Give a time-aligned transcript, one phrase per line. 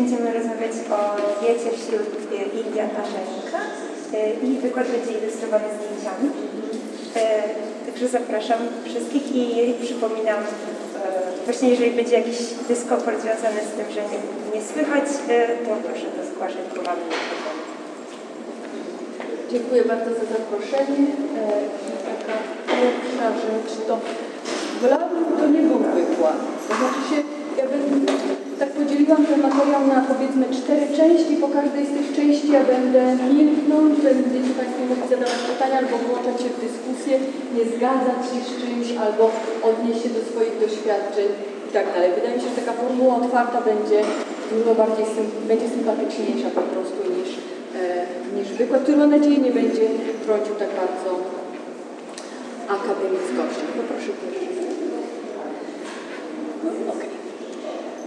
[0.00, 1.00] będziemy rozmawiać o
[1.40, 3.60] diecie wśród e, Indian Aszanika
[4.46, 6.26] i wykład będzie ilustrowany zdjęciami.
[7.16, 7.20] E,
[7.86, 10.44] Także zapraszam wszystkich i przypominam, e,
[11.44, 14.20] właśnie jeżeli będzie jakiś dyskomfort związany z tym, że nie,
[14.54, 17.62] nie słychać, e, to proszę to zgłaszać głowami mikrofonu.
[19.52, 21.06] Dziękuję bardzo za zaproszenie.
[21.40, 21.44] E,
[22.08, 22.36] Taka
[22.70, 23.98] pierwsza rzecz to
[24.82, 26.38] wolałabym, to nie był wykład.
[26.68, 27.18] To znaczy się,
[27.58, 28.06] ja bym
[29.10, 31.32] podzieliłam ten materiał na powiedzmy cztery części.
[31.44, 33.02] Po każdej z tych części ja będę
[33.38, 37.14] milknąć, będziecie Państwo mogli zadawać pytania albo włączać się w dyskusję,
[37.56, 39.24] nie zgadzać się z czymś albo
[39.70, 41.28] odnieść się do swoich doświadczeń
[41.68, 42.10] i tak dalej.
[42.16, 43.98] Wydaje mi się, że taka formuła otwarta będzie
[44.52, 45.06] dużo bardziej
[45.50, 47.30] będzie sympatyczniejsza po prostu niż,
[47.80, 47.84] e,
[48.36, 49.84] niż wykład, który mam nadzieję nie będzie
[50.24, 51.10] trącił tak bardzo
[52.76, 53.64] akademickością.
[53.78, 54.50] Poproszę pierwszy.
[56.94, 57.19] Okej.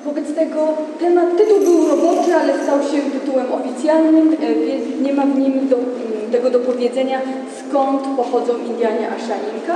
[0.05, 0.67] Wobec tego
[0.99, 5.69] temat, tytuł był roboczy, ale stał się tytułem oficjalnym, e, więc nie ma w nim
[5.69, 5.83] do, m,
[6.31, 7.21] tego do powiedzenia,
[7.59, 9.75] skąd pochodzą Indianie Aszaninka,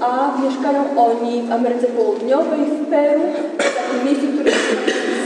[0.00, 3.20] a mieszkają oni w Ameryce Południowej, w Peru,
[3.54, 4.76] w takim miejscu, które się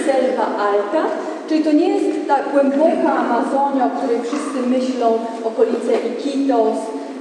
[0.06, 1.08] Selva Alta,
[1.48, 6.78] czyli to nie jest ta głęboka Amazonia, o której wszyscy myślą, okolice Iquitos,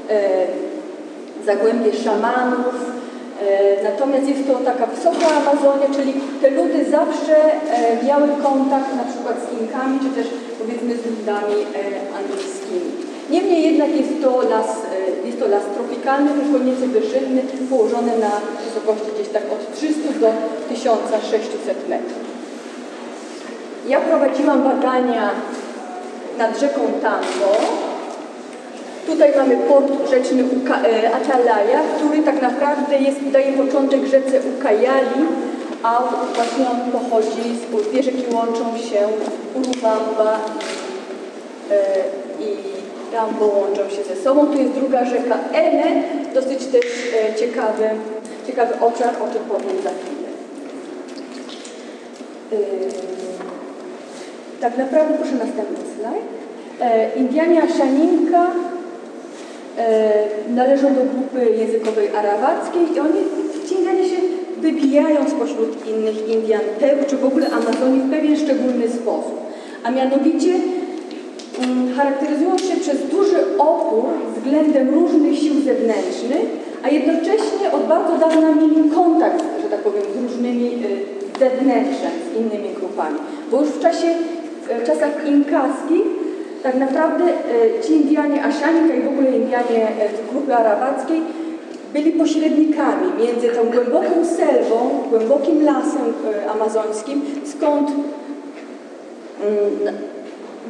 [0.09, 0.19] e,
[1.45, 2.98] zagłębie szamanów,
[3.83, 9.37] Natomiast jest to taka wysoka Amazonia, czyli te ludy zawsze e, miały kontakt na przykład
[9.45, 10.27] z Inkami, czy też
[10.59, 12.89] powiedzmy z ludami e, angielskimi.
[13.29, 14.69] Niemniej jednak jest to las,
[15.23, 18.31] e, jest to las tropikalny, tylko nieco wyżynny, położony na
[18.65, 20.29] wysokości gdzieś tak od 300 do
[20.69, 22.23] 1600 metrów.
[23.87, 25.29] Ja prowadziłam badania
[26.37, 27.51] nad rzeką Tango,
[29.09, 35.25] Tutaj mamy port rzeczny Uka, e, Atalaya, który tak naprawdę jest, daje początek rzece Ukajali,
[35.83, 36.03] a
[36.35, 38.99] właśnie on pochodzi z dwie rzeki łączą się
[39.55, 40.39] Urubamba
[41.71, 41.75] e,
[42.43, 42.55] i
[43.13, 44.47] Rambo łączą się ze sobą.
[44.47, 47.89] Tu jest druga rzeka Ene, dosyć też e, ciekawy,
[48.47, 50.29] ciekawy obszar, o czym powiem za chwilę.
[54.61, 56.23] Tak naprawdę, proszę następny slajd.
[57.15, 58.51] Indianie Aszaninka
[60.49, 63.19] należą do grupy językowej arawackiej i oni,
[63.89, 64.21] Indianie się
[64.61, 69.35] wybijają spośród innych Indian Peru, czy w ogóle Amazonii w pewien szczególny sposób.
[69.83, 70.53] A mianowicie
[71.59, 74.03] mm, charakteryzują się przez duży opór
[74.35, 76.45] względem różnych sił zewnętrznych,
[76.83, 82.37] a jednocześnie od bardzo dawna mieli kontakt, że tak powiem, z różnymi y, zewnętrzem, z
[82.37, 83.17] innymi grupami.
[83.51, 84.07] Bo już w czasie,
[84.83, 86.18] w czasach inkaskich
[86.63, 91.21] tak naprawdę e, ci Indianie Aszanika i w ogóle Indianie e, grupy arawackiej
[91.93, 96.13] byli pośrednikami między tą głęboką selwą, głębokim lasem
[96.45, 98.01] e, amazońskim, skąd mm,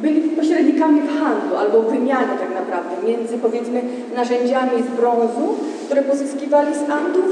[0.02, 3.82] byli pośrednikami w handlu albo wymianie tak naprawdę między powiedzmy
[4.14, 5.54] narzędziami z brązu,
[5.86, 7.26] które pozyskiwali z Andów,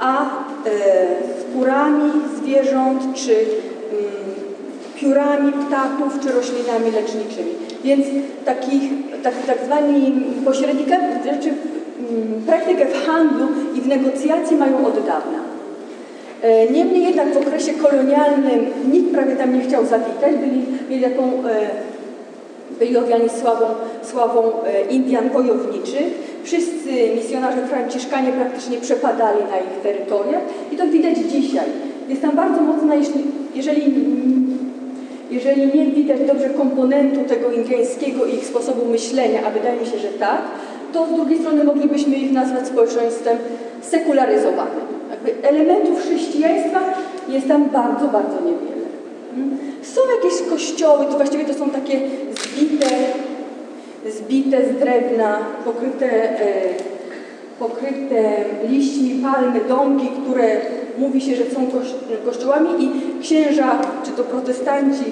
[0.00, 0.30] a
[1.40, 3.44] skórami zwierząt czy mm,
[4.94, 7.61] piórami ptaków czy roślinami leczniczymi.
[7.84, 8.06] Więc
[8.44, 8.82] takich,
[9.22, 10.12] tak, tak zwani
[10.44, 15.38] pośrednikami, znaczy mm, praktykę w handlu i w negocjacji mają od dawna.
[16.42, 21.22] E, Niemniej jednak w okresie kolonialnym nikt prawie tam nie chciał zawitać, byli, mieli taką,
[21.22, 21.70] e,
[22.78, 23.66] byli owiani sławą,
[24.02, 26.32] sławą e, Indian wojowniczych.
[26.44, 31.66] Wszyscy misjonarze franciszkanie praktycznie przepadali na ich terytoriach i to widać dzisiaj.
[32.08, 32.94] Jest tam bardzo mocna,
[33.54, 33.94] jeżeli
[35.32, 39.98] jeżeli nie widać dobrze komponentu tego indyjskiego i ich sposobu myślenia, a wydaje mi się,
[39.98, 40.42] że tak,
[40.92, 43.38] to z drugiej strony moglibyśmy ich nazwać społeczeństwem
[43.80, 44.86] sekularyzowanym.
[45.10, 46.80] Jakby elementów chrześcijaństwa
[47.28, 48.82] jest tam bardzo, bardzo niewiele.
[49.82, 52.00] Są jakieś kościoły, to właściwie to są takie
[52.34, 52.86] zbite,
[54.10, 56.06] zbite z drewna, pokryte,
[56.40, 56.91] e,
[57.62, 60.60] pokryte liśćmi palmy, domki, które
[60.98, 61.60] mówi się, że są
[62.24, 62.90] kościołami i
[63.22, 65.04] księża, czy to protestanci,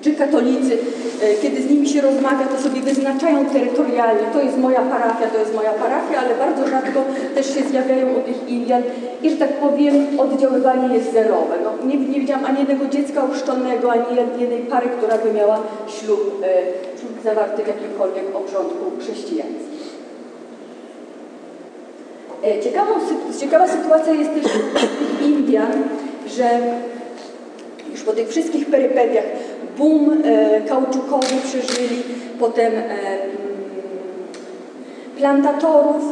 [0.00, 0.78] czy katolicy,
[1.22, 5.38] e, kiedy z nimi się rozmawia, to sobie wyznaczają terytorialnie, to jest moja parafia, to
[5.38, 7.00] jest moja parafia, ale bardzo rzadko
[7.34, 8.82] też się zjawiają u tych Indian
[9.22, 11.54] i, że tak powiem, oddziaływanie jest zerowe.
[11.64, 14.04] No, nie, nie widziałam ani jednego dziecka ochrzczonego, ani
[14.38, 15.58] jednej pary, która by miała
[15.88, 19.75] ślub, e, ślub zawarty w jakimkolwiek obrządku chrześcijańskim.
[22.44, 22.92] E, ciekawą,
[23.40, 24.52] ciekawa sytuacja jest też
[25.20, 25.72] w Indian,
[26.36, 26.60] że
[27.90, 29.24] już po tych wszystkich perypetiach
[29.78, 32.02] boom e, kauczukowy przeżyli,
[32.38, 32.92] potem e,
[35.18, 36.02] plantatorów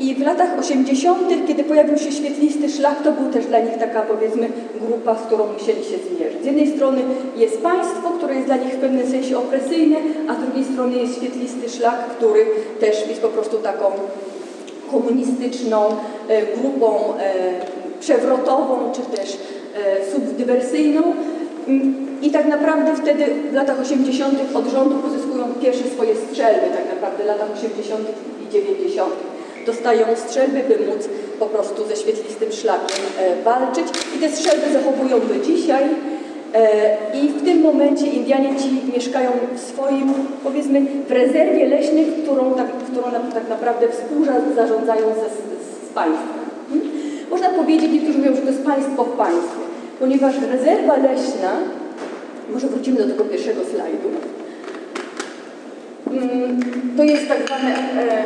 [0.00, 4.02] i w latach 80., kiedy pojawił się świetlisty szlak, to był też dla nich taka
[4.02, 4.48] powiedzmy
[4.80, 6.42] grupa, z którą musieli się zmierzyć.
[6.42, 7.02] Z jednej strony
[7.36, 9.96] jest państwo, które jest dla nich w pewnym sensie opresyjne,
[10.28, 12.46] a z drugiej strony jest świetlisty szlak, który
[12.80, 13.84] też jest po prostu taką
[14.90, 15.96] komunistyczną
[16.28, 17.32] e, grupą e,
[18.00, 19.36] przewrotową, czy też
[19.74, 21.02] e, subdywersyjną.
[21.68, 24.34] Mm, I tak naprawdę wtedy w latach 80.
[24.54, 28.00] od rządu pozyskują pierwsze swoje strzelby, tak naprawdę w latach 80.
[28.48, 29.12] i 90.
[29.66, 31.08] Dostają strzelby, by móc
[31.38, 33.04] po prostu ze świetlistym szlakiem
[33.44, 33.86] walczyć.
[34.16, 35.84] I te strzelby zachowują do dzisiaj.
[37.14, 40.12] I w tym momencie Indianie ci mieszkają w swoim,
[40.44, 45.28] powiedzmy, w rezerwie leśnej, którą tak, którą tak naprawdę współzarządzają ze,
[45.88, 46.38] z państwem.
[46.68, 46.88] Hmm?
[47.30, 49.62] Można powiedzieć, niektórzy mówią, że to jest państwo w państwie,
[50.00, 51.50] ponieważ rezerwa leśna,
[52.52, 54.08] może wrócimy do tego pierwszego slajdu,
[56.04, 56.60] hmm,
[56.96, 58.24] to jest tak zwana e, mm,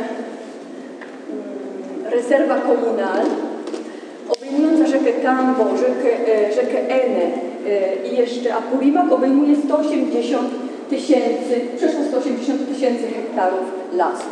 [2.13, 3.27] rezerwa komunal,
[4.29, 7.52] obejmująca rzekę Tambo, rzekę, e, rzekę Ene e,
[8.13, 10.49] i jeszcze Apurimak obejmuje 180
[10.91, 14.27] tysięcy, przeszło 180 tysięcy hektarów lasu.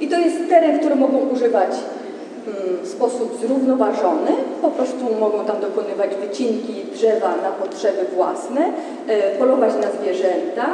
[0.00, 4.30] I to jest teren, który mogą używać mm, w sposób zrównoważony,
[4.62, 8.72] po prostu mogą tam dokonywać wycinki drzewa na potrzeby własne,
[9.08, 10.66] e, polować na zwierzęta,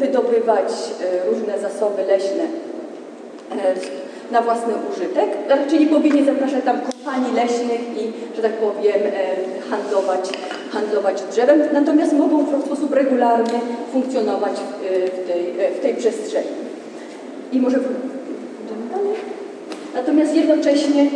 [0.00, 0.72] wydobywać
[1.30, 2.44] różne zasoby leśne
[4.30, 5.28] na własny użytek.
[5.48, 10.30] Raczej nie powinien zapraszać tam kompanii leśnych i, że tak powiem, e, handlować,
[10.72, 13.60] handlować drzewem, natomiast mogą w sposób regularny
[13.92, 16.48] funkcjonować w, e, tej, e, w tej przestrzeni.
[17.52, 17.78] I może?
[19.94, 21.06] Natomiast jednocześnie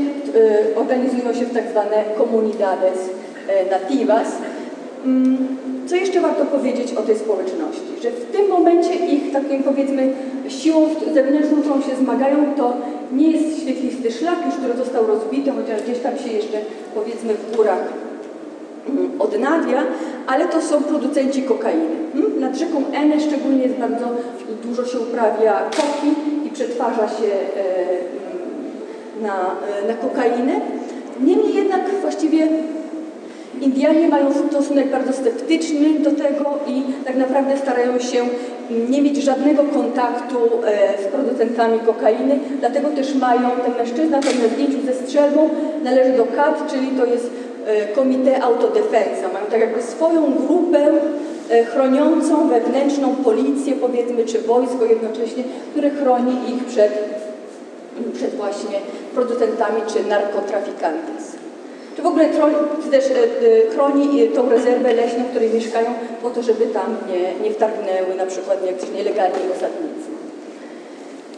[0.76, 2.98] organizują się w tak zwane comunidades
[3.70, 4.28] nativas,
[5.86, 8.02] co jeszcze warto powiedzieć o tej społeczności?
[8.02, 10.12] Że w tym momencie ich, takim powiedzmy,
[10.48, 12.72] siłą zewnętrzną, którą się zmagają, to
[13.12, 16.58] nie jest świetlisty szlak już, który został rozbity, chociaż gdzieś tam się jeszcze,
[16.94, 17.84] powiedzmy, w górach
[18.88, 19.82] mm, odnawia,
[20.26, 21.96] ale to są producenci kokainy.
[22.12, 22.40] Hmm?
[22.40, 24.06] Nad rzeką Ene szczególnie jest bardzo
[24.62, 26.14] dużo się uprawia koki
[26.46, 29.36] i przetwarza się e, mm, na,
[29.84, 30.60] e, na kokainę.
[31.20, 32.48] Niemniej jednak właściwie
[33.60, 38.24] Indianie mają stosunek bardzo sceptyczny do tego i tak naprawdę starają się
[38.90, 44.48] nie mieć żadnego kontaktu e, z producentami kokainy, dlatego też mają, ten mężczyzna ten na
[44.48, 45.48] zdjęciu ze strzelbą
[45.84, 47.30] należy do KAT, czyli to jest
[47.66, 49.28] e, Komite Autodefensa.
[49.32, 50.92] Mają tak jakby swoją grupę
[51.50, 56.92] e, chroniącą wewnętrzną policję, powiedzmy, czy wojsko jednocześnie, które chroni ich przed,
[58.14, 58.78] przed właśnie
[59.14, 61.39] producentami czy narkotrafikantami
[61.96, 62.24] czy w ogóle
[62.84, 65.86] czy też e, e, chroni tą rezerwę leśną, w której mieszkają,
[66.22, 70.10] po to, żeby tam nie, nie wtargnęły na przykład jakieś nielegalni osadnicy.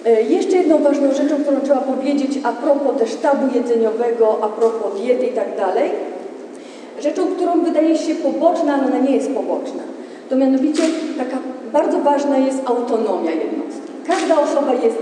[0.05, 5.01] E, jeszcze jedną ważną rzeczą, którą trzeba powiedzieć a propos też tabu jedzeniowego, a propos
[5.01, 5.91] diety i tak dalej,
[7.01, 9.83] rzeczą, którą wydaje się poboczna, ale ona nie jest poboczna,
[10.31, 10.83] to mianowicie
[11.19, 11.39] taka
[11.73, 13.93] bardzo ważna jest autonomia jednostki.
[14.07, 14.99] Każda osoba jest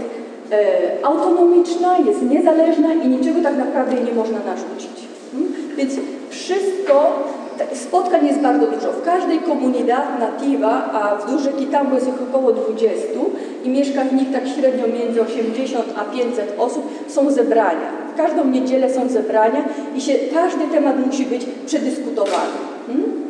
[0.52, 4.99] e, autonomiczna, jest niezależna i niczego tak naprawdę nie można narzucić.
[5.76, 5.94] Więc
[6.30, 7.22] wszystko,
[7.74, 8.92] spotkań jest bardzo dużo.
[8.92, 12.96] W każdej comunidad nativa, a w Duże Kitambo jest ich około 20
[13.64, 17.90] i mieszka w nich tak średnio między 80 a 500 osób, są zebrania.
[18.14, 19.64] W każdą niedzielę są zebrania
[19.96, 22.58] i się, każdy temat musi być przedyskutowany.
[22.86, 23.20] Hmm?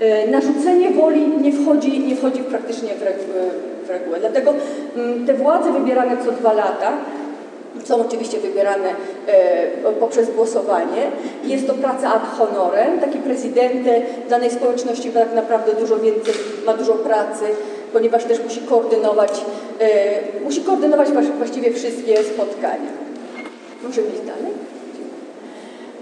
[0.00, 3.50] E, narzucenie woli nie wchodzi, nie wchodzi praktycznie w, regułę,
[3.86, 4.20] w regułę.
[4.20, 4.54] Dlatego
[4.96, 6.92] mm, te władze wybierane co dwa lata
[7.84, 8.88] są oczywiście wybierane
[9.26, 11.10] e, poprzez głosowanie.
[11.44, 13.00] Jest to praca ad honorem.
[13.00, 13.88] Taki prezydent
[14.30, 16.34] danej społeczności tak naprawdę dużo więcej,
[16.66, 17.44] ma dużo pracy,
[17.92, 19.44] ponieważ też musi koordynować,
[19.80, 22.90] e, musi koordynować właściwie wszystkie spotkania.
[23.82, 24.52] Możemy iść dalej?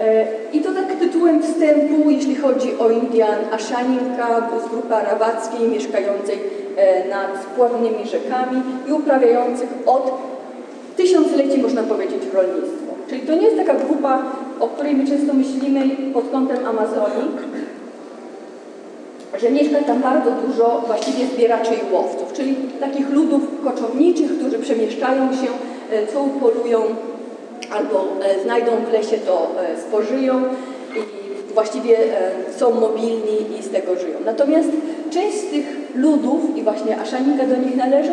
[0.00, 6.38] E, I to tak tytułem wstępu, jeśli chodzi o Indian Ashaninka z grupy arawackiej mieszkającej
[6.76, 10.12] e, nad spławnymi rzekami i uprawiających od
[10.96, 12.94] tysiącleci, można powiedzieć, rolnictwo.
[13.08, 14.22] Czyli to nie jest taka grupa,
[14.60, 17.30] o której my często myślimy pod kątem Amazonii,
[19.40, 25.32] że mieszka tam bardzo dużo właściwie zbieraczy i łowców, czyli takich ludów koczowniczych, którzy przemieszczają
[25.32, 25.48] się,
[25.90, 26.82] e, co upolują
[27.70, 30.42] albo e, znajdą w lesie, to e, spożyją
[30.96, 31.98] i właściwie
[32.56, 34.18] są mobilni i z tego żyją.
[34.24, 34.68] Natomiast
[35.10, 38.12] część z tych ludów, i właśnie Aszanika do nich należy,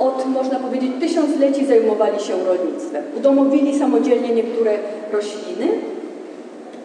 [0.00, 3.04] od, można powiedzieć, tysiącleci zajmowali się rolnictwem.
[3.16, 4.72] Udomowili samodzielnie niektóre
[5.12, 5.68] rośliny,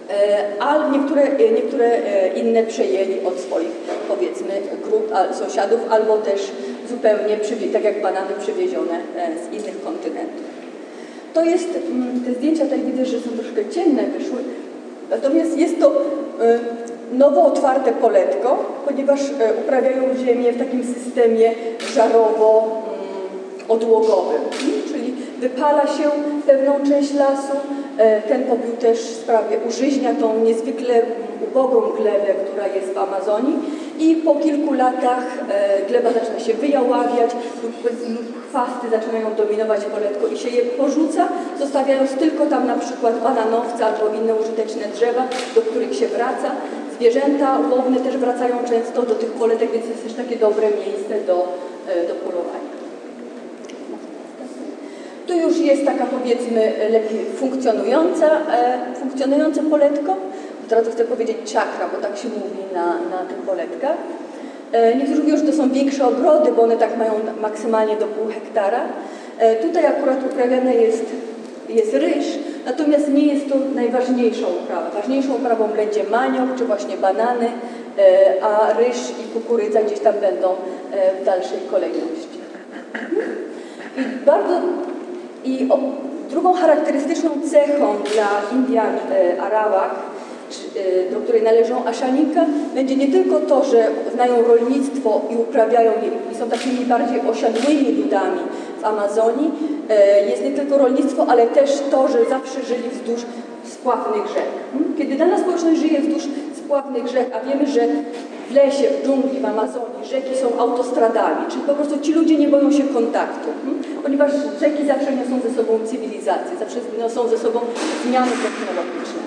[0.10, 3.72] e, a niektóre, e, niektóre e, inne przejęli od swoich,
[4.08, 4.54] powiedzmy,
[4.84, 6.52] grup sąsiadów, albo też
[6.90, 7.38] zupełnie,
[7.74, 9.00] tak jak banany przywiezione
[9.44, 10.44] z innych kontynentów.
[11.34, 14.38] To jest, mm, te zdjęcia tutaj widzę, że są troszkę ciemne wyszły,
[15.10, 15.92] natomiast jest to
[17.14, 19.20] nowo otwarte poletko, ponieważ
[19.62, 21.52] uprawiają ziemię w takim systemie
[23.68, 24.42] żarowo-odłogowym,
[24.88, 26.10] czyli wypala się
[26.48, 27.54] pewną część lasu,
[27.98, 31.02] e, ten popiół też sprawia, użyźnia tą niezwykle
[31.48, 33.56] ubogą glebę, która jest w Amazonii
[34.00, 37.32] i po kilku latach e, gleba zaczyna się wyjaławiać
[38.50, 41.28] chwasty zaczynają dominować poletko i się je porzuca,
[41.60, 45.24] zostawiając tylko tam na przykład bananowce albo inne użyteczne drzewa,
[45.56, 46.52] do których się wraca.
[46.96, 51.48] Zwierzęta łowne też wracają często do tych poletek, więc jest też takie dobre miejsce do,
[51.88, 52.65] e, do polowania.
[55.28, 60.16] Tu już jest taka powiedzmy lepiej funkcjonująca, e, funkcjonujące poletko.
[60.66, 63.98] Od razu chcę powiedzieć czakra, bo tak się mówi na, na tych poletkach.
[64.72, 68.28] E, niektórzy mówią, że to są większe ogrody, bo one tak mają maksymalnie do pół
[68.28, 68.82] hektara.
[69.40, 71.06] E, tutaj akurat uprawiany jest,
[71.70, 72.26] jest ryż,
[72.66, 74.90] natomiast nie jest to najważniejszą uprawą.
[74.94, 77.48] Ważniejszą uprawą będzie maniok czy właśnie banany,
[78.42, 80.48] a ryż i kukurydza gdzieś tam będą
[81.22, 82.40] w dalszej kolejności.
[83.98, 84.62] I bardzo
[85.46, 85.80] i o,
[86.30, 89.96] drugą charakterystyczną cechą dla Indian e, Arawak,
[90.76, 96.32] e, do której należą Aszaninka, będzie nie tylko to, że znają rolnictwo i uprawiają je
[96.32, 98.40] i są takimi bardziej osiadłymi ludami
[98.82, 99.52] w Amazonii,
[99.90, 103.22] e, jest nie tylko rolnictwo, ale też to, że zawsze żyli wzdłuż
[103.64, 104.50] spławnych rzek.
[104.74, 104.94] Hmm?
[104.98, 106.24] Kiedy dana społeczność żyje wzdłuż
[106.66, 107.82] spławnych rzek, a wiemy, że
[108.50, 112.48] w lesie, w dżungli, w Amazonii rzeki są autostradami, czyli po prostu ci ludzie nie
[112.48, 113.84] boją się kontaktu, hmm?
[114.04, 117.60] ponieważ rzeki zawsze niosą ze sobą cywilizację, zawsze niosą ze sobą
[118.06, 119.22] zmiany technologiczne.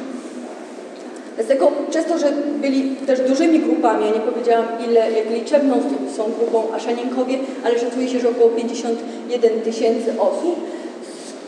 [1.36, 5.80] Dlatego przez to, że byli też dużymi grupami, ja nie powiedziałam ile, jak liczebną
[6.16, 10.56] są grupą Aszaninkowie, ale szacuje się, że około 51 tysięcy osób,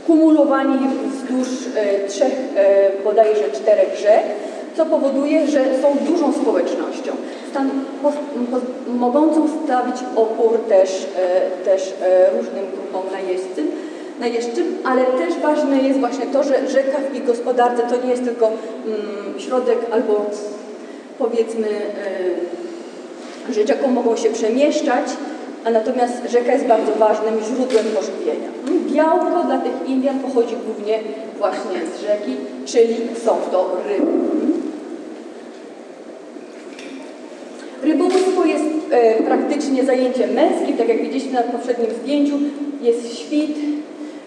[0.02, 0.78] skumulowani
[1.12, 4.24] wzdłuż e, trzech, e, bodajże czterech rzek,
[4.76, 7.12] co powoduje, że są dużą społecznością,
[7.50, 7.70] stan,
[8.02, 8.12] po,
[8.50, 8.60] po,
[8.92, 13.70] mogącą stawić opór też, e, też e, różnym grupom najeźdźcym,
[14.20, 18.24] najeźdźczym, ale też ważne jest właśnie to, że rzeka w ich gospodarce to nie jest
[18.24, 20.26] tylko mm, środek albo
[21.18, 21.68] powiedzmy,
[23.48, 25.04] e, że rzeką mogą się przemieszczać,
[25.64, 28.48] a natomiast rzeka jest bardzo ważnym źródłem pożywienia.
[28.92, 30.98] Białko dla tych Indian pochodzi głównie
[31.38, 32.36] właśnie z rzeki,
[32.66, 34.59] czyli są to ryby.
[37.90, 42.34] Rybołówstwo jest e, praktycznie zajęciem męskim, tak jak widzieliśmy na poprzednim zdjęciu.
[42.82, 43.56] Jest świt,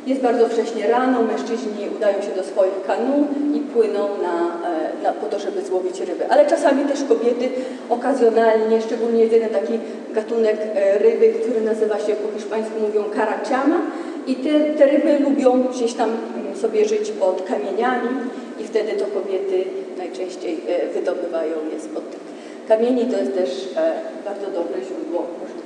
[0.07, 4.35] jest bardzo wcześnie rano, mężczyźni udają się do swoich kanu i płyną na,
[4.69, 6.29] e, na, po to, żeby złowić ryby.
[6.29, 7.49] Ale czasami też kobiety
[7.89, 9.73] okazjonalnie, szczególnie jest jeden taki
[10.13, 13.81] gatunek e, ryby, który nazywa się po hiszpańsku mówią karaciama
[14.27, 18.09] i te, te ryby lubią gdzieś tam mm, sobie żyć pod kamieniami
[18.59, 19.63] i wtedy to kobiety
[19.97, 22.32] najczęściej e, wydobywają je spod tych
[22.67, 23.05] kamieni.
[23.05, 23.69] To jest też
[24.25, 25.63] bardzo dobre źródło pożywienia.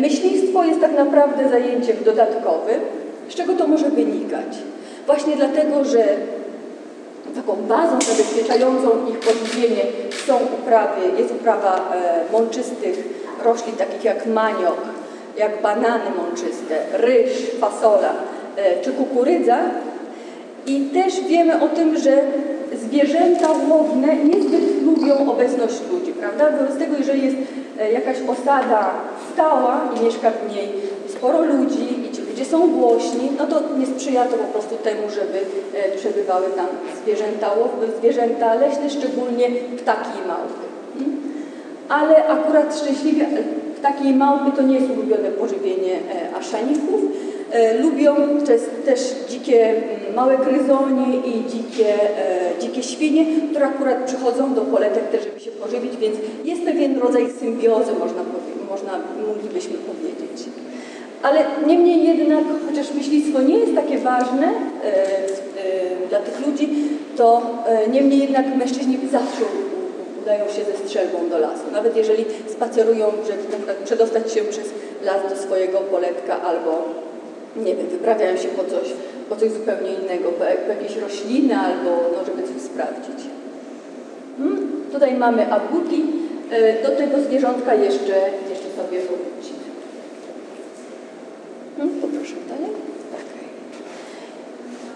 [0.00, 2.80] Myślistwo jest tak naprawdę zajęciem dodatkowym.
[3.28, 4.58] Z czego to może wynikać?
[5.06, 6.04] Właśnie dlatego, że
[7.34, 9.82] taką bazą zabezpieczającą ich pożywienie
[10.26, 11.92] są uprawy, jest uprawa
[12.32, 13.04] mączystych
[13.44, 14.76] roślin, takich jak maniok,
[15.36, 17.30] jak banany mączyste, ryż,
[17.60, 18.12] fasola
[18.82, 19.58] czy kukurydza.
[20.66, 22.22] I też wiemy o tym, że
[22.90, 26.50] zwierzęta łowne niezbyt lubią obecność ludzi, prawda?
[26.58, 27.36] Wobec tego, jeżeli jest
[27.92, 28.90] jakaś osada
[29.32, 30.68] stała i mieszka w niej
[31.08, 35.02] sporo ludzi i ci ludzie są głośni, no to nie sprzyja to po prostu temu,
[35.10, 35.38] żeby
[35.96, 36.66] przebywały tam
[37.02, 37.50] zwierzęta
[37.98, 39.46] zwierzęta leśne, szczególnie
[39.78, 40.64] ptaki i małpy.
[41.88, 43.26] Ale akurat szczęśliwie
[43.78, 45.98] ptaki i małpy to nie jest ulubione pożywienie
[46.38, 47.00] aszaników.
[47.82, 48.16] Lubią
[48.46, 49.74] też, też dzikie
[50.16, 51.94] małe gryzonie i dzikie,
[52.60, 57.30] dzikie świnie, które akurat przychodzą do poletek też, żeby się pożywić, więc jest pewien rodzaj
[57.40, 58.22] symbiozy, można,
[58.70, 58.92] można
[59.26, 60.48] moglibyśmy powiedzieć.
[61.22, 66.68] Ale niemniej jednak, chociaż myślistwo nie jest takie ważne e, e, dla tych ludzi,
[67.16, 69.42] to e, niemniej jednak mężczyźni zawsze
[70.22, 71.62] udają się ze strzelbą do lasu.
[71.72, 74.68] Nawet jeżeli spacerują, żeby na przykład przedostać się przez
[75.04, 76.84] las do swojego poletka albo
[77.56, 78.88] nie wiem, wyprawiają się po coś,
[79.28, 83.26] po coś zupełnie innego, po, po jakieś rośliny albo no, żeby coś sprawdzić.
[84.38, 84.66] Hmm?
[84.92, 86.04] Tutaj mamy aguti.
[86.82, 88.14] Do tego zwierzątka jeszcze,
[88.50, 89.64] jeszcze sobie wrócimy.
[91.76, 92.00] Hmm?
[92.00, 92.70] Poproszę dalej.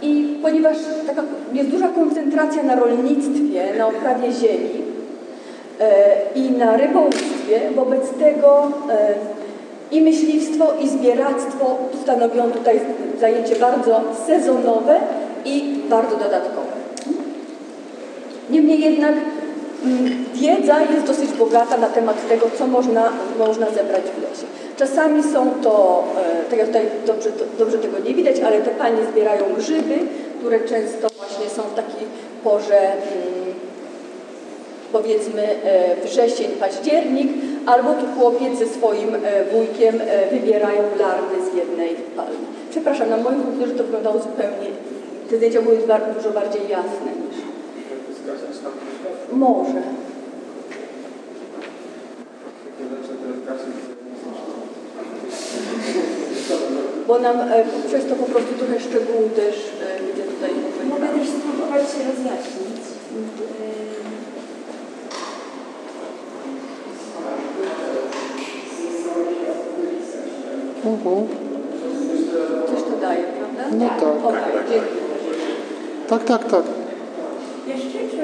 [0.02, 4.82] I ponieważ taka jest duża koncentracja na rolnictwie, na uprawie ziemi
[5.80, 9.14] e, i na rybołówstwie, wobec tego e,
[9.90, 12.80] i myśliwstwo, i zbieractwo stanowią tutaj
[13.20, 15.00] zajęcie bardzo sezonowe
[15.44, 16.72] i bardzo dodatkowe.
[18.50, 19.14] Niemniej jednak
[19.84, 24.46] mm, wiedza jest dosyć bogata na temat tego, co można, można zebrać w lesie.
[24.76, 26.04] Czasami są to,
[26.40, 29.98] e, tak jak tutaj dobrze, dobrze tego nie widać, ale te panie zbierają grzyby,
[30.38, 32.06] które często właśnie są w takiej
[32.44, 33.43] porze mm,
[34.96, 37.28] powiedzmy e, wrzesień, październik,
[37.66, 39.18] albo tu chłopiec ze swoim e,
[39.52, 42.46] wujkiem e, wybierają larwy z jednej palmy.
[42.70, 44.68] Przepraszam, na moim komputerze to wyglądało zupełnie,
[45.30, 45.76] te zdjęcia były
[46.16, 47.36] dużo bardziej jasne niż...
[49.32, 49.82] Może.
[57.06, 60.50] Bo nam e, przez to po prostu trochę szczegółów też e, widzę tutaj
[60.88, 62.84] Mogę też spróbować rozjaśnić.
[70.84, 73.76] Coś to daje, prawda?
[73.78, 74.02] No tak.
[74.02, 75.04] Okej, dziękuję.
[76.08, 76.62] Tak, tak, tak.
[77.66, 78.16] Jeszcze czy...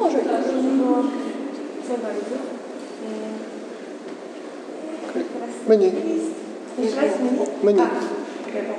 [0.00, 0.42] Może tak.
[0.76, 1.02] Było
[1.88, 2.36] za bardzo.
[5.68, 5.92] Menu.
[6.78, 7.46] Jeszcze raz menu?
[7.62, 7.80] Menu.
[7.80, 7.88] A,
[8.52, 8.74] chyba.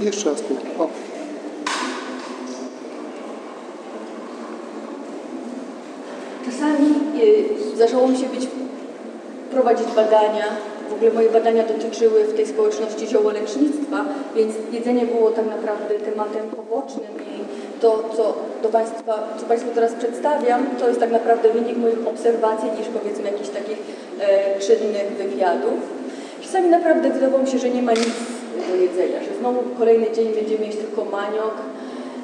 [0.00, 0.54] Jeszcze raz tu.
[0.82, 0.88] O.
[6.44, 8.48] Czasami y, zdarzało mi się być,
[9.50, 10.44] prowadzić badania.
[10.90, 14.04] W ogóle moje badania dotyczyły w tej społeczności ziołolecznictwa,
[14.36, 17.38] więc jedzenie było tak naprawdę tematem pobocznym i
[17.80, 22.68] to, co do Państwa, co Państwu teraz przedstawiam, to jest tak naprawdę wynik moich obserwacji
[22.78, 23.78] niż powiedzmy jakichś takich
[24.20, 25.78] e, czynnych wywiadów.
[26.40, 28.18] Czasami naprawdę wydawało mi się, że nie ma nic
[28.68, 31.54] do jedzenia, że znowu kolejny dzień będziemy jeść tylko maniok,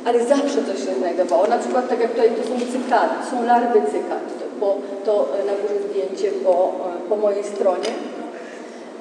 [0.05, 1.47] ale zawsze coś się znajdowało.
[1.47, 4.25] Na przykład tak jak tutaj to są cykady, są larwy cykad,
[4.61, 7.91] po, to e, na górze zdjęcie po, e, po mojej stronie.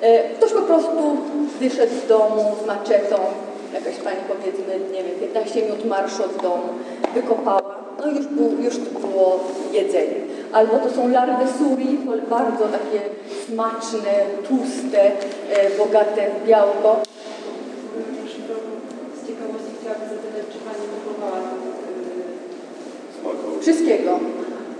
[0.03, 1.17] E, Ktoś po prostu
[1.59, 3.15] wyszedł z domu z maczetą,
[3.73, 6.63] jakaś pani powiedzmy, nie wiem, 15 minut marszu od domu,
[7.13, 7.61] wykopała,
[7.99, 9.39] no i już, był, już było
[9.71, 10.15] jedzenie.
[10.53, 11.97] Albo to są larwy suri,
[12.29, 13.01] bardzo takie
[13.47, 14.13] smaczne,
[14.47, 17.01] tłuste, e, bogate w białko.
[19.17, 21.37] Z ciekawości chciałabym zapytać, czy Pani próbowała
[23.55, 24.19] yy, Wszystkiego.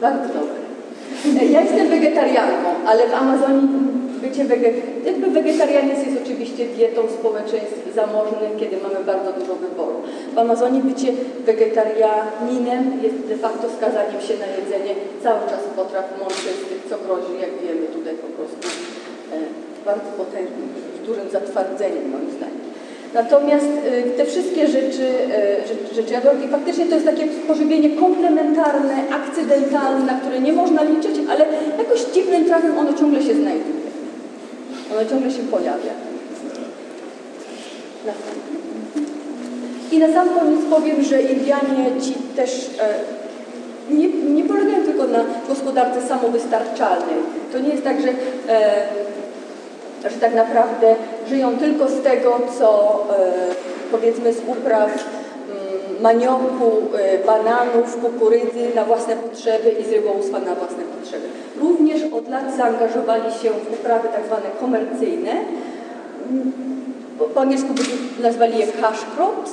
[0.02, 0.56] Bardzo dobre.
[1.42, 7.96] E, Ja jestem wegetarianką, ale w Amazonii bycie wege- jakby wegetarianizm jest oczywiście dietą społeczeństw
[7.96, 9.98] zamożnych, kiedy mamy bardzo dużo wyboru.
[10.36, 11.10] W Amazonii bycie
[11.50, 17.54] wegetarianinem jest de facto skazaniem się na jedzenie cały czas potraw mączystych, co grozi, jak
[17.64, 18.68] wiemy, tutaj po prostu
[19.34, 19.38] e,
[19.86, 20.68] bardzo potężnym,
[21.08, 22.64] dużym zatwardzeniem moim zdaniem.
[23.14, 25.08] Natomiast y, te wszystkie rzeczy,
[25.64, 26.14] y, rzeczy, rzeczy
[26.52, 31.46] faktycznie to jest takie pożywienie komplementarne, akcydentalne, na które nie można liczyć, ale
[31.78, 33.83] jakoś dziwnym trafem ono ciągle się znajduje.
[34.98, 35.94] Ono ciągle się pojawia.
[39.92, 45.20] I na sam koniec powiem, że Indianie ci też e, nie, nie polegają tylko na
[45.48, 47.16] gospodarce samowystarczalnej.
[47.52, 48.10] To nie jest tak, że
[48.50, 48.84] e,
[50.12, 50.96] że tak naprawdę
[51.30, 53.32] żyją tylko z tego, co e,
[53.92, 54.90] powiedzmy z upraw
[56.04, 61.28] manioku, e, bananów, kukurydzy na własne potrzeby i z rybołówstwa na własne potrzeby.
[61.62, 65.32] Również od lat zaangażowali się w uprawy tak zwane komercyjne.
[67.34, 67.70] Po, angielsku
[68.22, 69.52] nazwali je cash crops.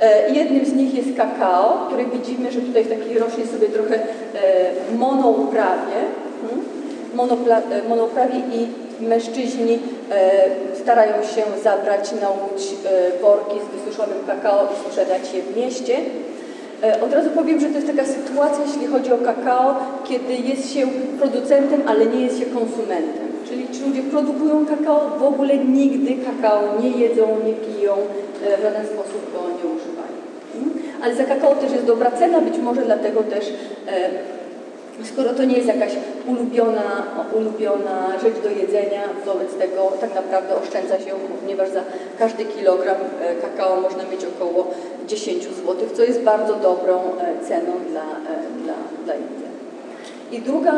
[0.00, 3.94] E, Jednym z nich jest kakao, który widzimy, że tutaj w takiej rośnie sobie trochę
[3.94, 4.04] e,
[4.98, 5.98] monouprawie.
[6.42, 6.62] Hmm?
[7.88, 8.66] monouprawie i
[9.02, 9.78] mężczyźni
[10.10, 10.30] e,
[10.82, 15.96] starają się zabrać na łódź e, worki z wysuszonym kakao i sprzedać je w mieście.
[16.82, 20.74] E, Od razu powiem, że to jest taka sytuacja, jeśli chodzi o kakao, kiedy jest
[20.74, 20.86] się
[21.18, 23.28] producentem, ale nie jest się konsumentem.
[23.48, 27.92] Czyli ci ludzie produkują kakao, w ogóle nigdy kakao nie jedzą, nie piją,
[28.58, 30.16] w żaden sposób go nie używają.
[30.54, 30.70] Mm?
[31.02, 33.52] Ale za kakao też jest dobra cena, być może dlatego też
[35.04, 35.92] Skoro to nie jest jakaś
[36.26, 37.06] ulubiona,
[37.36, 41.82] ulubiona rzecz do jedzenia, wobec tego tak naprawdę oszczędza się, ponieważ za
[42.18, 44.66] każdy kilogram e, kakao można mieć około
[45.08, 49.52] 10 zł, co jest bardzo dobrą e, ceną dla, e, dla, dla jedzenia.
[50.32, 50.72] I druga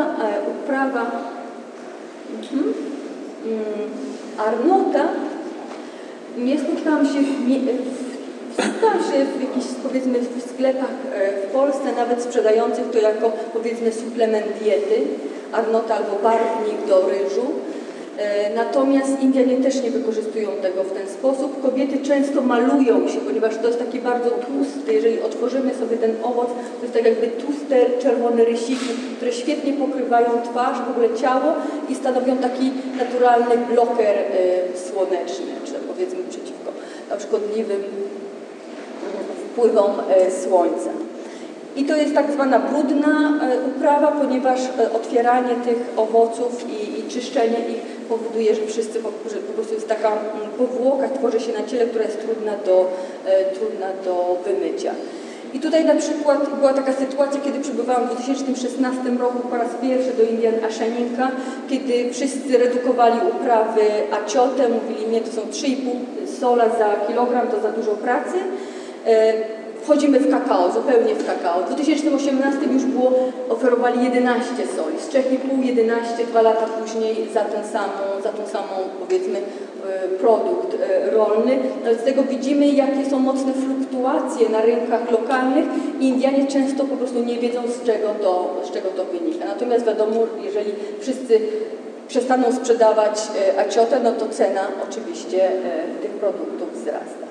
[0.51, 1.11] uprawa
[2.41, 2.73] mhm,
[3.45, 3.63] mm,
[4.37, 5.07] Arnota
[6.37, 7.47] nie spotkałam się w
[8.55, 8.99] Spotkałam
[9.37, 15.01] w jakichś, powiedzmy, w sklepach e, w Polsce, nawet sprzedających to jako, powiedzmy, suplement diety,
[15.51, 17.47] arnota albo barwnik do ryżu.
[18.17, 21.61] E, Natomiast Indianie też nie wykorzystują tego w ten sposób.
[21.61, 26.47] Kobiety często malują się, ponieważ to jest taki bardzo tłusty, jeżeli otworzymy sobie ten owoc,
[26.47, 31.53] to jest tak jakby tłuste, czerwone rysiki, które świetnie pokrywają twarz, w ogóle ciało
[31.89, 36.71] i stanowią taki naturalny bloker e, słoneczny, czy powiedzmy przeciwko
[37.09, 37.83] na szkodliwym
[39.55, 40.89] wpływom e, słońca.
[41.75, 47.03] I to jest tak zwana brudna e, uprawa, ponieważ e, otwieranie tych owoców i, i
[47.03, 51.53] czyszczenie ich powoduje, że wszyscy po, że po prostu jest taka mm, powłoka, tworzy się
[51.53, 52.91] na ciele, która jest trudna do,
[53.53, 54.91] trudna do wymycia.
[55.53, 60.13] I tutaj na przykład była taka sytuacja, kiedy przybywałam w 2016 roku po raz pierwszy
[60.13, 61.31] do Indian Ashaninka,
[61.69, 65.75] kiedy wszyscy redukowali uprawy aciote, mówili nie, to są 3,5
[66.39, 68.37] sola za kilogram, to za dużo pracy.
[69.05, 69.33] E,
[69.85, 71.61] Wchodzimy w kakao, zupełnie w kakao.
[71.61, 73.11] W 2018 już było,
[73.49, 78.73] oferowali 11 soli, z 3,5, 11, dwa lata później za ten samą, za tą samą
[78.99, 81.57] powiedzmy e, produkt e, rolny.
[81.85, 85.65] No, Z tego widzimy, jakie są mocne fluktuacje na rynkach lokalnych
[85.99, 89.45] i Indianie często po prostu nie wiedzą, z czego to, z czego to wynika.
[89.45, 91.39] Natomiast wiadomo, jeżeli wszyscy
[92.07, 93.21] przestaną sprzedawać
[93.57, 95.51] aciotę, no to cena oczywiście
[96.01, 97.24] tych produktów wzrasta.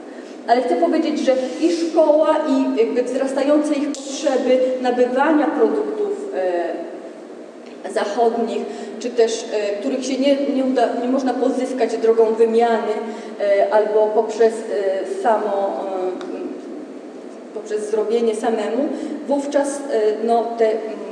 [0.47, 8.63] Ale chcę powiedzieć, że i szkoła, i jakby wzrastające ich potrzeby nabywania produktów e, zachodnich,
[9.01, 12.93] czy też e, których się nie, nie, uda, nie można pozyskać drogą wymiany
[13.41, 16.35] e, albo poprzez e, samo e,
[17.55, 18.89] poprzez zrobienie samemu,
[19.27, 19.81] wówczas e,
[20.25, 20.71] no, te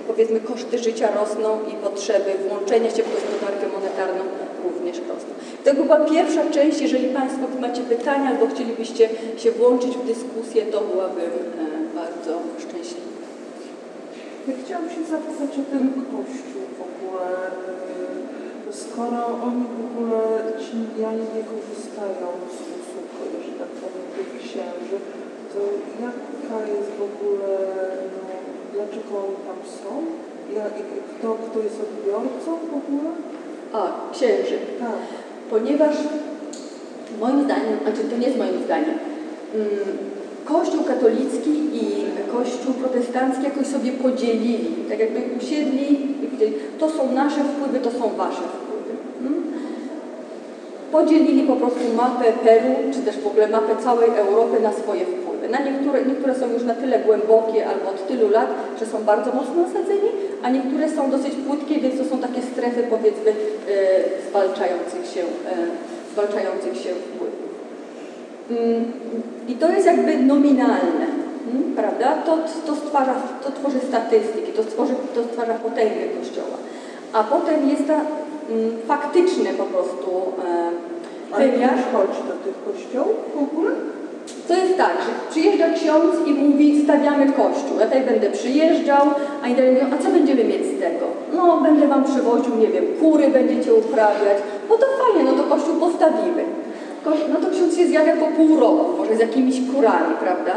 [0.08, 4.24] powiedzmy koszty życia rosną i potrzeby włączenia się w gospodarkę monetarną
[4.64, 5.34] również rosną.
[5.64, 6.80] To była pierwsza część.
[6.80, 13.12] Jeżeli Państwo macie pytania albo chcielibyście się włączyć w dyskusję, to byłabym e, bardzo szczęśliwa.
[14.48, 17.26] Ja chciałam się zapytać o ten kościół w ogóle.
[18.68, 20.20] y, Skoro oni w ogóle,
[20.62, 23.08] ci Indianie nie korzystają z usług,
[23.46, 24.96] że tak powiem, tych księży,
[25.52, 25.58] to
[26.04, 27.52] jaka jest w ogóle,
[28.16, 28.34] no,
[28.74, 29.92] dlaczego oni tam są?
[30.56, 33.10] Ja, i kto, kto jest odbiorcą w ogóle?
[33.72, 34.58] A, księży.
[34.80, 35.21] Tak.
[35.50, 35.96] Ponieważ
[37.20, 38.94] moim zdaniem, znaczy to nie jest moim zdaniem,
[39.54, 39.68] mm,
[40.44, 41.82] Kościół katolicki i
[42.32, 45.92] Kościół protestancki jakoś sobie podzielili, tak jakby usiedli
[46.24, 48.92] i powiedzieli, to są nasze wpływy, to są wasze wpływy.
[49.20, 49.42] Mm?
[50.92, 55.31] Podzielili po prostu mapę Peru, czy też w ogóle mapę całej Europy na swoje wpływy.
[55.50, 58.48] Na niektóre, niektóre są już na tyle głębokie albo od tylu lat,
[58.80, 60.10] że są bardzo mocno osadzeni,
[60.42, 63.34] a niektóre są dosyć płytkie, więc to są takie strefy powiedzmy e,
[64.28, 65.54] zwalczających się, e,
[66.12, 67.52] zwalczających się wpływów.
[68.50, 68.92] Mm,
[69.48, 71.06] I to jest jakby nominalne,
[71.52, 72.14] mm, prawda?
[72.26, 76.56] To, to, stwarza, to tworzy statystyki, to, stworzy, to stwarza potęgę Kościoła.
[77.12, 78.00] A potem jest ta
[78.50, 80.10] mm, faktyczny po prostu
[80.44, 80.70] e,
[81.32, 81.70] Ale wymiar.
[81.70, 83.70] ktoś chodzi do tych kościołów w ogóle?
[84.48, 87.78] To jest tak, że przyjeżdża ksiądz i mówi, stawiamy kościół.
[87.80, 89.06] Ja tutaj będę przyjeżdżał,
[89.42, 91.06] a inni mówią, a co będziemy mieć z tego?
[91.36, 94.38] No, będę wam przywoził, nie wiem, kury będziecie uprawiać.
[94.70, 96.44] No to fajnie, no to kościół postawimy.
[97.06, 100.52] No to ksiądz się zjawia po pół roku, może z jakimiś kurami, prawda?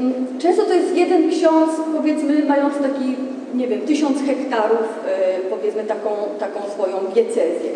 [0.00, 3.16] Mm, Często to jest jeden ksiądz, powiedzmy, mający taki,
[3.54, 7.70] nie wiem, tysiąc hektarów, e, powiedzmy, taką, taką swoją diecezję.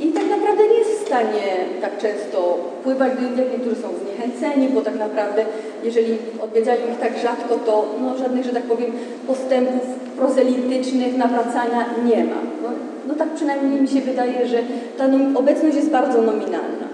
[0.00, 1.46] I tak naprawdę nie jest w stanie
[1.80, 5.44] tak często pływać do Indian, niektórzy są zniechęceni, bo tak naprawdę,
[5.84, 8.92] jeżeli odwiedzają ich tak rzadko, to no, żadnych, że tak powiem,
[9.26, 9.82] postępów
[10.16, 12.40] prozelitycznych, nawracania nie ma.
[12.62, 12.68] No,
[13.08, 14.58] no tak przynajmniej mi się wydaje, że
[14.98, 15.04] ta
[15.34, 16.86] obecność jest bardzo nominalna.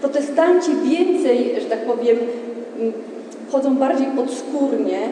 [0.00, 2.16] Protestanci więcej, że tak powiem,
[2.80, 2.92] m,
[3.48, 5.08] wchodzą bardziej podskórnie e,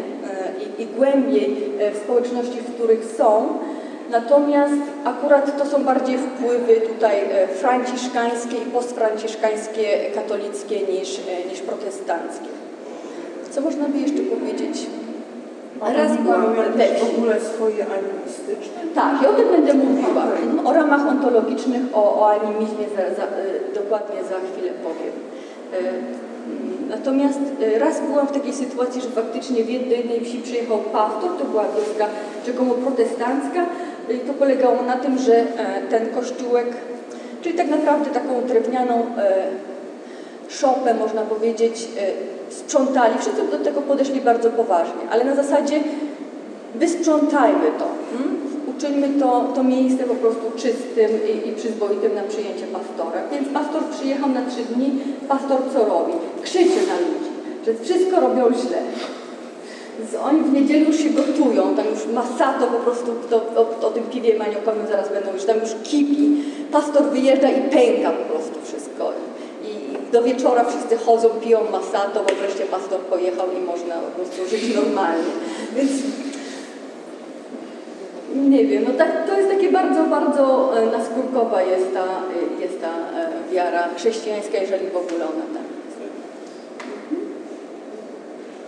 [0.78, 3.48] i, i głębiej e, w społeczności, w których są,
[4.10, 11.60] natomiast akurat to są bardziej wpływy tutaj e, franciszkańskie i postfranciszkańskie, katolickie niż, e, niż
[11.60, 12.48] protestanckie.
[13.50, 14.86] Co można by jeszcze powiedzieć?
[15.80, 16.42] A Raz byłam
[17.00, 18.80] w ogóle swoje animistyczne?
[18.94, 20.24] Tak, i o tym będę mówiła.
[20.64, 23.26] O ramach ontologicznych, o, o animizmie za, za,
[23.74, 25.12] dokładnie za chwilę powiem.
[26.90, 27.40] Natomiast
[27.78, 31.64] raz byłam w takiej sytuacji, że faktycznie w jednej, jednej wsi przyjechał pastor, to była
[31.64, 32.06] wioska
[32.46, 33.66] rzekomo protestancka.
[34.18, 35.46] To polegało na tym, że e,
[35.90, 36.66] ten kościółek,
[37.42, 39.32] czyli tak naprawdę taką drewnianą e,
[40.48, 43.14] szopę, można powiedzieć, e, sprzątali.
[43.18, 45.80] Wszyscy do tego podeszli bardzo poważnie, ale na zasadzie
[46.74, 47.84] wysprzątajmy to.
[48.16, 48.36] Mm?
[48.76, 53.20] Uczyńmy to, to miejsce po prostu czystym i, i przyzwoitym na przyjęcie pastora.
[53.32, 54.90] Więc pastor przyjechał na trzy dni.
[55.28, 56.12] Pastor co robi?
[56.42, 57.30] Krzyczy na ludzi,
[57.66, 58.78] że wszystko robią źle.
[60.24, 64.04] Oni w niedzielę już się gotują, tam już masato po prostu, to, o, o tym
[64.04, 66.44] piwie maniokowym zaraz będą już, tam już kipi.
[66.72, 69.12] Pastor wyjeżdża i pęka po prostu wszystko.
[69.64, 74.50] I do wieczora wszyscy chodzą, piją masato, bo wreszcie pastor pojechał i można po prostu
[74.50, 75.32] żyć normalnie.
[75.76, 75.90] Więc
[78.34, 82.80] nie wiem, no tak, to jest takie bardzo, bardzo e, naskórkowa jest ta, e, jest
[82.80, 85.98] ta e, wiara chrześcijańska, jeżeli w ogóle ona tak jest.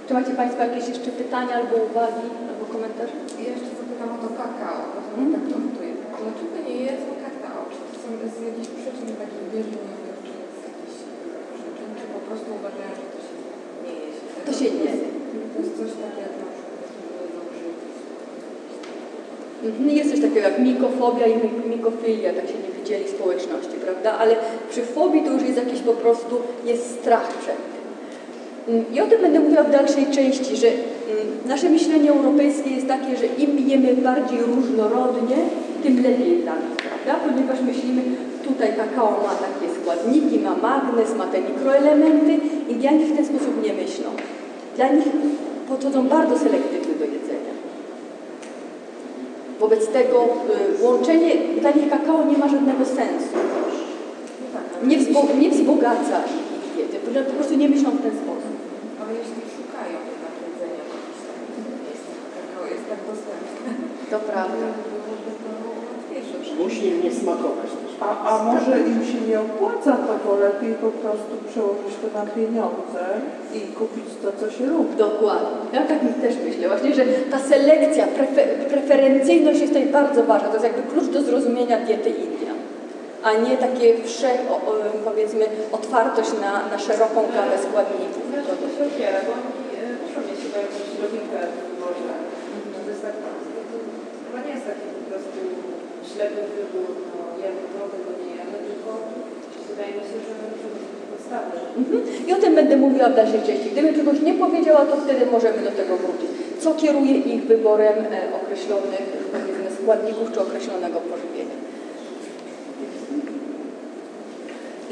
[0.07, 3.17] Czy macie Państwo jakieś jeszcze pytania albo uwagi, albo komentarze?
[3.45, 5.31] Ja jeszcze zapytam o to kakao, bo to Mhm.
[5.35, 5.93] tak notuje.
[6.23, 7.61] Dlaczego nie jedzą kakao?
[7.73, 10.97] Czy to są z jakichś przyczyn takich bieżniowych, czy z jakichś
[11.57, 13.35] przyczyn, czy po prostu uważają, że to się
[13.85, 14.09] nie je?
[14.47, 15.09] To się nie je.
[15.53, 16.81] To jest coś takiego, na przykład,
[17.37, 17.53] jak.
[19.71, 24.11] Mhm, Jest coś takiego jak mikofobia i mik- mikofilia, tak się nie widzieli społeczności, prawda?
[24.23, 24.33] Ale
[24.71, 26.35] przy fobii to już jest jakiś po prostu,
[26.71, 27.57] jest strach przed.
[27.57, 27.82] Mm,
[28.68, 30.79] I o tym będę mówiła w dalszej części, że mm,
[31.46, 35.37] nasze myślenie europejskie jest takie, że im jemy bardziej różnorodnie,
[35.83, 37.29] tym lepiej dla nas, prawda?
[37.29, 38.03] Ponieważ myślimy,
[38.44, 42.38] tutaj kakao ma takie składniki, ma magnez, ma te mikroelementy.
[42.68, 44.09] Indianie w ten sposób nie myślą.
[44.77, 45.05] Dla nich
[45.68, 47.53] podchodzą bardzo selektywnie do jedzenia.
[49.61, 50.25] Wobec tego
[50.81, 53.37] y, łączenie, dla nich kakao nie ma żadnego sensu.
[54.87, 54.96] Nie,
[55.40, 56.53] nie wzbogaca ich
[57.05, 58.52] ponieważ po prostu nie myślą w ten sposób.
[59.20, 60.85] Jeśli szukają jednak jedzenia,
[62.70, 63.68] jest, tak dostępne.
[64.11, 64.66] To prawda.
[66.59, 67.92] Musi im nie smakować też.
[68.01, 72.27] A, a może im się nie opłaca, to bo lepiej po prostu przełożyć to na
[72.27, 73.05] pieniądze
[73.55, 74.96] i kupić to, co się lubi.
[74.96, 75.59] Dokładnie.
[75.72, 80.48] Ja tak też myślę właśnie, że ta selekcja, prefer, preferencyjność jest tutaj bardzo ważna.
[80.48, 82.57] To jest jakby klucz do zrozumienia diety Indian,
[83.27, 84.41] a nie takie wszech,
[85.09, 85.45] powiedzmy,
[85.79, 88.23] otwartość na, na szeroką gamę składników.
[88.31, 92.13] Znaczy to się opiera, bo oni e, muszą mieć chyba jakąś logikę w wyborze.
[92.85, 93.29] To jest tak, to
[94.27, 95.39] chyba nie jest taki po prostu
[96.11, 98.91] ślepy wybór, no jemy to, tego nie jemy, tylko
[99.69, 101.55] wydaje mi się, że muszą być podstawy.
[101.81, 102.01] Mhm.
[102.29, 103.69] I o tym będę mówiła w dalszej części.
[103.73, 106.31] Gdybym czegoś nie powiedziała, to wtedy możemy do tego wrócić.
[106.63, 109.05] Co kieruje ich wyborem e, określonych
[109.35, 111.57] powiedzmy, składników czy określonego pożywienia.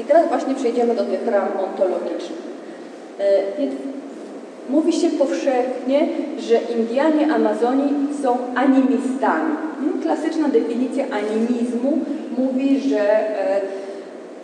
[0.11, 2.41] teraz właśnie przejdziemy do tych ram ontologicznych.
[3.19, 3.23] E,
[4.69, 6.07] mówi się powszechnie,
[6.39, 7.93] że Indianie Amazonii
[8.23, 9.55] są animistami.
[9.79, 11.99] Hmm, Klasyczna definicja animizmu
[12.37, 13.61] mówi, że e,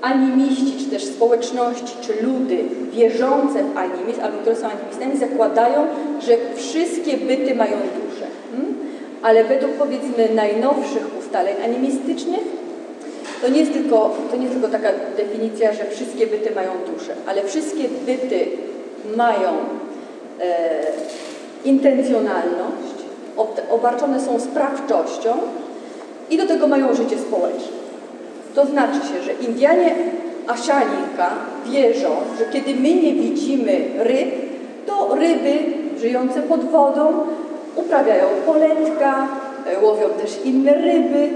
[0.02, 2.58] animiści, czy też społeczności, czy ludy
[2.92, 5.88] wierzące w animizm, albo które są animistami, zakładają,
[6.28, 8.26] że wszystkie byty mają duszę.
[8.52, 8.76] Hmm?
[9.22, 12.67] Ale według powiedzmy najnowszych ustaleń animistycznych
[13.42, 17.14] to nie, jest tylko, to nie jest tylko taka definicja, że wszystkie byty mają duszę,
[17.28, 18.48] ale wszystkie byty
[19.16, 19.50] mają
[20.42, 20.80] e,
[21.66, 22.98] intencjonalność,
[23.38, 25.30] ob- obarczone są sprawczością
[26.30, 27.78] i do tego mają życie społeczne.
[28.56, 29.96] To znaczy się, że Indianie
[30.48, 31.30] Ashaninka
[31.66, 34.30] wierzą, że kiedy my nie widzimy ryb,
[34.86, 35.54] to ryby
[36.00, 37.14] żyjące pod wodą
[37.76, 39.28] uprawiają poletka,
[39.66, 41.30] e, łowią też inne ryby,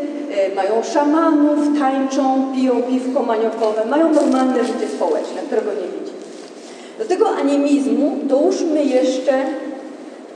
[0.55, 6.21] mają szamanów, tańczą, piją piwko maniokowe, mają normalne życie społeczne, którego nie widzimy.
[6.99, 9.33] Do tego animizmu dołóżmy jeszcze,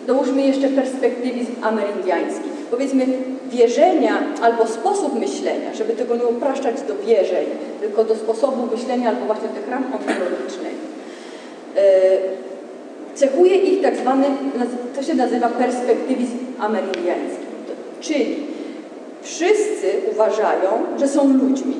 [0.07, 2.49] dołóżmy jeszcze perspektywizm amerindiański.
[2.71, 3.05] Powiedzmy
[3.51, 7.45] wierzenia albo sposób myślenia, żeby tego nie upraszczać do wierzeń,
[7.81, 10.75] tylko do sposobu myślenia albo właśnie tych ram ontologicznych.
[11.77, 11.81] E,
[13.15, 14.25] Cechuje ich tak zwany,
[14.95, 17.45] to się nazywa perspektywizm amerindiański.
[18.01, 18.54] Czyli
[19.25, 21.75] wszyscy uważają, że są ludźmi.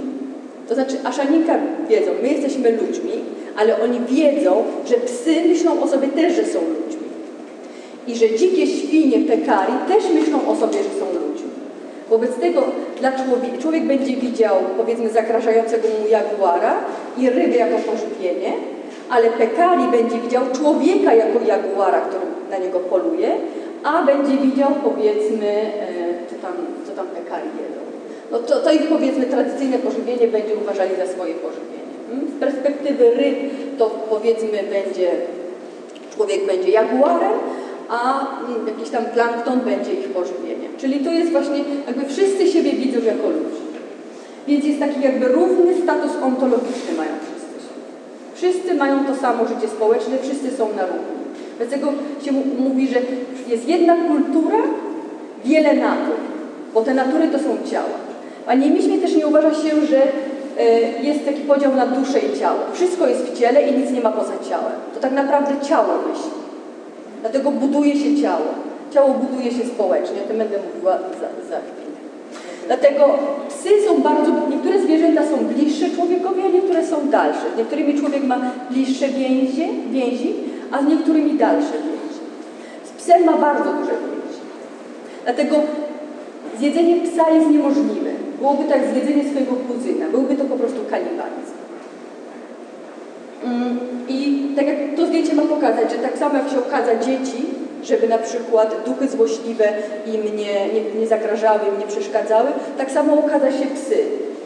[0.68, 3.12] To znaczy Aszaninka wiedzą, my jesteśmy ludźmi,
[3.58, 7.06] ale oni wiedzą, że psy myślą o sobie też, że są ludźmi.
[8.08, 11.50] I że dzikie świnie pekari też myślą o sobie, że są ludźmi.
[12.10, 12.64] Wobec tego
[13.00, 16.76] dla człowieka, człowiek będzie widział, powiedzmy, zagrażającego mu jaguara
[17.18, 18.54] i rybę jako pożywienie,
[19.10, 23.28] ale pekari będzie widział człowieka jako jaguara, który na niego poluje,
[23.86, 26.54] a będzie widział, powiedzmy, e, co tam,
[26.88, 27.82] co tam pekari jedzą.
[28.32, 31.86] No to, to ich, powiedzmy, tradycyjne pożywienie będzie uważali za swoje pożywienie.
[32.12, 32.28] Mm?
[32.28, 33.38] Z perspektywy ryb
[33.78, 35.12] to, powiedzmy, będzie
[36.16, 37.34] człowiek będzie jaguarem,
[37.90, 38.28] a
[38.68, 40.72] jakiś tam plankton będzie ich pożywieniem.
[40.78, 43.66] Czyli to jest właśnie, jakby wszyscy siebie widzą jako ludzi.
[44.48, 47.70] Więc jest taki jakby równy status ontologiczny mają wszyscy.
[48.36, 51.15] Wszyscy mają to samo życie społeczne, wszyscy są na równi.
[51.58, 53.00] Dlatego się mówi, że
[53.48, 54.58] jest jedna kultura,
[55.46, 56.16] wiele natur,
[56.74, 57.98] bo te natury to są ciała.
[58.46, 60.02] W animizmie też nie uważa się, że
[60.60, 62.60] e, jest taki podział na duszę i ciało.
[62.74, 64.74] Wszystko jest w ciele i nic nie ma poza ciałem.
[64.94, 66.32] To tak naprawdę ciało myśli.
[67.22, 68.46] Dlatego buduje się ciało.
[68.94, 70.18] Ciało buduje się społecznie.
[70.26, 71.96] O tym będę mówiła za, za chwilę.
[72.68, 77.46] Dlatego psy są bardzo, niektóre zwierzęta są bliższe człowiekowi, a niektóre są dalsze.
[77.56, 78.38] Z niektórymi człowiek ma
[78.72, 80.34] bliższe więzie, więzi,
[80.72, 82.22] a z niektórymi dalsze więzi.
[82.84, 84.40] Z psem ma bardzo duże więzi.
[85.24, 85.56] Dlatego
[86.60, 88.10] zjedzenie psa jest niemożliwe.
[88.40, 90.06] Byłoby tak zjedzenie swojego kuzyna.
[90.12, 91.56] Byłby to po prostu kanibalizm.
[93.44, 97.46] Mm, I tak jak to zdjęcie ma pokazać, że tak samo jak się okaza dzieci,
[97.84, 99.74] żeby na przykład duchy złośliwe
[100.06, 103.98] im nie, nie, nie zagrażały, im nie przeszkadzały, tak samo okaza się psy,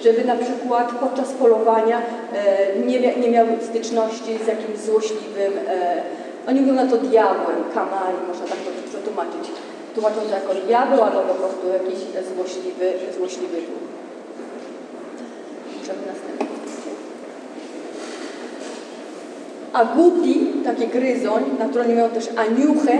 [0.03, 2.01] żeby na przykład podczas polowania
[2.33, 6.01] e, nie, mia, nie styczności z jakimś złośliwym, e,
[6.47, 9.51] oni mówią na to diabłem, kamali, można tak to przetłumaczyć.
[9.93, 11.99] Tłumaczą to jako diabeł albo po prostu jakiś
[12.35, 13.89] złośliwy, złośliwy duch.
[19.73, 22.97] A guti, taki gryzoń, na miał też aniuchę,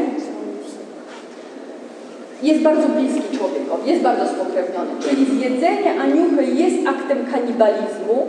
[2.43, 4.91] jest bardzo bliski człowiekowi, jest bardzo spokrewniony.
[5.09, 8.27] Czyli zjedzenie aniuchy jest aktem kanibalizmu,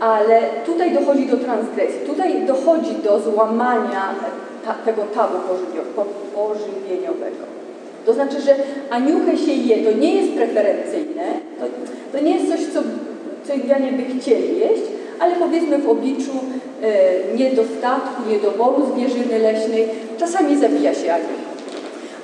[0.00, 4.14] ale tutaj dochodzi do transgresji, tutaj dochodzi do złamania
[4.64, 5.34] ta, tego tabu
[6.34, 7.44] pożywieniowego.
[8.06, 8.54] To znaczy, że
[8.90, 11.24] aniuchę się je, to nie jest preferencyjne,
[11.60, 11.66] to,
[12.18, 12.80] to nie jest coś, co,
[13.44, 14.82] co Indianie by chcieli jeść,
[15.20, 16.32] ale powiedzmy w obliczu
[16.82, 21.49] e, niedostatku, niedoboru zwierzyny leśnej, czasami zabija się aniuchę.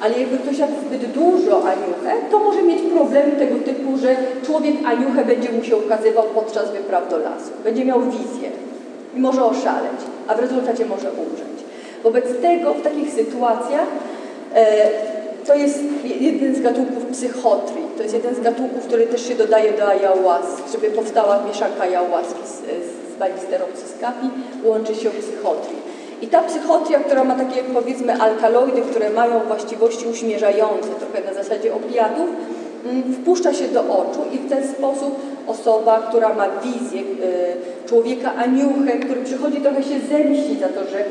[0.01, 4.75] Ale jakby ktoś jadł zbyt dużo aniuchę, to może mieć problemy tego typu, że człowiek
[4.85, 7.51] aniuchę będzie mu się ukazywał podczas wypraw do lasu.
[7.65, 8.51] Będzie miał wizję
[9.17, 11.57] i może oszaleć, a w rezultacie może umrzeć.
[12.03, 13.87] Wobec tego w takich sytuacjach
[14.55, 14.91] e,
[15.47, 15.79] to jest
[16.21, 17.85] jeden z gatunków psychotrii.
[17.97, 22.41] To jest jeden z gatunków, który też się dodaje do ayahuasy, żeby powstała mieszanka ayahuaski
[22.45, 22.59] z,
[23.15, 24.27] z banisteropsyskapi,
[24.65, 25.86] łączy się psychotrii.
[26.23, 31.75] I ta psychotria, która ma takie powiedzmy alkaloidy, które mają właściwości uśmierzające, trochę na zasadzie
[31.75, 32.27] opiatów,
[32.85, 38.35] mm, wpuszcza się do oczu i w ten sposób osoba, która ma wizję y, człowieka
[38.35, 41.05] aniuchę, który przychodzi trochę się zemścić za to, że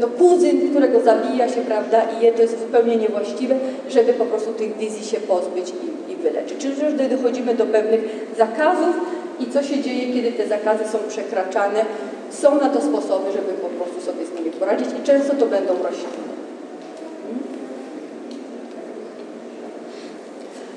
[0.00, 3.54] no kuzyn, którego zabija się, prawda, i je to jest zupełnie niewłaściwe,
[3.88, 6.58] żeby po prostu tych wizji się pozbyć i, i wyleczyć.
[6.58, 8.00] Czyli że dochodzimy do pewnych
[8.38, 8.96] zakazów
[9.40, 11.84] i co się dzieje, kiedy te zakazy są przekraczane.
[12.40, 15.72] Są na to sposoby, żeby po prostu sobie z nimi poradzić i często to będą
[15.82, 16.32] rośliny.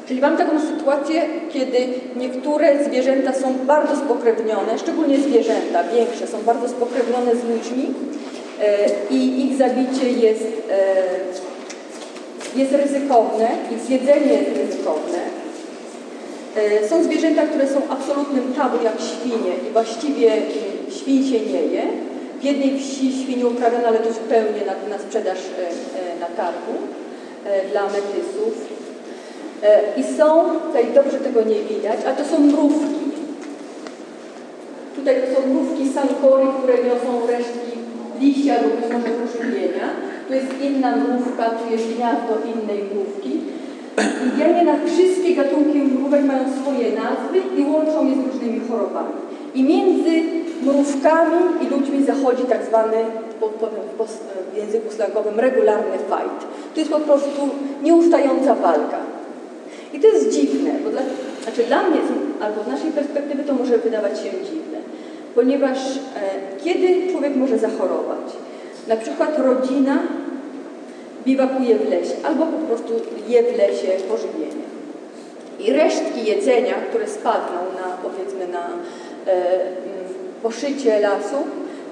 [0.08, 1.22] Czyli mam taką sytuację,
[1.54, 1.78] kiedy
[2.15, 7.94] niektóre zwierzęta są bardzo spokrewnione, szczególnie zwierzęta większe są bardzo spokrewnione z ludźmi
[8.62, 8.78] e,
[9.10, 10.48] i ich zabicie jest,
[12.56, 15.20] e, jest ryzykowne, ich zjedzenie jest ryzykowne.
[16.56, 20.32] E, Są zwierzęta, które są absolutnym tabu, jak świnie i właściwie
[20.95, 21.84] świń się nie je.
[22.39, 26.73] W jednej wsi świnie uprawiono, ale to zupełnie na, na sprzedaż e, e, na targu
[27.45, 28.75] e, dla metysów.
[29.97, 33.05] I są, tutaj dobrze tego nie widać, a to są mrówki.
[34.95, 37.71] Tutaj to są mrówki sankory, które niosą resztki
[38.19, 39.88] liścia lub być może pożywienia.
[40.27, 43.31] Tu jest inna mrówka, tu jest gniazdo innej mrówki.
[44.23, 49.24] Indianie na wszystkie gatunki mrówek mają swoje nazwy i łączą je z różnymi chorobami.
[49.56, 50.24] I między
[50.63, 52.98] mrówkami i ludźmi zachodzi tak zwany,
[53.39, 53.82] po- powiem
[54.54, 56.48] w języku slangowym, regularny fight.
[56.74, 57.50] To jest po prostu
[57.84, 58.98] nieustająca walka.
[59.94, 61.02] I to jest dziwne, bo dla,
[61.44, 62.00] znaczy dla mnie,
[62.41, 64.78] albo z naszej perspektywy to może wydawać się dziwne,
[65.36, 66.00] ponieważ e,
[66.63, 68.34] kiedy człowiek może zachorować?
[68.88, 69.98] Na przykład rodzina
[71.26, 72.94] biwakuje w lesie, albo po prostu
[73.28, 74.65] je w lesie pożywienie.
[75.60, 78.70] I resztki jedzenia, które spadną na, powiedzmy, na
[80.43, 81.35] poszycie lasu,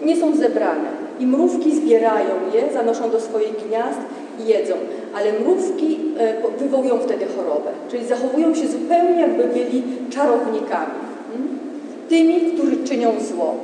[0.05, 1.03] nie są zebrane.
[1.19, 3.99] I mrówki zbierają je, zanoszą do swoich gniazd
[4.39, 4.73] i jedzą.
[5.15, 7.71] Ale mrówki e, wywołują wtedy chorobę.
[7.91, 10.93] Czyli zachowują się zupełnie jakby byli czarownikami.
[11.35, 11.59] mm?
[12.09, 13.55] Tymi, którzy czynią zło.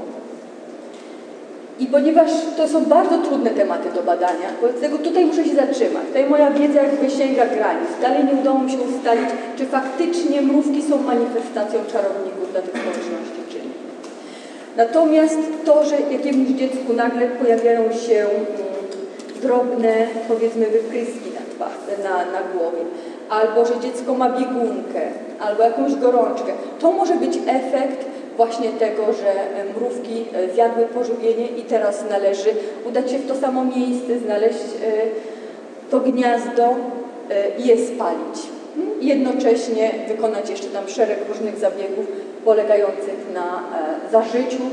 [1.79, 6.05] I ponieważ to są bardzo trudne tematy do badania, wobec tego tutaj muszę się zatrzymać.
[6.07, 7.89] Tutaj moja wiedza jakby sięga granic.
[8.01, 13.28] Dalej nie udało mi się ustalić, czy faktycznie mrówki są manifestacją czarowników dla tych społeczności.
[14.79, 18.45] Natomiast to, że jakiemuś dziecku nagle pojawiają się mm,
[19.41, 22.77] drobne, powiedzmy, wypryski na, na, na głowie,
[23.29, 25.01] albo że dziecko ma biegunkę,
[25.39, 28.05] albo jakąś gorączkę, to może być efekt
[28.37, 32.49] właśnie tego, że e, mrówki e, zjadły pożywienie i teraz należy
[32.87, 34.91] udać się w to samo miejsce, znaleźć e,
[35.91, 36.75] to gniazdo
[37.57, 38.37] i je spalić.
[39.01, 42.05] Jednocześnie wykonać jeszcze tam szereg różnych zabiegów
[42.45, 43.45] polegających na
[44.07, 44.63] e, zażyciu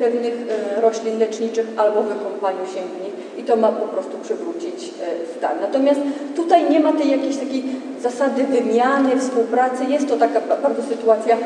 [0.00, 4.84] pewnych e, roślin leczniczych albo wykąpaniu się w nich i to ma po prostu przywrócić
[4.84, 5.56] e, stan.
[5.60, 6.00] Natomiast
[6.36, 7.64] tutaj nie ma tej jakiejś takiej
[8.02, 9.84] zasady wymiany, współpracy.
[9.88, 11.36] Jest to taka ba- bardzo sytuacja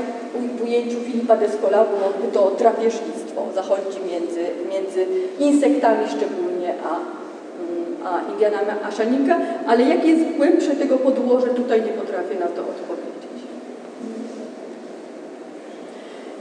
[0.59, 3.43] w ujęciu Filipa Descola byłoby to drapieżnictwo.
[3.55, 5.07] Zachodzi między, między
[5.39, 8.59] insektami szczególnie, a mm, a Indiana
[8.89, 13.09] Aszanika, ale jakie jest głębsze tego podłoże, tutaj nie potrafię na to odpowiedzieć.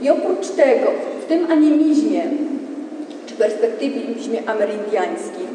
[0.02, 0.86] I oprócz tego,
[1.22, 2.22] w tym animizmie,
[3.26, 5.48] czy perspektywizmie amerindiańskim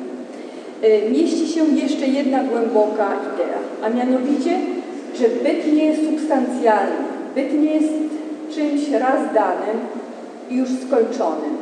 [0.83, 4.59] y, mieści się jeszcze jedna głęboka idea, a mianowicie,
[5.15, 6.95] że byt nie jest substancjalny,
[7.35, 7.93] byt nie jest
[8.55, 9.77] czymś raz danym
[10.49, 11.57] i już skończonym,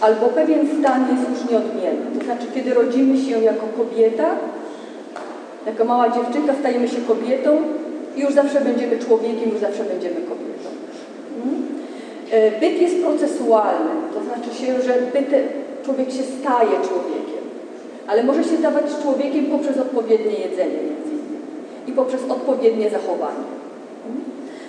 [0.00, 2.18] albo pewien stan jest już nieodmienny.
[2.18, 4.36] To znaczy, kiedy rodzimy się jako kobieta,
[5.66, 7.50] jako mała dziewczynka stajemy się kobietą
[8.16, 10.73] i już zawsze będziemy człowiekiem, już zawsze będziemy kobietą.
[12.30, 15.30] E, Byt jest procesualny, to znaczy się, że byt,
[15.84, 17.44] człowiek się staje człowiekiem,
[18.06, 20.78] ale może się stawać człowiekiem poprzez odpowiednie jedzenie
[21.86, 23.44] i poprzez odpowiednie zachowanie.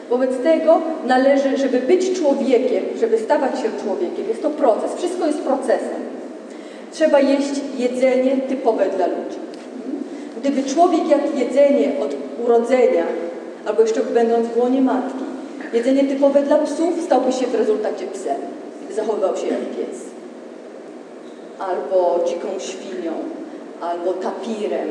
[0.10, 5.39] Wobec tego należy, żeby być człowiekiem, żeby stawać się człowiekiem, jest to proces, wszystko jest
[5.39, 6.01] procesem.
[6.91, 9.38] Trzeba jeść jedzenie typowe dla ludzi.
[10.38, 13.03] Gdyby człowiek jadł jedzenie od urodzenia,
[13.66, 15.24] albo jeszcze będąc w łonie matki,
[15.74, 18.41] jedzenie typowe dla psów, stałby się w rezultacie psem.
[18.95, 19.99] Zachowywał się jak pies.
[21.60, 23.12] Albo dziką świnią,
[23.82, 24.89] albo tapirem,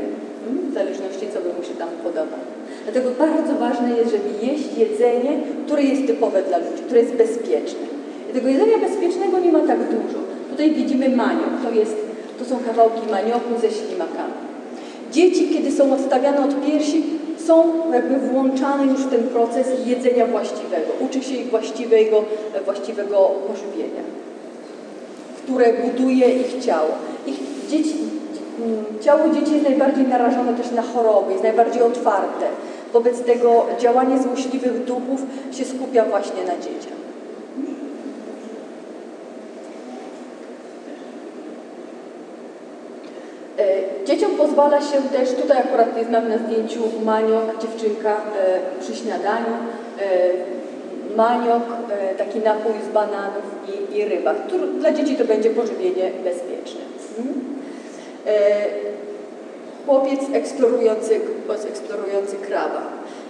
[0.48, 2.44] mm, w zależności co by mu się tam podobało.
[2.84, 5.32] Dlatego bardzo ważne jest, żeby jeść jedzenie,
[5.66, 7.84] które jest typowe dla ludzi, które jest bezpieczne.
[8.32, 10.18] Tego jedzenia bezpiecznego nie ma tak dużo.
[10.50, 11.96] Tutaj widzimy maniok, to, jest,
[12.38, 14.34] to są kawałki manioku ze ślimakami.
[15.12, 17.04] Dzieci, kiedy są odstawiane od piersi,
[17.46, 20.86] są jakby włączane już w ten proces jedzenia właściwego.
[21.00, 22.24] Uczy się ich właściwego,
[22.64, 23.16] właściwego
[23.48, 24.02] pożywienia,
[25.42, 26.88] które buduje ich ciało.
[27.26, 27.36] Ich
[27.68, 27.94] dzieci,
[29.00, 32.46] ciało dzieci jest najbardziej narażone też na choroby, jest najbardziej otwarte.
[32.92, 35.22] Wobec tego działanie złośliwych duchów
[35.52, 37.03] się skupia właśnie na dzieciach.
[44.04, 49.54] Dzieciom pozwala się też, tutaj akurat jest mamy na zdjęciu maniok, dziewczynka e, przy śniadaniu,
[50.00, 54.34] e, maniok, e, taki napój z bananów i, i ryba,
[54.80, 56.80] dla dzieci to będzie pożywienie bezpieczne.
[57.18, 57.44] Mhm.
[58.26, 58.94] E,
[59.86, 61.20] Chłopiec eksplorujący,
[61.68, 62.82] eksplorujący kraba.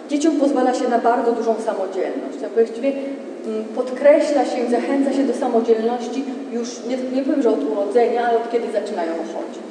[0.08, 2.38] Dzieciom pozwala się na bardzo dużą samodzielność.
[2.40, 2.92] Tak właściwie
[3.46, 8.36] mm, podkreśla się, zachęca się do samodzielności już, nie, nie powiem, że od urodzenia, ale
[8.36, 9.63] od kiedy zaczynają chodzić.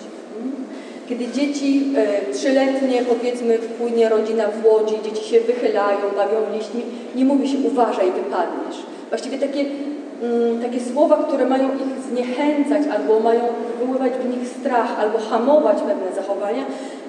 [1.10, 6.84] Kiedy dzieci e, trzyletnie, powiedzmy, wpłynie rodzina w łodzi, dzieci się wychylają, bawią liśćmi,
[7.16, 8.78] nie mówi się uważaj, wypadniesz.
[9.10, 13.42] Właściwie takie, mm, takie słowa, które mają ich zniechęcać, albo mają
[13.80, 16.66] wywoływać w nich strach, albo hamować pewne zachowania,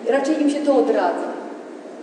[0.09, 1.28] raczej im się to odradza.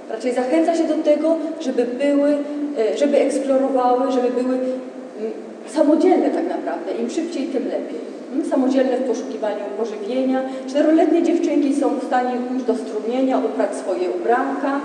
[0.10, 2.38] Raczej zachęca się do tego, żeby były,
[2.78, 5.32] e, żeby eksplorowały, żeby były mm,
[5.68, 6.92] samodzielne tak naprawdę.
[7.02, 8.11] Im szybciej, tym lepiej.
[8.50, 10.42] Samodzielne w poszukiwaniu pożywienia.
[10.68, 14.80] Czteroletnie dziewczynki są w stanie już do strumienia uprać swoje ubranka,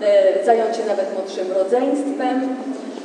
[0.00, 2.40] e, zająć się nawet młodszym rodzeństwem,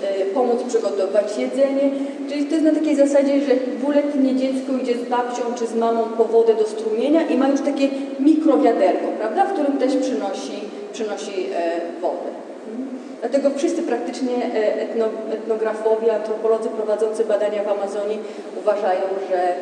[0.03, 1.91] e, pomóc przygotować jedzenie.
[2.29, 6.03] Czyli to jest na takiej zasadzie, że dwuletnie dziecko idzie z babcią czy z mamą
[6.17, 7.87] po wodę do strumienia i ma już takie
[8.19, 10.59] mikrowiaderko, prawda, w którym też przynosi,
[10.93, 12.29] przynosi e, wodę.
[13.19, 18.19] Dlatego wszyscy praktycznie etno, etnografowie, antropolodzy prowadzący badania w Amazonii
[18.59, 19.53] uważają, że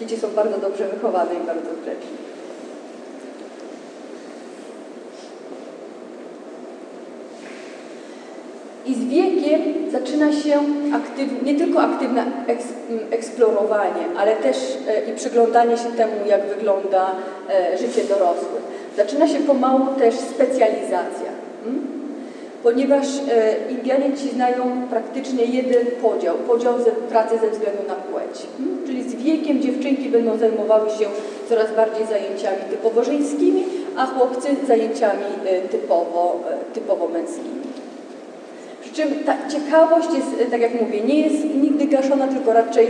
[0.00, 2.26] dzieci są bardzo dobrze wychowane i bardzo grzeczne.
[8.86, 10.60] I z wiekiem zaczyna się
[10.94, 14.56] aktyw, nie tylko aktywne eks, m, eksplorowanie, ale też
[14.88, 17.10] e, i przyglądanie się temu, jak wygląda
[17.50, 18.62] e, życie dorosłych.
[18.96, 21.30] Zaczyna się pomału też specjalizacja.
[21.66, 21.95] Mm?
[22.66, 26.74] Ponieważ e, Indianie ci znają praktycznie jeden podział, podział
[27.08, 28.46] pracy ze względu na płeć.
[28.60, 28.86] Mm?
[28.86, 31.06] Czyli z wiekiem dziewczynki będą zajmowały się
[31.48, 33.64] coraz bardziej zajęciami typowo żeńskimi,
[33.96, 37.60] a chłopcy zajęciami e, typowo, e, typowo męskimi.
[38.80, 42.88] Przy czym ta ciekawość jest, tak jak mówię, nie jest nigdy gaszona, tylko raczej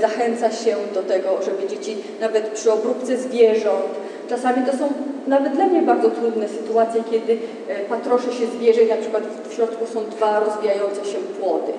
[0.00, 3.94] zachęca się do tego, żeby dzieci nawet przy obróbce zwierząt,
[4.28, 4.88] czasami to są
[5.26, 9.52] nawet dla mnie bardzo trudne sytuacje, kiedy e, patroszy się zwierzę i na przykład w
[9.52, 11.72] środku są dwa rozwijające się płody.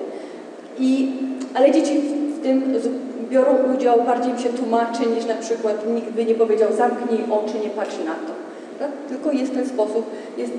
[0.78, 1.12] I,
[1.54, 2.00] ale dzieci
[2.38, 2.74] w tym
[3.30, 7.54] biorą udział, bardziej im się tłumaczy niż na przykład nikt by nie powiedział zamknij oczy,
[7.64, 8.32] nie patrz na to.
[8.78, 8.90] Tak?
[9.08, 10.52] Tylko jest ten sposób, jest,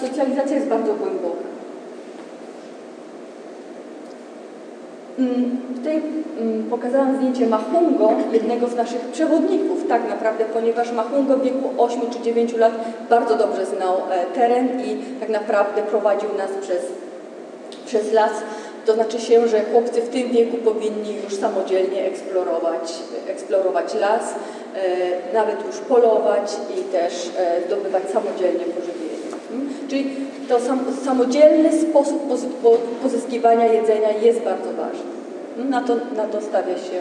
[0.00, 1.57] socjalizacja jest bardzo głęboka.
[5.76, 6.02] Tutaj
[6.40, 12.00] mm, pokazałam zdjęcie Mahungo, jednego z naszych przewodników, tak naprawdę, ponieważ Mahungo w wieku 8
[12.10, 12.72] czy 9 lat
[13.10, 16.82] bardzo dobrze znał e, teren i tak naprawdę prowadził nas przez,
[17.86, 18.30] przez las.
[18.86, 22.92] To znaczy się, że chłopcy w tym wieku powinni już samodzielnie eksplorować,
[23.28, 24.34] eksplorować las,
[24.74, 29.18] e, nawet już polować i też e, zdobywać samodzielnie pożywienie.
[29.52, 29.68] Mm?
[29.88, 30.16] Czyli
[30.48, 35.04] to sam, samodzielny sposób pozy- po- pozyskiwania jedzenia jest bardzo ważny.
[35.70, 37.00] Na to, na to stawia się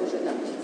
[0.00, 0.58] duży nacisk.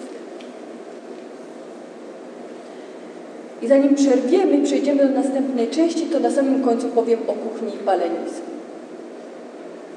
[3.62, 7.78] I zanim przerwiemy, przejdziemy do następnej części, to na samym końcu powiem o kuchni i
[7.78, 8.47] palenisku.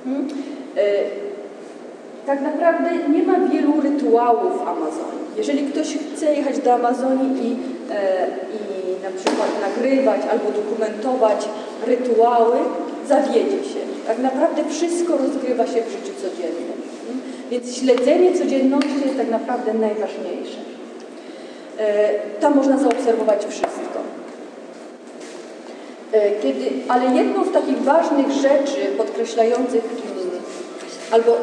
[0.06, 0.28] Hmm?
[0.78, 0.82] E,
[2.26, 5.28] Tak naprawdę nie ma wielu rytuałów w Amazonii.
[5.38, 7.58] Jeżeli ktoś chce jechać do Amazonii i, e,
[8.54, 11.50] i na przykład nagrywać albo dokumentować
[11.88, 12.58] rytuały,
[13.08, 13.80] zawiedzie się.
[14.08, 16.78] Tak naprawdę wszystko rozgrywa się w życiu codziennym.
[17.06, 17.22] Hmm?
[17.52, 20.60] Więc śledzenie codzienności jest tak naprawdę najważniejsze.
[21.78, 22.10] E,
[22.40, 24.00] Tam można zaobserwować wszystko.
[26.12, 30.30] E, Kiedy, ale jedną z takich ważnych rzeczy podkreślających mm,
[31.12, 31.38] albo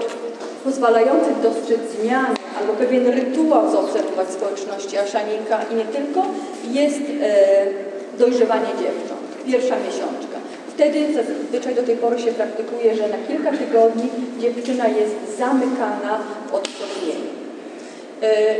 [0.64, 6.22] pozwalających dostrzec zmiany, albo pewien rytuał zaobserwować społeczności Aszaninka i nie tylko,
[6.72, 7.66] jest e,
[8.18, 10.38] dojrzewanie dziewcząt, pierwsza miesiączka.
[10.74, 16.18] Wtedy zazwyczaj do tej pory się praktykuje, że na kilka tygodni dziewczyna jest zamykana
[16.50, 17.30] w odstąpieniu.
[18.22, 18.54] E,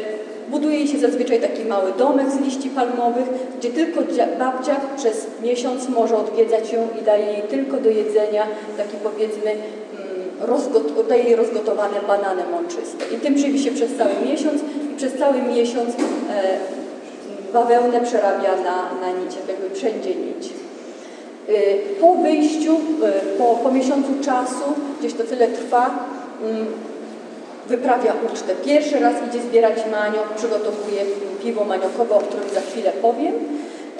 [0.48, 3.24] Buduje się zazwyczaj taki mały domek z liści palmowych,
[3.58, 4.00] gdzie tylko
[4.38, 9.54] babcia przez miesiąc może odwiedzać ją i daje jej tylko do jedzenia taki powiedzmy
[10.46, 13.04] rozgot- daje rozgotowane banany mączyste.
[13.16, 14.60] I tym żywi się przez cały miesiąc
[14.92, 15.94] i przez cały miesiąc e,
[17.52, 20.44] bawełnę przerabia na, na nić, jak jakby wszędzie nić.
[21.48, 24.64] Y, Po wyjściu, y, po, po miesiącu czasu,
[25.00, 25.90] gdzieś to tyle trwa,
[26.42, 26.66] mm,
[27.68, 28.54] wyprawia ucztę.
[28.64, 31.00] Pierwszy raz idzie zbierać maniok, przygotowuje
[31.42, 33.32] piwo maniokowe, o którym za chwilę powiem.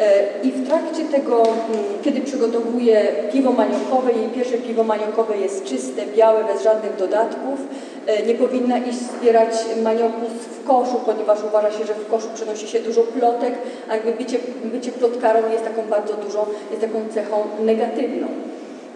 [0.01, 1.59] E, I w trakcie tego, mm,
[2.05, 7.61] kiedy przygotowuje piwo maniokowe, jej pierwsze piwo maniokowe jest czyste, białe, bez żadnych dodatków.
[8.07, 12.69] E, Nie powinna iść zbierać manioków w koszu, ponieważ uważa się, że w koszu przenosi
[12.69, 13.55] się dużo plotek,
[13.89, 18.27] a jakby bycie, bycie plotkarą jest taką bardzo dużą, jest taką cechą negatywną.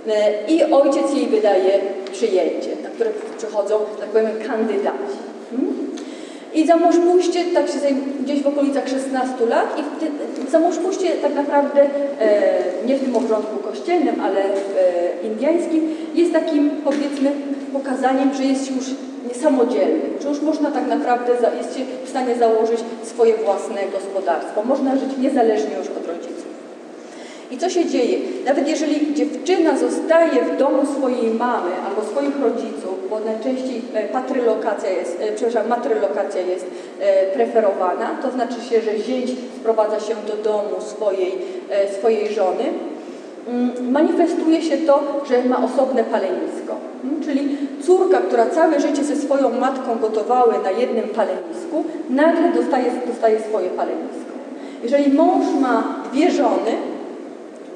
[0.09, 1.80] E, I ojciec jej wydaje
[2.12, 5.18] przyjęcie, na które przychodzą, tak powiem, kandydaci.
[5.51, 5.88] Hmm?
[6.55, 7.78] I za mąż pójście, tak się
[8.20, 11.82] gdzieś w okolicach 16 lat, i za mąż pójście tak naprawdę
[12.20, 14.49] e, nie w tym obrządku kościelnym, ale e,
[15.24, 17.32] indiańskim, jest takim powiedzmy
[17.72, 18.84] pokazaniem, że jest już
[19.28, 24.62] niesamodzielny, że już można tak naprawdę, jest w stanie założyć swoje własne gospodarstwo.
[24.64, 26.47] Można żyć niezależnie już od rodziców.
[27.51, 28.18] I co się dzieje?
[28.46, 34.90] Nawet jeżeli dziewczyna zostaje w domu swojej mamy albo swoich rodziców, bo najczęściej e, patrylokacja
[34.90, 36.66] jest, e, przepraszam, matrylokacja jest
[37.01, 39.30] e, preferowana, to znaczy się, że zięć
[39.61, 41.38] sprowadza się do domu swojej,
[41.99, 42.64] swojej żony,
[43.49, 46.74] mm, manifestuje się to, że ma osobne palenisko.
[47.05, 52.92] Mm, Czyli córka, która całe życie ze swoją matką gotowały na jednym palenisku, nagle dostaje,
[53.07, 54.32] dostaje swoje palenisko.
[54.82, 56.72] Jeżeli mąż ma dwie żony,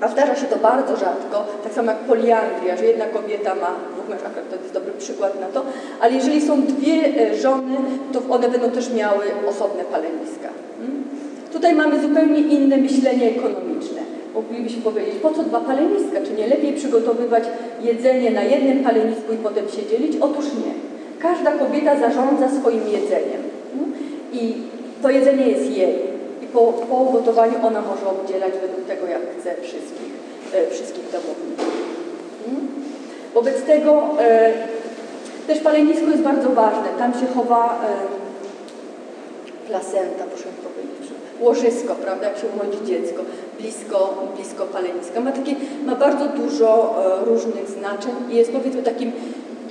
[0.02, 4.08] a zdarza się to bardzo rzadko, tak samo jak poliandria, że jedna kobieta ma dwóch
[4.08, 5.62] mężów, akurat to jest dobry przykład na to,
[6.00, 7.76] ale jeżeli są dwie e, żony,
[8.12, 10.48] to one będą też miały osobne paleniska.
[10.80, 11.04] Mm?
[11.52, 14.02] Tutaj mamy zupełnie inne myślenie ekonomiczne.
[14.34, 16.20] Moglibyśmy powiedzieć, po co dwa paleniska?
[16.26, 17.44] Czy nie lepiej przygotowywać
[17.82, 20.16] jedzenie na jednym palenisku i potem się dzielić?
[20.20, 20.72] Otóż nie.
[21.18, 23.42] Każda kobieta zarządza swoim jedzeniem.
[23.74, 23.92] Mm?
[24.32, 24.54] I
[25.02, 26.11] to jedzenie jest jej
[26.52, 30.12] po, po ugotowaniu ona może oddzielać według tego, jak chce wszystkich,
[30.54, 31.66] e, wszystkich domowników.
[32.48, 32.68] Mm?
[33.34, 34.52] Wobec tego e,
[35.46, 36.88] też palenisko jest bardzo ważne.
[36.98, 37.80] Tam się chowa
[39.66, 43.22] placenta, proszę powiedzieć, łożysko, prawda, jak się urodzi dziecko,
[43.60, 45.20] blisko, blisko paleniska.
[45.20, 45.54] Ma, takie,
[45.86, 49.12] ma bardzo dużo e, różnych znaczeń i jest powiedzmy takim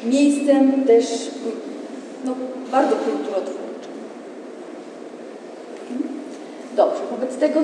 [0.03, 1.31] miejscem też
[2.25, 2.31] no,
[2.71, 3.61] bardzo kulturotwórczym.
[6.75, 7.59] Dobrze, wobec tego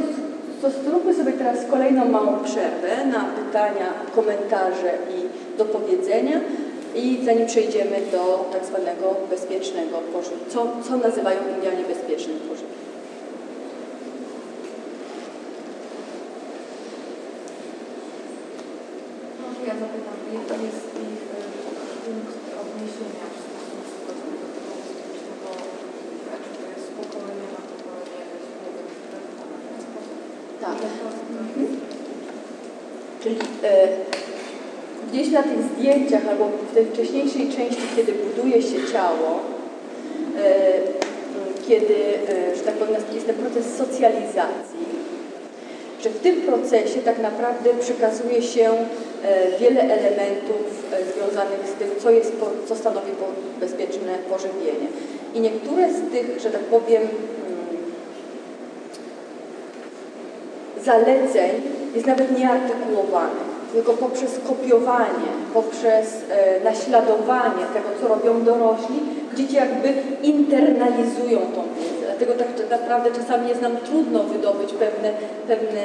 [0.62, 6.42] to zróbmy sobie teraz kolejną małą przerwę na pytania, komentarze i dopowiedzenia
[6.96, 12.78] i zanim przejdziemy do tak zwanego bezpiecznego pożywienia, co, co nazywają Indianie bezpiecznym pożywieniem.
[19.42, 21.42] Może ja zapytam, jaki jest ich e,
[22.04, 23.84] punkt odniesienia w stosunku
[24.42, 25.48] do tego bezpiecznego
[26.10, 26.34] piwa?
[26.44, 30.16] Czy to jest pokolenie na pokolenie, jakaś wiedza przetransmitowana w ten sposób?
[30.64, 30.76] Tak.
[30.80, 31.60] Ile procent to Mhm.
[31.64, 31.78] jest?
[33.22, 33.38] Czyli
[33.70, 33.74] e,
[35.10, 35.62] gdzieś na tych
[36.28, 39.40] zdjęciach albo w tej wcześniejszej części, kiedy buduje się ciało,
[40.38, 40.84] e, m,
[41.68, 41.96] kiedy,
[42.30, 44.88] e, że tak powiem, jest ten proces socjalizacji,
[46.04, 48.72] że w tym procesie tak naprawdę przekazuje się
[49.24, 52.32] e, wiele elementów związanych z tym, co, jest,
[52.68, 53.12] co stanowi
[53.60, 54.88] bezpieczne pożywienie.
[55.34, 57.12] I niektóre z tych, że tak powiem, mm,
[60.84, 61.52] zaleceń
[61.96, 69.00] jest nawet nieartykułowane, tylko poprzez kopiowanie, poprzez e, naśladowanie tego, co robią dorośli,
[69.38, 69.94] Dzieci jakby
[70.24, 75.10] internalizują tą wiedzę, dlatego tak naprawdę czasami jest nam trudno wydobyć pewne,
[75.48, 75.84] pewne,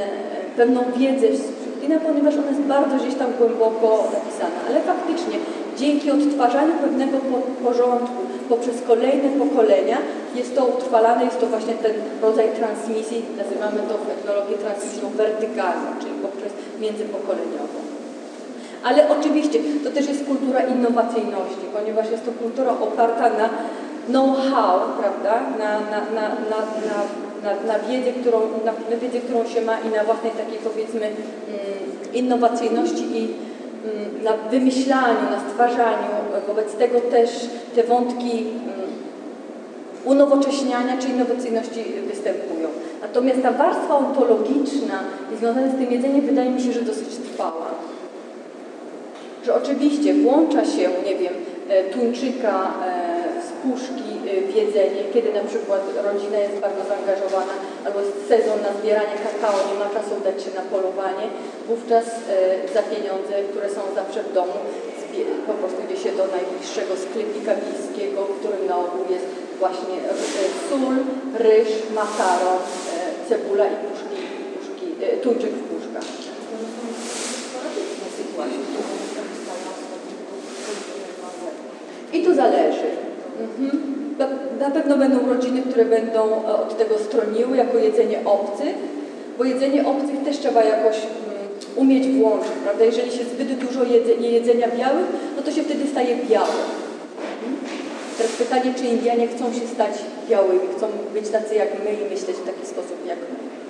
[0.56, 5.36] pewną wiedzę z Szybkina, ponieważ ona jest bardzo gdzieś tam głęboko napisana, ale faktycznie
[5.80, 9.98] dzięki odtwarzaniu pewnego po- porządku poprzez kolejne pokolenia
[10.34, 15.88] jest to utrwalane, jest to właśnie ten rodzaj transmisji, nazywamy to w etnologii transmisją wertykalną,
[16.00, 17.78] czyli poprzez międzypokoleniową.
[18.88, 23.46] Ale oczywiście to też jest kultura innowacyjności, ponieważ jest to kultura oparta na
[24.08, 26.98] know-how, prawda, na, na, na, na, na,
[27.42, 31.06] na, na, wiedzę, którą, na, na wiedzę, którą się ma i na własnej takiej powiedzmy
[31.06, 31.16] mm,
[32.14, 36.08] innowacyjności i mm, na wymyślaniu, na stwarzaniu.
[36.46, 37.30] Wobec tego też
[37.74, 38.72] te wątki mm,
[40.04, 42.68] unowocześniania czy innowacyjności występują.
[43.02, 44.98] Natomiast ta warstwa ontologiczna
[45.34, 47.66] i związana z tym jedzeniem wydaje mi się, że dosyć trwała
[49.46, 51.34] że oczywiście włącza się, nie wiem,
[51.68, 53.11] e, tuńczyka e,
[53.62, 57.54] puszki e, w jedzenie, kiedy na przykład rodzina jest bardzo zaangażowana,
[57.84, 61.26] albo jest sezon na zbieranie kakao, nie ma czasu dać się na polowanie,
[61.68, 62.06] wówczas
[62.74, 64.58] za pieniądze, które są zawsze w domu,
[65.46, 69.26] po prostu idzie się do najbliższego sklepika wiejskiego, w którym na ogół jest
[69.62, 69.96] właśnie
[70.68, 70.96] sól,
[71.46, 72.60] ryż, makaron,
[73.28, 74.20] cebula i puszki,
[74.54, 74.86] puszki
[75.22, 76.08] tuńczyk w puszkach.
[82.12, 83.11] I to zależy.
[83.60, 83.92] Mhm.
[84.60, 88.74] Na, pewno będą rodziny, które będą e, od tego stroniły jako jedzenie obcych,
[89.38, 91.06] bo jedzenie obcych też trzeba jakoś mm,
[91.76, 92.84] umieć włączyć, prawda?
[92.84, 96.62] Jeżeli się zbyt dużo jedze, je jedzenia białych, no to się wtedy staje białe.
[97.42, 97.56] Mhm.
[98.16, 99.94] Teraz pytanie, czy Indianie chcą się stać
[100.28, 103.61] białymi, chcą być tacy jak my i myśleć w taki sposób jak my.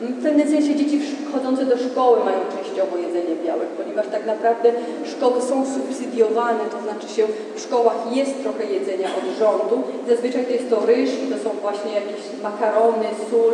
[0.00, 1.00] W pewnym sensie dzieci
[1.32, 4.72] chodzące do szkoły mają częściowo jedzenie białek, ponieważ tak naprawdę
[5.04, 7.24] szkoły są subsydiowane, to znaczy się
[7.56, 9.82] w szkołach jest trochę jedzenia od rządu.
[10.08, 13.52] Zazwyczaj to jest to ryż i to są właśnie jakieś makarony, sól,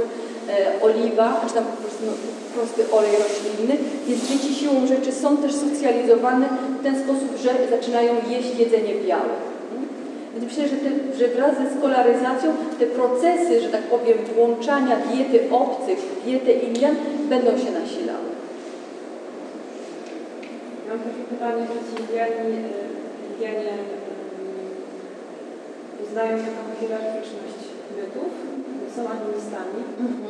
[0.49, 2.13] e, oliwa, czy tam po prostu no,
[2.55, 3.77] prosty olej roślinny,
[4.07, 6.49] więc dzieci siłą rzeczy są też socjalizowane
[6.81, 9.56] w ten sposób, że zaczynają jeść jedzenie białe.
[10.37, 15.39] Więc myślę, że, te, że wraz ze skolaryzacją te procesy, że tak powiem, włączania diety
[15.51, 16.97] obcych w dietę Indian
[17.29, 18.31] będą się nasilały.
[20.89, 23.75] Mam takie pytanie, czy ci Indianie, y, Indianie
[26.01, 27.61] y, uznają taką hierarchiczność
[27.97, 28.33] bytów,
[28.97, 29.81] są animistami,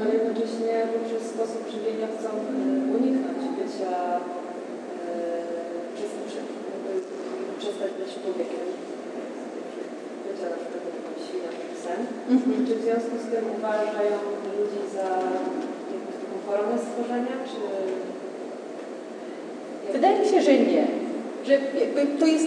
[0.01, 3.97] ale jednocześnie poprzez sposób żywienia chcą y, uniknąć bycia,
[5.95, 6.11] przez,
[7.59, 8.86] przestać być człowiekiem,
[10.59, 11.51] przykład taką świnią
[12.67, 14.17] czy w związku z tym uważają
[14.59, 15.09] ludzi za
[15.95, 17.61] jakąś taką formę stworzenia, czy
[19.93, 20.87] Wydaje mi się, że nie.
[21.47, 21.59] Że
[22.21, 22.47] to jest,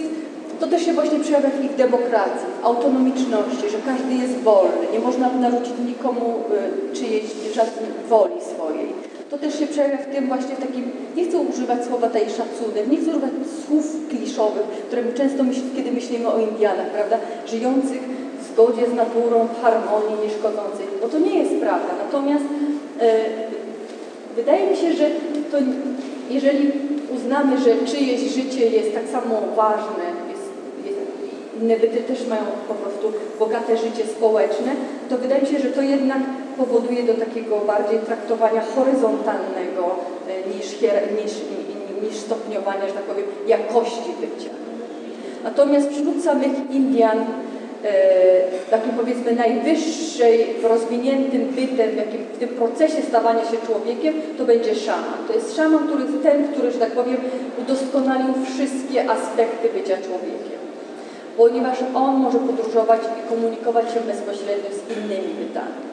[0.60, 4.98] to też się właśnie przejawia w ich demokracji, w autonomiczności, że każdy jest wolny, nie
[4.98, 6.44] można narzucić nikomu
[6.92, 7.24] y, czyjejś
[7.54, 9.09] żadnej woli swojej.
[9.30, 12.88] To też się przejawia w tym właśnie w takim, nie chcę używać słowa tej szacunek,
[12.90, 13.30] nie chcę używać
[13.66, 17.16] słów kliszowych, które my często myśl, kiedy myślimy o Indianach, prawda,
[17.46, 18.00] żyjących
[18.40, 21.88] w zgodzie z naturą, w harmonii, nie szkodzących, bo to nie jest prawda.
[22.04, 23.06] Natomiast y,
[24.36, 25.10] wydaje mi się, że
[25.50, 25.56] to
[26.30, 26.72] jeżeli
[27.16, 30.04] uznamy, że czyjeś życie jest tak samo ważne,
[31.62, 34.72] inne byty też mają po prostu bogate życie społeczne,
[35.08, 36.18] to wydaje mi się, że to jednak
[36.60, 39.84] powoduje do takiego bardziej traktowania horyzontalnego
[40.28, 40.66] e, niż,
[41.20, 41.32] niż,
[42.02, 44.50] niż stopniowania, że tak powiem, jakości bycia.
[45.44, 47.24] Natomiast wśród samych Indian e,
[48.70, 55.18] takim powiedzmy najwyższej, rozwiniętym bytem, jakim w tym procesie stawania się człowiekiem, to będzie szaman.
[55.28, 57.16] To jest szaman, który ten, który, że tak powiem,
[57.60, 60.60] udoskonalił wszystkie aspekty bycia człowiekiem.
[61.36, 65.90] Ponieważ on może podróżować i komunikować się bezpośrednio z innymi bytami.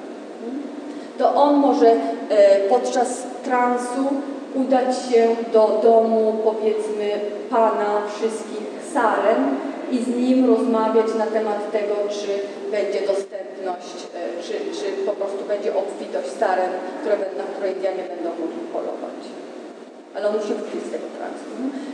[1.17, 4.03] To on może e, podczas transu
[4.55, 7.07] udać się do domu, powiedzmy,
[7.49, 9.43] pana wszystkich saren
[9.91, 12.27] i z nim rozmawiać na temat tego, czy
[12.71, 18.29] będzie dostępność, e, czy, czy po prostu będzie obfitość staren, które, na które Indianie będą
[18.29, 19.19] mogli polować.
[20.15, 21.49] Ale on musi wyjść z tego transu.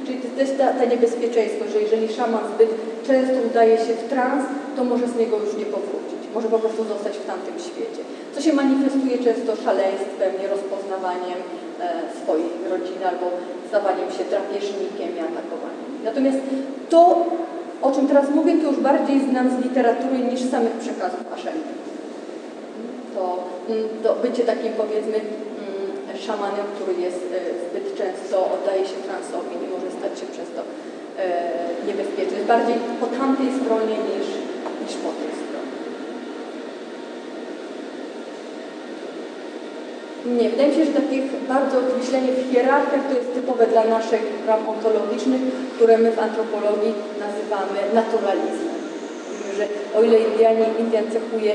[0.06, 2.70] Czyli to jest ta, ta niebezpieczeństwo, że jeżeli szaman zbyt
[3.08, 4.44] często udaje się w trans,
[4.76, 6.22] to może z niego już nie powrócić.
[6.36, 8.02] Może po prostu zostać w tamtym świecie.
[8.36, 11.40] Co się manifestuje często szaleństwem, nierozpoznawaniem
[11.80, 11.92] e,
[12.24, 13.26] swojej rodziny albo
[13.68, 15.90] stawaniem się drapieżnikiem i atakowaniem.
[16.04, 16.38] Natomiast
[16.90, 17.26] to
[17.82, 21.74] o czym teraz mówię, to już bardziej znam z literatury niż z samych przekazów Aszenki.
[23.16, 23.24] To,
[23.70, 29.54] mm, to bycie takim powiedzmy mm, szamanem, który jest e, zbyt często oddaje się transowi,
[29.62, 30.68] nie może stać się przez to e,
[31.88, 32.38] niebezpieczny.
[32.54, 34.28] Bardziej po tamtej stronie niż,
[40.26, 41.20] Nie, wydaje mi się, że takie
[41.54, 45.42] bardzo myślenie w hierarchiach to jest typowe dla naszych ram ontologicznych,
[45.76, 46.94] które my w antropologii
[47.26, 48.78] nazywamy naturalizmem.
[49.30, 49.66] Mówimy, że
[49.98, 51.52] o ile Indianie, Indian cechuje,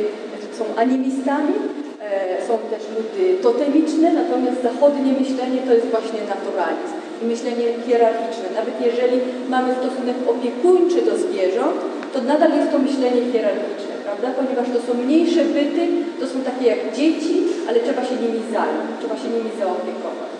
[0.59, 1.55] są animistami,
[2.01, 8.47] e, są też ludy totemiczne, natomiast zachodnie myślenie to jest właśnie naturalizm i myślenie hierarchiczne.
[8.61, 9.19] Nawet jeżeli
[9.55, 11.79] mamy stosunek opiekuńczy do zwierząt,
[12.13, 14.29] to nadal jest to myślenie hierarchiczne, prawda?
[14.41, 15.83] Ponieważ to są mniejsze byty,
[16.21, 17.35] to są takie jak dzieci,
[17.69, 20.39] ale trzeba się nimi zająć, trzeba się nimi zaopiekować.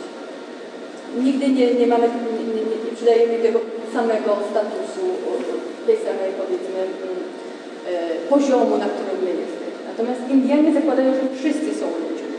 [1.25, 2.07] Nigdy nie, nie mamy,
[2.37, 3.59] nie, nie, nie przydajemy tego
[3.95, 5.07] samego statusu,
[5.87, 6.81] tej samej powiedzmy
[7.91, 7.93] e,
[8.33, 9.81] poziomu, na którym my jesteśmy.
[9.91, 12.39] Natomiast Indianie zakładają, że wszyscy są ludźmi.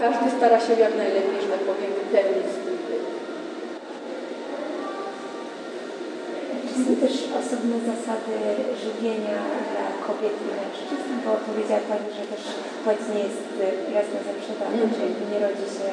[0.00, 3.04] Każdy stara się jak najlepiej, że tak powiem, wypełnić swój byt.
[6.62, 8.34] Czy są też osobne zasady
[8.84, 9.38] żywienia
[9.70, 11.10] dla kobiet i mężczyzn?
[11.24, 12.42] Bo powiedziała Pani, że też
[12.84, 13.66] płeć nie jest y,
[13.96, 15.88] jasno zaprzedana, że jakby nie rodzi się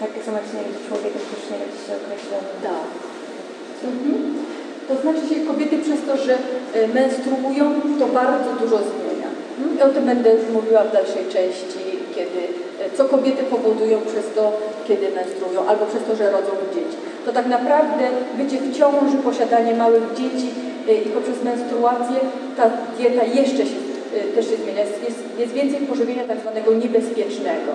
[0.00, 2.50] tak samo jak się nie rodzi człowiek, to też nie rodzi się określony.
[2.66, 2.88] Tak.
[3.90, 4.18] Mhm.
[4.88, 6.34] To znaczy się kobiety przez to, że
[6.78, 7.64] e, menstruują,
[8.00, 9.30] to bardzo dużo zmienia.
[9.58, 9.70] Mhm.
[9.78, 11.82] I o tym będę już mówiła w dalszej części,
[12.16, 12.40] kiedy,
[12.82, 14.42] e, co kobiety powodują przez to,
[14.88, 16.98] kiedy menstruują, albo przez to, że rodzą dzieci.
[17.28, 18.04] To tak naprawdę
[18.38, 20.48] bycie w ciąży, posiadanie małych dzieci
[20.88, 22.18] e, i poprzez menstruację
[22.56, 23.78] ta dieta jeszcze się,
[24.16, 24.80] e, też się zmienia.
[24.80, 27.72] Jest, jest, więcej pożywienia tak zwanego niebezpiecznego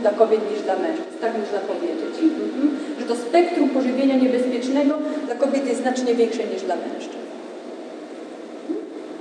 [0.00, 2.14] dla kobiet niż dla mężczyzn, tak można powiedzieć.
[2.22, 2.70] Mhm.
[3.00, 4.94] Że to spektrum pożywienia niebezpiecznego
[5.26, 7.22] dla kobiet jest znacznie większe niż dla mężczyzn.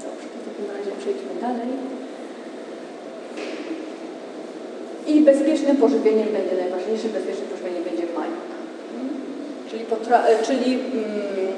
[0.06, 1.72] Dobrze, to w takim razie przejdźmy dalej.
[5.08, 7.72] I bezpiecznym pożywieniem będzie najważniejsze, majok.
[7.72, 7.81] Mhm.
[9.72, 11.54] Czyli, e, czyli mm,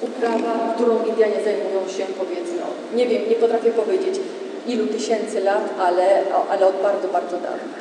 [0.00, 2.58] uprawa, którą Indianie zajmują się powiedzmy,
[2.94, 4.20] nie wiem, nie potrafię powiedzieć
[4.66, 6.06] ilu tysięcy lat, ale,
[6.50, 7.76] ale od bardzo, bardzo dawna.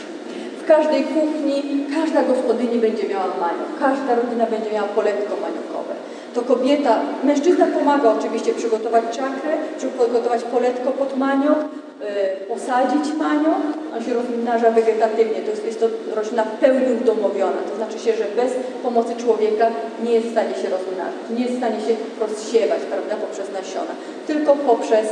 [0.61, 5.93] W każdej kuchni, każda gospodyni będzie miała maniok, każda rodzina będzie miała poletko maniokowe.
[6.33, 11.57] To kobieta, mężczyzna pomaga oczywiście przygotować czakrę, przygotować poletko pod maniok,
[11.99, 13.61] yy, posadzić maniok,
[13.97, 18.13] on się rozmnaża wegetatywnie, to jest, jest to roślina w pełni udomowiona, to znaczy się,
[18.15, 18.51] że bez
[18.83, 19.67] pomocy człowieka
[20.03, 23.93] nie jest w stanie się rozmnażać, nie jest w stanie się rozsiewać, prawda, poprzez nasiona,
[24.27, 25.07] tylko poprzez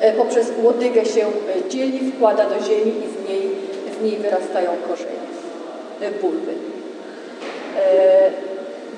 [0.00, 3.50] E, poprzez łodygę się e, dzieli, wkłada do ziemi i z niej,
[3.98, 6.52] z niej wyrastają korzenie, bulwy.
[7.76, 8.30] E,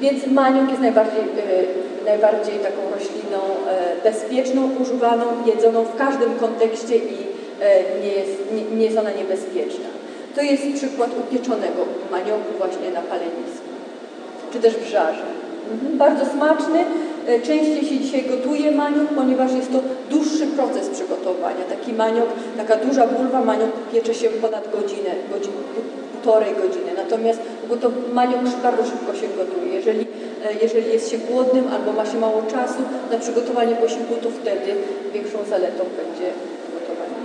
[0.00, 1.20] Więc maniok jest najbardziej,
[2.04, 3.38] najbardziej taką rośliną
[3.68, 7.16] e, bezpieczną, używaną, jedzoną w każdym kontekście i
[7.60, 9.88] e, nie jest, nie, nie jest ona niebezpieczna.
[10.36, 11.80] To jest przykład upieczonego
[12.10, 13.68] manioku właśnie na palenisku,
[14.52, 15.26] czy też w żarze.
[15.72, 15.98] Mhm.
[15.98, 16.84] Bardzo smaczny.
[17.26, 19.78] E, Częściej się dzisiaj gotuje maniok, ponieważ jest to
[20.10, 21.64] dłuższy proces przygotowania.
[21.70, 25.56] Taki maniok, taka duża bulwa maniok piecze się ponad godzinę, godzinę
[26.22, 26.90] półtorej godziny.
[26.96, 27.40] Natomiast
[27.70, 29.74] gotow- maniok bardzo szybko się gotuje.
[29.74, 30.06] Jeżeli,
[30.62, 34.74] jeżeli jest się głodnym albo ma się mało czasu na przygotowanie posiłku, to wtedy
[35.14, 36.30] większą zaletą będzie
[36.74, 37.22] gotowanie.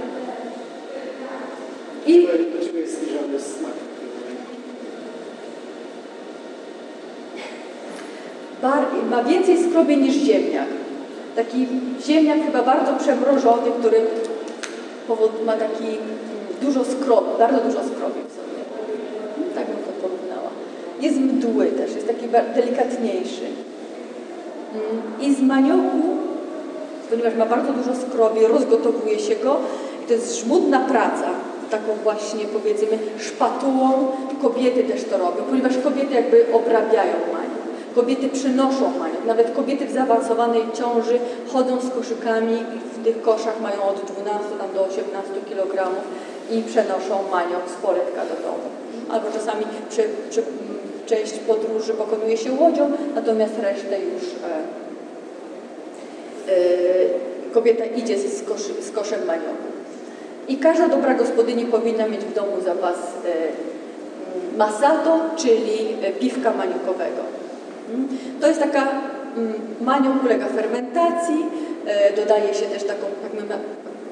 [2.05, 2.27] I
[8.61, 10.67] bar- ma więcej skrobi niż ziemniak.
[11.35, 11.67] Taki
[12.01, 14.01] ziemniak chyba bardzo przemrożony, który
[15.45, 15.97] ma taki
[16.61, 18.61] dużo skrobi, bardzo dużo skrobi w sobie.
[19.55, 20.49] Tak bym to porównała.
[21.01, 22.25] Jest mdły też, jest taki
[22.55, 23.45] delikatniejszy.
[24.73, 26.01] Mm, I z manioku,
[27.09, 29.57] ponieważ ma bardzo dużo skrobi, rozgotowuje się go
[30.03, 31.29] i to jest żmudna praca,
[31.71, 34.11] taką właśnie powiedzmy szpatułą.
[34.41, 37.67] Kobiety też to robią, ponieważ kobiety jakby obrabiają maniok.
[37.95, 39.25] Kobiety przynoszą maniok.
[39.27, 41.19] Nawet kobiety w zaawansowanej ciąży
[41.53, 45.89] chodzą z koszykami i w tych koszach mają od 12 tam do 18 kg
[46.51, 48.67] i przenoszą maniok z poletka do domu.
[49.09, 50.43] Albo czasami przy, przy,
[51.07, 54.57] część podróży pokonuje się łodzią, natomiast resztę już e,
[56.51, 59.67] e, kobieta idzie z, koszy, z koszem manioku.
[60.47, 67.21] I każda dobra gospodyni powinna mieć w domu zapas e, masato, czyli piwka maniokowego.
[67.93, 68.07] Mm.
[68.41, 68.81] To jest taka,
[69.37, 71.45] mm, maniok ulega fermentacji,
[72.15, 73.05] dodaje się też taką,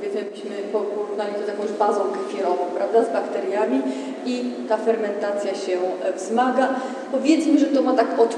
[0.10, 3.82] byśmy po- porównali to z jakąś bazą kefirową, prawda, z bakteriami
[4.26, 6.70] i ta fermentacja się e, wzmaga.
[7.12, 8.36] Powiedzmy, że to ma tak od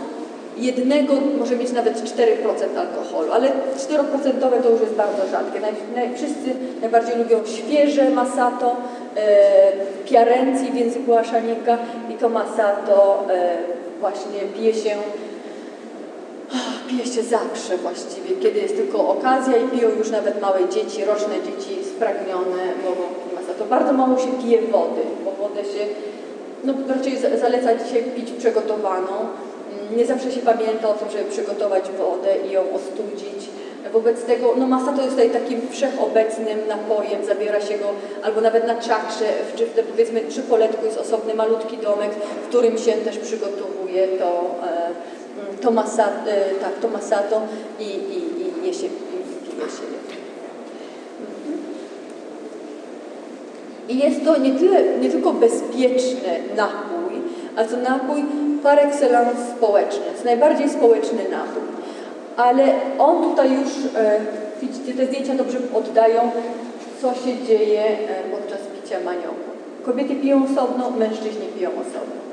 [0.57, 5.59] jednego, może mieć nawet 4% alkoholu, ale 4% to już jest bardzo rzadkie.
[5.59, 6.49] Naj, naj, wszyscy
[6.82, 8.76] najbardziej lubią świeże masato,
[9.15, 9.72] e,
[10.05, 11.78] piarenci w języku aszanika
[12.09, 13.57] i to masato e,
[13.99, 14.89] właśnie pije się
[16.89, 21.36] pije się zawsze właściwie, kiedy jest tylko okazja i piją już nawet małe dzieci, roczne
[21.45, 23.66] dzieci spragnione mogą pić masato.
[23.66, 25.86] Bardzo mało się pije wody, bo wodę się
[26.64, 29.14] no, raczej za- zaleca dzisiaj pić przygotowaną.
[29.98, 33.50] Nie zawsze się pamięta o tym, żeby przygotować wodę i ją ostudzić.
[33.93, 37.86] Wobec tego no masato jest tutaj takim wszechobecnym napojem, zabiera się go
[38.24, 39.26] albo nawet na czakrze,
[39.56, 42.12] czy w powiedzmy przy poletku jest osobny malutki domek,
[42.43, 44.89] w którym się też przygotowuje to, e,
[45.58, 47.41] mm, to, masa, e, tak, to masato
[47.80, 49.84] i, i, i je się, i pije się.
[51.22, 51.60] Mhm.
[53.89, 57.22] I jest to nie, tyle, nie tylko bezpieczny napój,
[57.55, 58.24] ale to napój
[58.64, 60.05] par excellence społeczny.
[60.18, 61.64] To najbardziej społeczny napój.
[62.38, 62.64] Ale
[62.99, 64.20] on tutaj już, e,
[64.62, 66.32] widzicie, te zdjęcia dobrze oddają,
[67.01, 69.47] co się dzieje e, podczas picia manioku.
[69.86, 72.26] Kobiety piją osobno, mężczyźni piją osobno.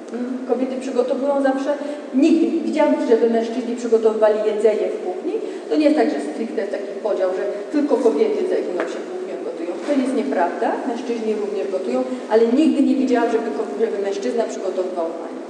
[0.48, 1.70] Kobiety przygotowują zawsze,
[2.14, 5.34] nigdy, widziałam, żeby mężczyźni przygotowywali jedzenie w kuchni.
[5.68, 9.34] To nie jest tak, że stricte jest taki podział, że tylko kobiety zajmują się kuchnią,
[9.48, 9.72] gotują.
[9.86, 11.98] To jest nieprawda, mężczyźni również gotują,
[12.30, 13.48] ale nigdy nie widziałam, żeby,
[13.80, 15.44] żeby mężczyzna przygotowywał maniok.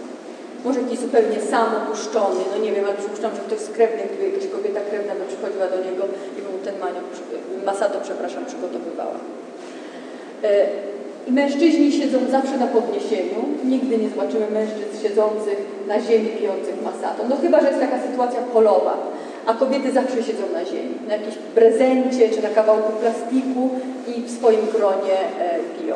[0.64, 4.24] Może jakiś zupełnie sam opuszczony, no nie wiem, ale przypuszczam, że ktoś z krewnych, gdyby
[4.30, 6.02] jakaś kobieta krewna by przychodziła do niego
[6.38, 9.18] i mu ten maniok, przy- masato, przepraszam, przygotowywała.
[11.28, 13.40] Mężczyźni siedzą zawsze na podniesieniu.
[13.64, 15.58] Nigdy nie zobaczymy mężczyzn siedzących
[15.88, 17.22] na ziemi, pijących masato.
[17.28, 18.96] No chyba, że jest taka sytuacja polowa,
[19.46, 23.70] a kobiety zawsze siedzą na ziemi, na jakimś prezencie czy na kawałku plastiku
[24.16, 25.94] i w swoim gronie e, piją.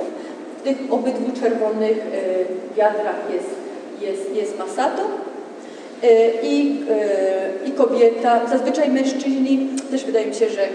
[0.58, 3.50] W tych obydwu czerwonych e, wiadrach jest,
[4.00, 5.02] jest, jest masato.
[6.02, 10.68] E, I, e, I kobieta, zazwyczaj mężczyźni, też wydaje mi się, że e,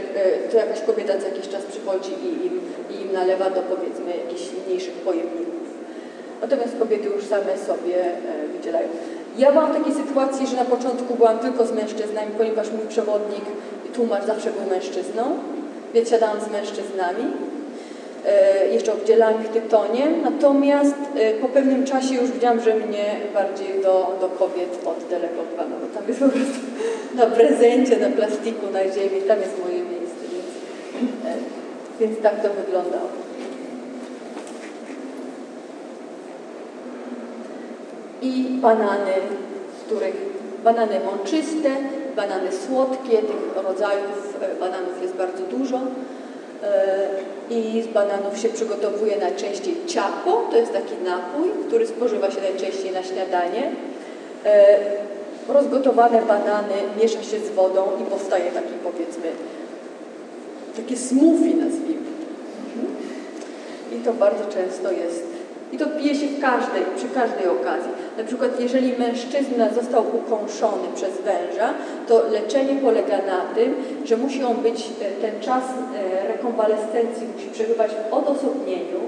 [0.52, 2.60] to jakaś kobieta co jakiś czas przychodzi i im
[3.14, 5.54] nalewa do powiedzmy jakichś mniejszych pojemników.
[6.42, 8.88] Natomiast kobiety już same sobie e, wydzielają.
[9.38, 13.46] Ja byłam w takiej sytuacji, że na początku byłam tylko z mężczyznami, ponieważ mój przewodnik,
[13.94, 15.24] tłumacz zawsze był mężczyzną,
[15.94, 17.24] więc siadałam z mężczyznami.
[18.26, 23.82] E, jeszcze oddzielałam ich tytonie, natomiast e, po pewnym czasie już widziałam, że mnie bardziej
[23.84, 26.60] do, do kobiet oddelegowano, bo tam jest po prostu
[27.16, 30.50] na prezencie, na plastiku, na ziemi, tam jest moje miejsce, więc,
[32.00, 33.10] więc tak to wyglądało.
[38.22, 39.14] I banany,
[39.82, 40.16] z których
[40.64, 41.70] banany mączyste,
[42.16, 45.78] banany słodkie, tych rodzajów e, bananów jest bardzo dużo.
[46.64, 47.08] E,
[47.50, 52.92] I z bananów się przygotowuje najczęściej ciapo, to jest taki napój, który spożywa się najczęściej
[52.92, 53.72] na śniadanie.
[54.46, 54.76] E,
[55.48, 59.24] Rozgotowane banany miesza się z wodą i powstaje taki powiedzmy,
[60.76, 62.14] takie smoothie nazwijmy.
[63.92, 65.24] I to bardzo często jest.
[65.72, 67.92] I to pije się w każdej, przy każdej okazji.
[68.18, 71.74] Na przykład jeżeli mężczyzna został ukąszony przez węża,
[72.08, 77.50] to leczenie polega na tym, że musi on być, e, ten czas e, rekonwalescencji musi
[77.54, 79.00] przebywać w odosobnieniu,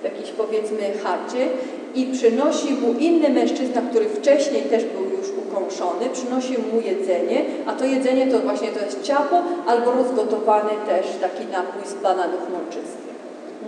[0.00, 1.48] w jakiejś powiedzmy chacie
[1.94, 7.72] i przynosi mu inny mężczyzna, który wcześniej też był już ukąszony, przynosi mu jedzenie, a
[7.72, 13.10] to jedzenie to właśnie to jest ciapo albo rozgotowany też taki napój z bananów mączystych.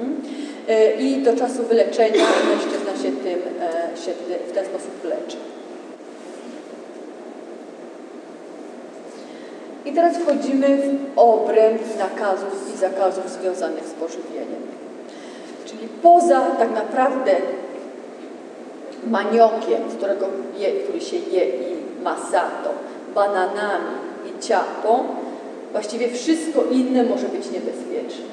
[0.01, 0.23] Mm.
[0.69, 4.13] E, I do czasu wyleczenia mężczyzna się tym e, się
[4.49, 5.37] w ten sposób leczy.
[9.85, 14.63] I teraz wchodzimy w obręb nakazów i zakazów związanych z pożywieniem.
[15.65, 17.37] Czyli poza tak naprawdę
[19.07, 20.27] maniokiem, którego
[20.59, 22.71] je, który się je i masato,
[23.15, 23.95] bananami
[24.27, 25.05] i ciapo,
[25.73, 28.33] właściwie wszystko inne może być niebezpieczne.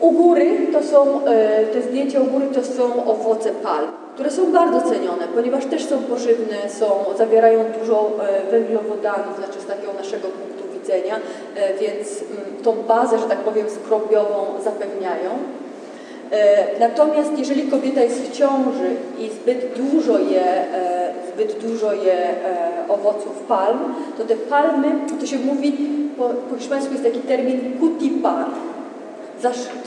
[0.00, 4.52] U góry to są, e, te zdjęcia u góry to są owoce palm, które są
[4.52, 6.86] bardzo cenione, ponieważ też są pożywne, są,
[7.18, 11.16] zawierają dużo e, węglowodanów, znaczy z takiego naszego punktu widzenia,
[11.56, 15.30] e, więc mm, tą bazę, że tak powiem, skrobiową zapewniają.
[16.32, 22.14] E, Natomiast jeżeli kobieta jest w ciąży i zbyt dużo je, e, zbyt dużo je
[22.14, 23.78] e, owoców palm,
[24.18, 24.88] to te palmy,
[25.20, 25.72] to się mówi,
[26.18, 28.46] po, po hiszpańsku jest taki termin cutipar.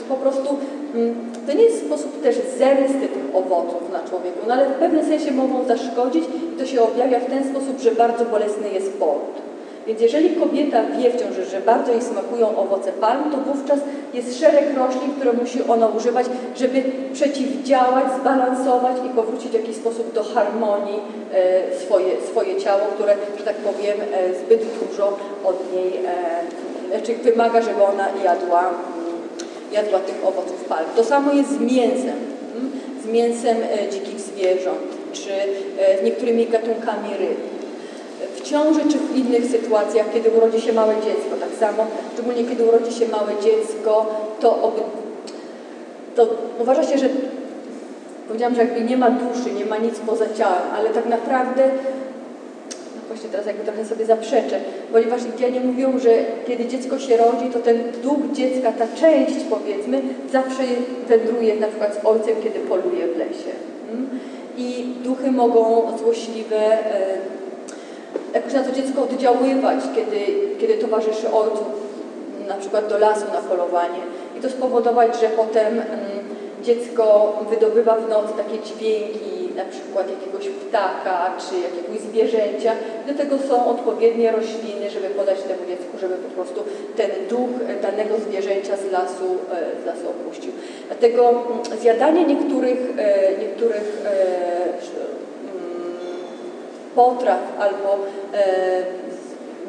[0.08, 0.56] Po prostu
[0.94, 1.14] mm,
[1.46, 5.32] to nie jest sposób też zemsty tych owoców na człowieku, no ale w pewnym sensie
[5.32, 9.36] mogą zaszkodzić i to się objawia w ten sposób, że bardzo bolesny jest poród.
[9.86, 13.78] Więc jeżeli kobieta wie w ciąży, że bardzo jej smakują owoce palm, to wówczas
[14.14, 16.26] jest szereg roślin, które musi ona używać,
[16.56, 16.82] żeby
[17.12, 21.00] przeciwdziałać, zbalansować i powrócić w jakiś sposób do harmonii
[21.34, 24.60] e, swoje, swoje ciało, które, że tak powiem, e, zbyt
[24.90, 28.74] dużo od niej, e, znaczy wymaga, żeby ona jadła, mm,
[29.72, 30.86] jadła tych owoców palm.
[30.96, 32.16] To samo jest z mięsem,
[32.56, 32.70] mm,
[33.04, 33.56] z mięsem
[33.92, 34.78] dzikich zwierząt,
[35.12, 35.30] czy
[36.00, 37.55] z niektórymi gatunkami ryb.
[38.46, 41.36] W ciąży czy w innych sytuacjach, kiedy urodzi się małe dziecko.
[41.40, 44.06] Tak samo, szczególnie kiedy urodzi się małe dziecko,
[44.40, 44.80] to, oby,
[46.16, 46.28] to
[46.60, 47.08] uważa się, że
[48.28, 51.62] powiedziałam, że jakby nie ma duszy, nie ma nic poza ciałem, ale tak naprawdę
[52.96, 54.60] no właśnie teraz jakby trochę sobie zaprzeczę,
[54.92, 56.10] ponieważ Indianie mówią, że
[56.46, 60.62] kiedy dziecko się rodzi, to ten duch dziecka, ta część powiedzmy, zawsze
[61.08, 63.52] wędruje na przykład z ojcem, kiedy poluje w lesie.
[63.92, 64.08] Mm?
[64.56, 67.35] I duchy mogą złośliwe e,
[68.34, 70.20] jakoś na to dziecko oddziaływać, kiedy,
[70.58, 71.64] kiedy towarzyszy ojcu
[72.48, 74.00] na przykład do lasu na polowanie
[74.38, 75.82] i to spowodować, że potem mm,
[76.62, 82.72] dziecko wydobywa w nocy takie dźwięki, na przykład jakiegoś ptaka czy jakiegoś zwierzęcia.
[83.06, 86.64] Do tego są odpowiednie rośliny, żeby podać temu dziecku, żeby po prostu
[86.96, 90.52] ten duch danego zwierzęcia z lasu, e, z lasu opuścił.
[90.86, 95.15] Dlatego mm, zjadanie niektórych, e, niektórych e,
[96.96, 97.98] potraw albo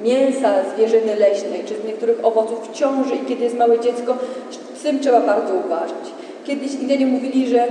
[0.04, 4.18] mięsa zwierzyny leśnej czy z niektórych owoców w ciąży i kiedy jest małe dziecko,
[4.80, 6.12] z tym trzeba bardzo uważać.
[6.46, 7.68] Kiedyś Indianie mówili, że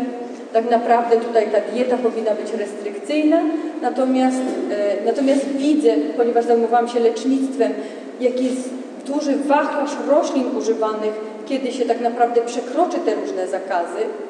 [0.52, 3.42] tak naprawdę tutaj ta dieta powinna być restrykcyjna,
[3.82, 7.72] natomiast, e, natomiast widzę, ponieważ zajmowałam się lecznictwem,
[8.20, 8.70] jaki jest
[9.06, 11.12] duży wachlarz roślin używanych,
[11.46, 14.25] kiedy się tak naprawdę przekroczy te różne zakazy, e,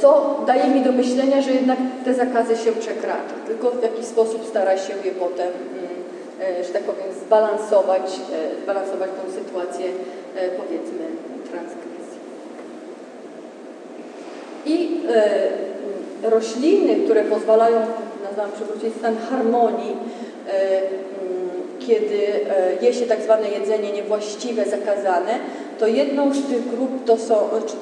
[0.00, 4.46] co daje mi do myślenia, że jednak te zakazy się przekracza, tylko w jakiś sposób
[4.46, 9.86] stara się je potem, mm, e, że tak powiem, zbalansować, e, zbalansować tą sytuację,
[10.36, 11.04] e, powiedzmy,
[11.50, 12.18] transkrypcji.
[14.66, 17.76] I e, rośliny, które pozwalają,
[18.24, 19.96] nazywam przywrócić stan harmonii,
[20.48, 20.92] e, mm,
[21.78, 22.18] kiedy
[22.80, 25.38] e, je się tak zwane jedzenie niewłaściwe, zakazane,
[25.78, 27.34] to jedną z tych grup to są,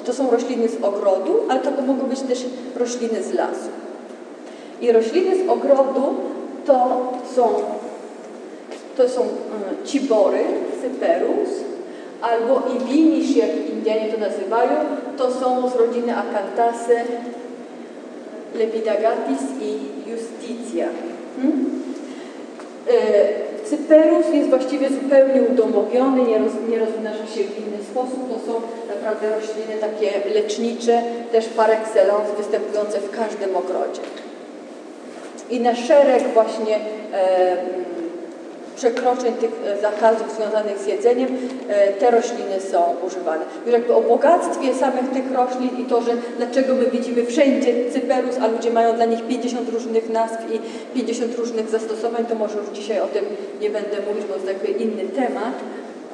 [0.05, 3.69] to są rośliny z ogrodu, ale to mogą być też rośliny z lasu.
[4.81, 6.15] I rośliny z ogrodu
[6.65, 7.49] to są,
[8.97, 10.43] to są mm, cibory,
[10.81, 11.49] cyperus,
[12.21, 14.71] albo ibinisz, jak Indianie to nazywają,
[15.17, 17.05] to są z rodziny Acanthaceae,
[18.55, 19.79] Lepidagatis i
[20.09, 20.87] Justitia.
[21.35, 21.81] Hmm?
[22.87, 28.29] E, Cyperus jest właściwie zupełnie udomowiony, nie, roz, nie rozmnaża się w inny sposób.
[28.29, 28.61] To są
[28.95, 31.01] naprawdę rośliny takie lecznicze,
[31.31, 34.01] też par excellence, występujące w każdym ogrodzie.
[35.49, 36.79] I na szereg właśnie
[38.81, 41.29] przekroczeń tych e, zakazów związanych z jedzeniem
[41.69, 43.45] e, te rośliny są używane.
[43.65, 48.35] Już jakby o bogactwie samych tych roślin i to, że dlaczego my widzimy wszędzie cyperus,
[48.41, 50.59] a ludzie mają dla nich 50 różnych nazw i
[50.95, 53.25] 50 różnych zastosowań, to może już dzisiaj o tym
[53.61, 55.55] nie będę mówić, bo to jest jakby inny temat.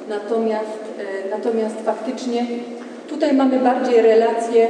[0.08, 2.46] Natomiast, e, natomiast faktycznie
[3.08, 4.68] tutaj mamy bardziej relacje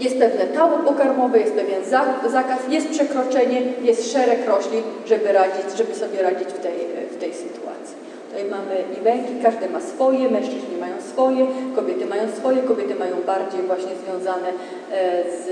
[0.00, 1.84] jest pewne tabu pokarmowe, jest pewien
[2.30, 6.78] zakaz, jest przekroczenie, jest szereg roślin, żeby, radzić, żeby sobie radzić w tej,
[7.10, 7.96] w tej sytuacji.
[8.28, 13.16] Tutaj mamy i węki, każdy ma swoje, mężczyźni mają swoje, kobiety mają swoje, kobiety mają
[13.26, 14.48] bardziej właśnie związane
[14.92, 15.48] e, z...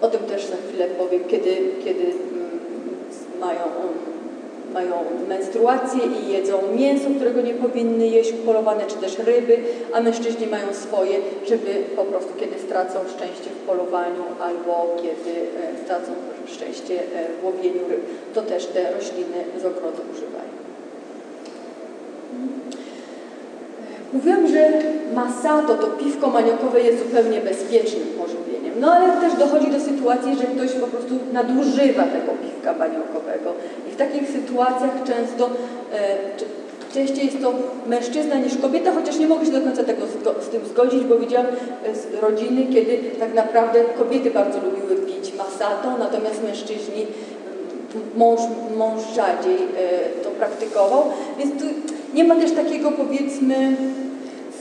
[0.00, 2.60] O tym też za chwilę powiem, kiedy, kiedy mm,
[3.40, 3.60] mają
[4.74, 4.94] mają
[5.28, 9.58] menstruację i jedzą mięso, którego nie powinny jeść upolowane, czy też ryby,
[9.94, 11.16] a mężczyźni mają swoje,
[11.48, 16.12] żeby po prostu kiedy stracą szczęście w polowaniu albo kiedy e, stracą
[16.46, 18.00] szczęście e, w łowieniu ryb,
[18.34, 20.50] to też te rośliny z ogrodu używają.
[24.12, 24.68] Mówiłam, że
[25.14, 28.49] masato, to piwko maniokowe jest zupełnie bezpiecznym pożywieniem.
[28.80, 33.52] No ale też dochodzi do sytuacji, że ktoś po prostu nadużywa tego piwka maniokowego.
[33.88, 35.50] I w takich sytuacjach często,
[35.94, 37.52] e, częściej jest to
[37.86, 40.02] mężczyzna niż kobieta, chociaż nie mogę się do końca tego
[40.40, 45.34] z tym zgodzić, bo widziałam e, z rodziny, kiedy tak naprawdę kobiety bardzo lubiły pić
[45.34, 47.06] masato, natomiast mężczyźni
[48.16, 48.40] mąż,
[48.76, 51.02] mąż rzadziej e, to praktykował,
[51.38, 51.64] więc tu
[52.14, 53.76] nie ma też takiego powiedzmy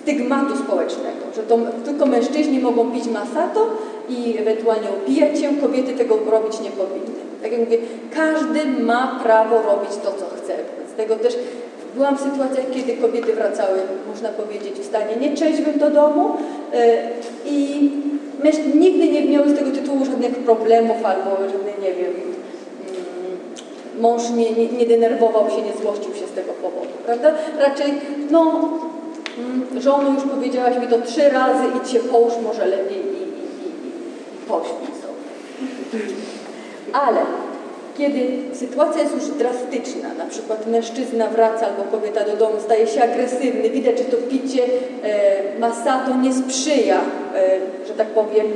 [0.02, 3.68] stygmatu społecznego, że to tylko mężczyźni mogą pić masato
[4.10, 7.20] i ewentualnie opijać się, kobiety tego robić nie powinny.
[7.42, 7.78] Tak jak mówię,
[8.16, 10.54] każdy ma prawo robić to, co chce.
[10.94, 11.38] Z tego też
[11.96, 16.30] byłam w sytuacjach, kiedy kobiety wracały, można powiedzieć, w stanie nieczęśliwym do domu
[16.74, 16.98] e,
[17.46, 17.90] i
[18.76, 22.14] nigdy nie miały z tego tytułu żadnych problemów albo żadnych, nie wiem,
[24.00, 27.32] mąż nie, nie, nie, denerwował się, nie złościł się z tego powodu, prawda?
[27.60, 27.94] Raczej,
[28.32, 28.89] no, mm,
[29.78, 33.78] żono już powiedziałaś mi to trzy razy, idź się połóż może lepiej i, i, i,
[34.44, 36.04] i pośpij sobie.
[36.94, 37.20] Ale
[38.00, 38.20] kiedy
[38.54, 43.70] sytuacja jest już drastyczna, na przykład mężczyzna wraca albo kobieta do domu, staje się agresywny,
[43.70, 44.64] widać, że to picie
[45.04, 47.02] e, masato nie sprzyja
[47.88, 48.48] że tak powiem,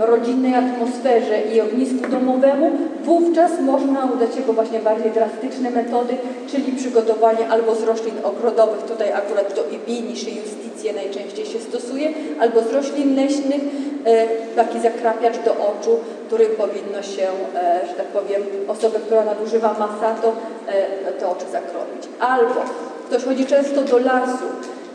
[0.00, 2.70] rodzinnej atmosferze i ognisku domowemu,
[3.04, 6.14] wówczas można udać się po właśnie bardziej drastyczne metody,
[6.50, 12.08] czyli przygotowanie albo z roślin ogrodowych, tutaj akurat to ibinisz i justicję najczęściej się stosuje,
[12.40, 13.60] albo z roślin leśnych,
[14.04, 19.76] e, taki zakrapiacz do oczu, którym powinno się, e, że tak powiem, osobę, która nadużywa
[19.78, 20.32] masato,
[20.66, 22.08] e, te oczy zakropić.
[22.20, 22.60] Albo
[23.08, 24.44] ktoś chodzi często do lasu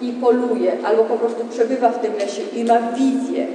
[0.02, 3.48] i poluje, albo po prostu przebywa w tym lesie i ma wizję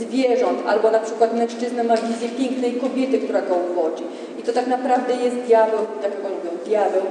[0.00, 4.04] zwierząt, albo na przykład mężczyzna ma wizję pięknej kobiety, która go uwodzi.
[4.38, 7.02] I to tak naprawdę jest diabeł, tak jak oni mówią, diabeł,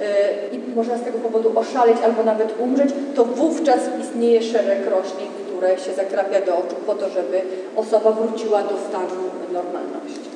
[0.00, 5.28] e, i można z tego powodu oszaleć albo nawet umrzeć, to wówczas istnieje szereg roślin,
[5.46, 7.40] które się zakrapia do oczu po to, żeby
[7.76, 9.22] osoba wróciła do stanu
[9.52, 10.28] normalności.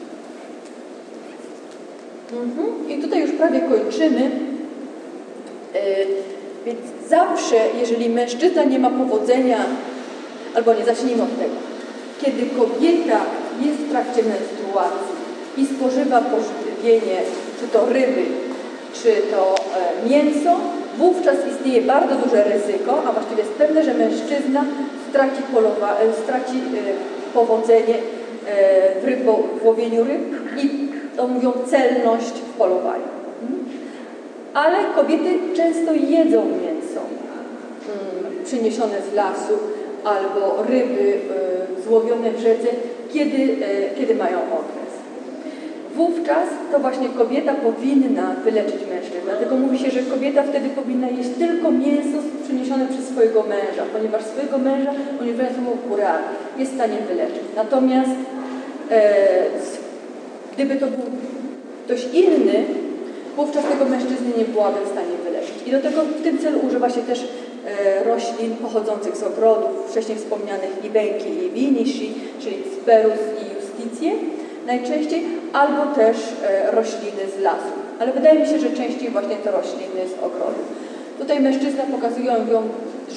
[2.32, 2.90] Mhm.
[2.90, 4.30] I tutaj już prawie kończymy.
[5.74, 5.78] E,
[6.66, 9.58] Więc zawsze, jeżeli mężczyzna nie ma powodzenia,
[10.54, 11.54] albo nie zacznijmy od tego,
[12.22, 13.20] kiedy kobieta
[13.60, 15.12] jest w trakcie menstruacji
[15.56, 17.18] i spożywa pożywienie,
[17.60, 18.24] czy to ryby,
[19.02, 20.56] czy to e, mięso,
[20.98, 24.64] wówczas istnieje bardzo duże ryzyko, a właściwie jest pewne, że mężczyzna
[25.10, 30.22] straci, polowa, e, straci e, powodzenie e, w, rybo, w łowieniu ryb
[30.62, 33.11] i to mówią celność w polowaniu.
[34.54, 39.54] Ale kobiety często jedzą mięso mm, przyniesione z lasu
[40.04, 41.20] albo ryby
[41.78, 42.68] y, złowione w rzece,
[43.12, 44.92] kiedy, y, kiedy mają okres.
[45.94, 49.20] Wówczas to właśnie kobieta powinna wyleczyć mężczyznę.
[49.24, 54.24] Dlatego mówi się, że kobieta wtedy powinna jeść tylko mięso przyniesione przez swojego męża, ponieważ
[54.24, 54.92] swojego męża,
[55.56, 56.18] są kural,
[56.58, 57.42] jest w stanie wyleczyć.
[57.56, 58.10] Natomiast
[58.90, 59.12] e,
[60.54, 61.00] gdyby to był
[61.86, 62.64] ktoś inny,
[63.36, 65.54] wówczas tego mężczyzny nie byłaby w stanie wyleczyć.
[65.66, 67.20] I do tego w tym celu używa się też
[67.66, 74.12] e, roślin pochodzących z ogrodów, wcześniej wspomnianych ibenki i winishi, czyli sperus i justicje
[74.66, 75.22] najczęściej,
[75.52, 77.72] albo też e, rośliny z lasu.
[78.00, 80.62] Ale wydaje mi się, że częściej właśnie te rośliny z ogrodu.
[81.18, 82.62] Tutaj mężczyzna pokazują ją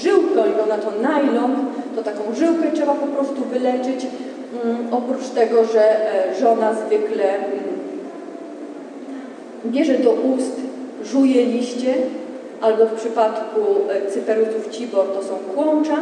[0.02, 1.56] żyłkę, ją na to nylon,
[1.96, 4.08] to taką żyłkę trzeba po prostu wyleczyć.
[4.64, 7.24] Mm, oprócz tego, że e, żona zwykle
[9.72, 10.56] bierze do ust,
[11.04, 11.94] żuje liście,
[12.62, 13.60] albo w przypadku
[13.90, 15.98] e, cyperusów cibor to są kłącza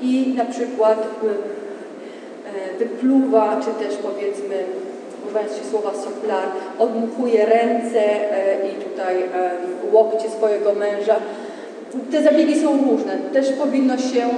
[0.00, 4.64] i na przykład e, wypluwa, czy też powiedzmy,
[5.24, 6.44] używając się słowa soplar,
[6.78, 9.16] odmuchuje ręce e, i tutaj
[9.92, 11.16] łokcie swojego męża.
[12.10, 13.18] Te zabiegi są różne.
[13.32, 14.28] Też powinno się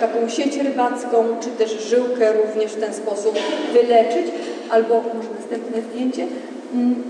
[0.00, 3.34] taką sieć rybacką, czy też żyłkę również w ten sposób
[3.72, 4.26] wyleczyć.
[4.70, 6.26] Albo, może następne zdjęcie,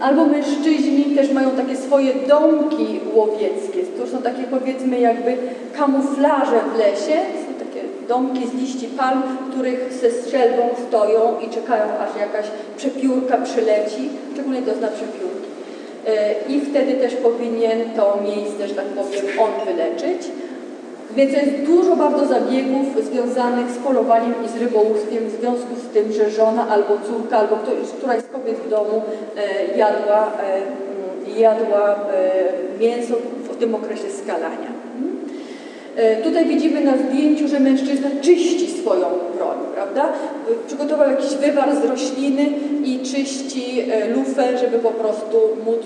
[0.01, 3.83] Albo mężczyźni też mają takie swoje domki łowieckie.
[3.99, 5.37] To są takie powiedzmy jakby
[5.79, 7.21] kamuflaże w lesie.
[7.47, 12.47] Są takie domki z liści palm, w których ze strzelbą stoją i czekają aż jakaś
[12.77, 14.09] przepiórka przyleci.
[14.33, 15.49] Szczególnie to zna przepiórki.
[16.07, 20.29] E, I wtedy też powinien to miejsce, że tak powiem, on wyleczyć.
[21.17, 26.13] Więc jest dużo bardzo zabiegów związanych z polowaniem i z rybołówstwem w związku z tym,
[26.13, 29.03] że żona albo córka, albo ktoś, któraś z kobiet w domu
[29.37, 30.33] e, jadła,
[31.37, 33.15] e, jadła e, mięso
[33.51, 34.80] w tym okresie skalania.
[35.97, 40.05] E, Tutaj widzimy na zdjęciu, że mężczyzna czyści swoją broń, prawda?
[40.05, 42.47] E, Przygotował jakiś wywar z rośliny
[42.85, 45.37] i czyści e, lufę, żeby po prostu
[45.67, 45.79] móc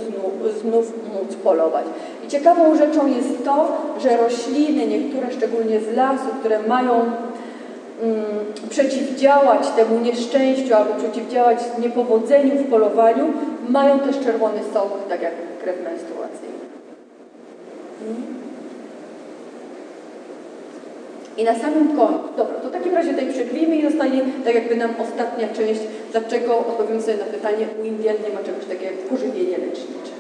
[0.61, 1.85] znów, móc polować.
[2.27, 8.25] I ciekawą rzeczą jest to, że rośliny, niektóre szczególnie z lasu, które mają mm,
[8.71, 13.25] przeciwdziałać temu nieszczęściu albo przeciwdziałać niepowodzeniu w polowaniu,
[13.69, 15.33] mają też czerwony sok, tak jak
[15.63, 16.65] krew menstruacyjna.
[18.03, 18.44] Mm.
[21.37, 24.77] I na samym końcu, dobra, to w takim razie tutaj przerwijmy i zostanie tak jakby
[24.77, 25.81] nam ostatnia część,
[26.13, 30.15] dlaczego odpowiemy sobie na pytanie, u Indian nie ma czegoś takiego jak pożywienie lecznicze.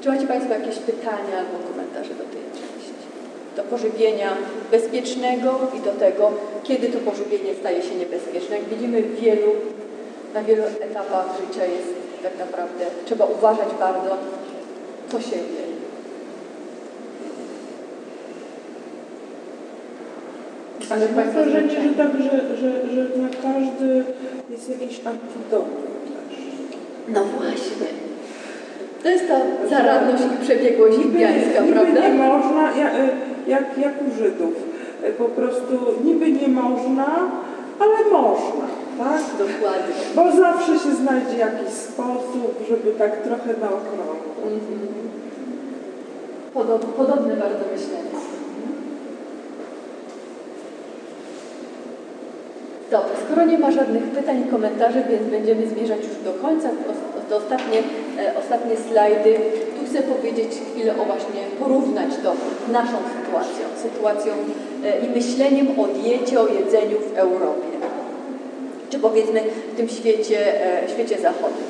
[0.00, 2.92] Czy macie Państwo jakieś pytania albo komentarze do tej części?
[3.56, 4.30] Do pożywienia
[4.70, 8.56] bezpiecznego i do tego, kiedy to pożywienie staje się niebezpieczne.
[8.56, 9.52] Jak widzimy wielu,
[10.34, 11.88] na wielu etapach życia jest
[12.22, 14.16] tak naprawdę, trzeba uważać bardzo,
[15.12, 15.69] co się dzieje.
[20.90, 24.04] Ale mam wrażenie, że tak, że, że, że na każdy
[24.50, 25.82] jest jakiś antidotum
[26.28, 26.38] też.
[27.08, 27.86] No właśnie.
[29.02, 29.38] To jest ta
[29.70, 32.08] zaradność i przebiegłość indiańska, prawda?
[32.08, 33.08] nie można, ja- e,
[33.46, 34.54] jak, jak u Żydów,
[35.02, 35.72] e, po prostu
[36.04, 37.06] niby nie można,
[37.80, 38.64] ale można,
[38.98, 39.20] tak?
[39.38, 39.94] Dokładnie.
[40.16, 44.42] Bo zawsze się znajdzie jakiś sposób, żeby tak trochę na okrągło.
[44.44, 44.80] Mhm.
[46.54, 48.10] Podob, podobne bardzo myślenie.
[52.90, 56.68] Dobrze, skoro nie ma żadnych pytań i komentarzy, więc będziemy zmierzać już do końca.
[57.30, 57.78] To ostatnie,
[58.18, 59.38] e, ostatnie slajdy.
[59.80, 62.32] Tu chcę powiedzieć chwilę o właśnie porównać to
[62.72, 64.32] naszą sytuacją, sytuacją
[64.84, 67.76] e, i myśleniem o diecie, o jedzeniu w Europie,
[68.90, 69.40] czy powiedzmy
[69.72, 70.38] w tym świecie,
[70.84, 71.69] e, świecie zachodnim.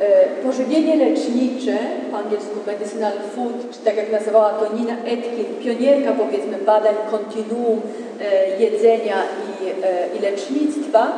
[0.00, 1.78] E, Pożywienie lecznicze,
[2.10, 7.80] po angielsku medicinal food, czy tak jak nazywała to Nina Etkin, pionierka powiedzmy badań kontinuum
[8.20, 11.12] e, jedzenia i, e, i lecznictwa,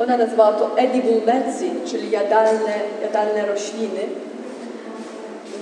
[0.00, 4.00] ona nazywała to edible medicine, czyli jadalne, jadalne rośliny.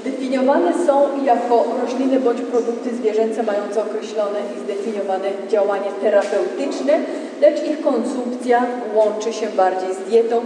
[0.05, 6.99] Definiowane są jako rośliny bądź produkty zwierzęce mające określone i zdefiniowane działanie terapeutyczne,
[7.41, 10.41] lecz ich konsumpcja łączy się bardziej z dietą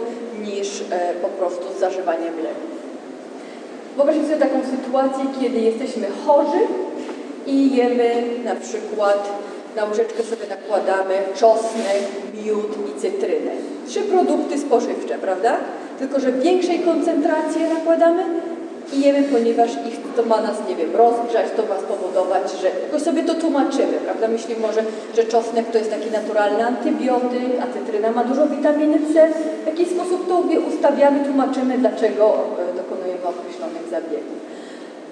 [0.47, 2.75] niż e, po prostu z zażywaniem leków.
[3.97, 6.61] Wyobraźcie sobie taką sytuację, kiedy jesteśmy chorzy
[7.47, 9.29] i jemy na przykład
[9.77, 12.03] na łyżeczkę sobie nakładamy czosnek,
[12.45, 13.51] miód i cytrynę.
[13.89, 15.57] Trzy produkty spożywcze, prawda?
[15.99, 18.25] Tylko, że większej koncentracji nakładamy
[18.97, 23.23] i ponieważ ich, to ma nas, nie wiem, rozgrzać, to ma spowodować, że jakoś sobie
[23.23, 24.29] to tłumaczymy, prawda?
[24.29, 24.83] Myślimy może,
[25.17, 29.29] że czosnek to jest taki naturalny antybiotyk, a cytryna ma dużo witaminy C.
[29.63, 34.39] W jakiś sposób to ustawiamy, tłumaczymy, dlaczego e, dokonujemy określonych zabiegów.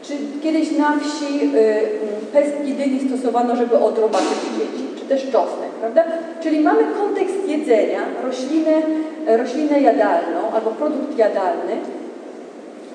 [0.02, 6.04] Czy kiedyś na wsi y, pestki dyni stosowano, żeby odrobaczyć dzieci, czy też czosnek, prawda?
[6.42, 8.82] Czyli mamy kontekst jedzenia, roślinę,
[9.26, 11.76] roślinę jadalną albo produkt jadalny,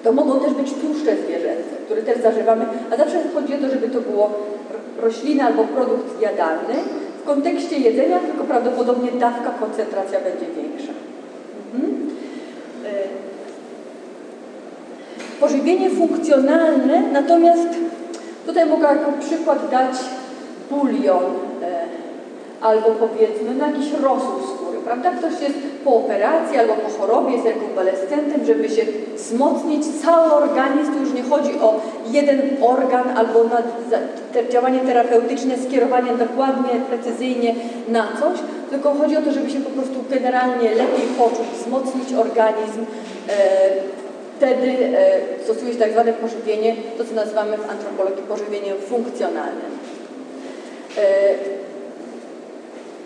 [0.03, 3.89] to mogą też być tłuszcze zwierzęce, które też zażywamy, a zawsze chodzi o to, żeby
[3.89, 6.73] to było ro- roślina albo produkt jadalny.
[7.23, 10.93] W kontekście jedzenia tylko prawdopodobnie dawka, koncentracja będzie większa.
[11.73, 12.09] Mhm.
[12.85, 13.27] Y,
[15.39, 17.67] Pożywienie funkcjonalne, natomiast
[18.45, 19.95] tutaj mogę jako przykład dać
[20.71, 21.23] bulion
[21.63, 21.85] e,
[22.61, 24.56] albo powiedzmy no jakiś rosół
[24.87, 25.11] prawda?
[25.11, 28.81] Ktoś jest po operacji albo po chorobie, jest rekonwalescentem, żeby się
[29.15, 31.81] wzmocnić cały organizm, tu już nie chodzi o
[32.11, 33.57] jeden organ albo na
[34.33, 37.55] te działanie terapeutyczne, skierowanie dokładnie, precyzyjnie
[37.87, 38.39] na coś,
[38.69, 42.81] tylko chodzi o to, żeby się po prostu generalnie lepiej poczuć, wzmocnić organizm,
[43.29, 43.97] e,
[44.37, 49.71] Wtedy e, stosuje się tak zwane pożywienie, to co nazywamy w antropologii pożywieniem funkcjonalnym.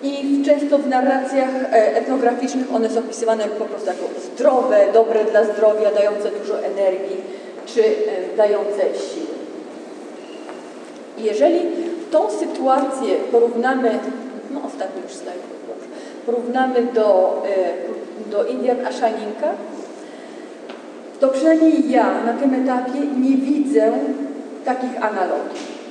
[0.04, 5.44] I często w narracjach e, etnograficznych one są opisywane po prostu jako zdrowe, dobre dla
[5.44, 7.18] zdrowia, dające dużo energii,
[7.66, 9.42] czy e, dające siły.
[11.18, 11.60] Jeżeli
[12.12, 14.00] tą sytuację porównamy,
[14.52, 15.40] no ostatni już slajd,
[16.26, 17.42] porównamy do,
[18.28, 19.50] e, do Indian Ashaninka,
[21.20, 23.92] to przynajmniej ja na tym etapie nie widzę
[24.66, 25.82] takich analogii.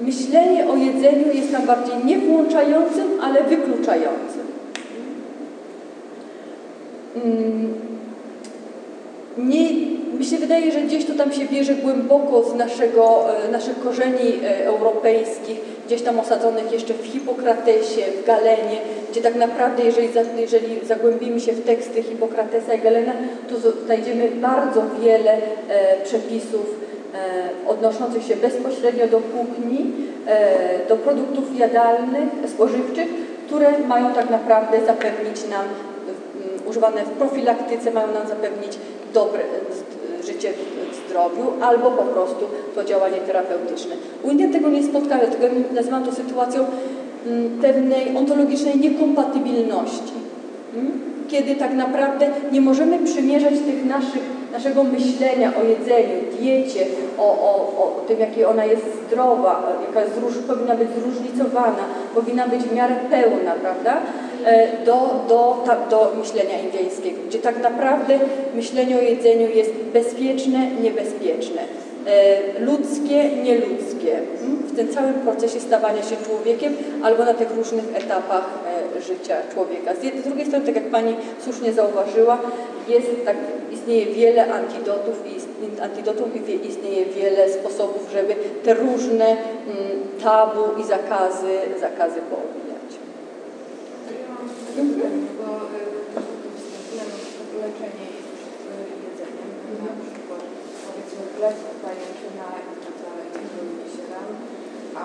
[0.00, 4.46] Myślenie o jedzeniu jest nam bardziej nie włączającym, ale wykluczającym.
[7.16, 7.74] Mm,
[9.38, 9.70] Nie,
[10.18, 14.32] mi się wydaje, że gdzieś to tam się bierze głęboko z naszego, e, naszych korzeni
[14.44, 18.78] e, europejskich, gdzieś tam osadzonych jeszcze w Hipokratesie, w Galenie,
[19.10, 20.08] gdzie tak naprawdę, jeżeli,
[20.38, 23.12] jeżeli zagłębimy się w teksty Hipokratesa i Galena,
[23.48, 25.40] to znajdziemy bardzo wiele e,
[26.04, 26.79] przepisów
[27.66, 29.92] odnoszących się bezpośrednio do kuchni,
[30.26, 33.08] e, do produktów jadalnych, spożywczych,
[33.46, 38.78] które mają tak naprawdę zapewnić nam mm, używane w profilaktyce mają nam zapewnić
[39.14, 39.42] dobre
[40.26, 40.52] życie
[40.92, 43.94] w zdrowiu albo po prostu to działanie terapeutyczne.
[44.22, 46.66] U Indian tego nie spotkałem, dlatego nazywam to sytuacją
[47.26, 50.19] mm, pewnej ontologicznej niekompatybilności.
[50.76, 51.00] Mm?
[51.28, 54.22] Kiedy tak naprawdę nie możemy przymierzać tych naszych,
[54.52, 56.86] naszego myślenia o jedzeniu, diecie,
[57.18, 60.14] o, o, o tym, jakie ona jest zdrowa, jaka jest,
[60.48, 61.84] powinna być zróżnicowana,
[62.14, 64.00] powinna być w miarę pełna, prawda?
[64.44, 68.18] E, Do, do, ta, do myślenia indyjskiego, gdzie tak naprawdę
[68.54, 71.60] myślenie o jedzeniu jest bezpieczne, niebezpieczne,
[72.60, 74.56] ludzkie, nieludzkie, mm?
[74.56, 78.44] w tym całym procesie stawania się człowiekiem albo na tych różnych etapach
[78.96, 79.94] e, życia człowieka.
[79.94, 82.38] Z drugiej strony, tak jak Pani słusznie zauważyła,
[82.88, 83.36] jest, tak,
[83.72, 85.40] istnieje wiele antidotów i
[85.82, 89.36] antidotów i istnieje wiele sposobów, żeby te różne mm,
[90.22, 92.90] tabu i zakazy, zakazy poobijać.
[94.06, 94.48] Ja mam
[95.38, 95.60] bo
[97.30, 98.08] przykład leczenie
[98.66, 99.50] y, jedzeniem,
[101.40, 102.96] chleb pajęczyna i tak
[103.92, 104.28] się nam,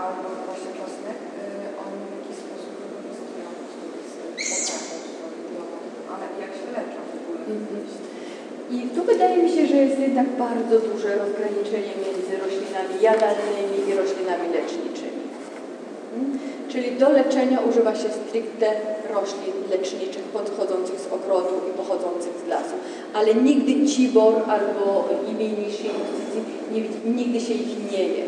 [0.02, 2.74] albo właśnie czosnek, y, oni w jakiś sposób?
[7.48, 7.82] Mhm.
[8.72, 13.94] I tu wydaje mi się, że jest jednak bardzo duże rozgraniczenie między roślinami jadalnymi i
[14.02, 15.15] roślinami leczniczymi.
[16.70, 18.66] Czyli do leczenia używa się stricte
[19.14, 22.76] roślin leczniczych pochodzących z ogrodu i pochodzących z lasu.
[23.14, 25.90] Ale nigdy cibor albo imieniszy
[27.06, 28.24] nigdy się ich nie je.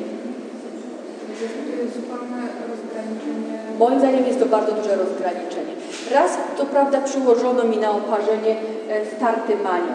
[3.80, 5.74] Moim zdaniem jest to bardzo duże rozgraniczenie.
[6.14, 8.56] Raz, to prawda, przyłożono mi na oparzenie
[8.90, 9.94] e, starty manią.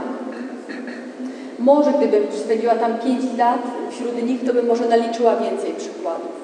[1.58, 6.41] Może gdybym spędziła tam 5 lat wśród nich, to bym może naliczyła więcej przykładów.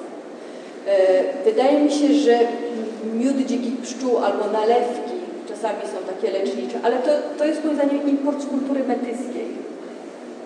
[0.89, 2.39] E, Wydaje mi się, że
[3.13, 5.17] miód dzikich pszczół albo nalewki
[5.49, 9.47] czasami są takie lecznicze, ale to, to jest moim zdaniem import z kultury metyskiej.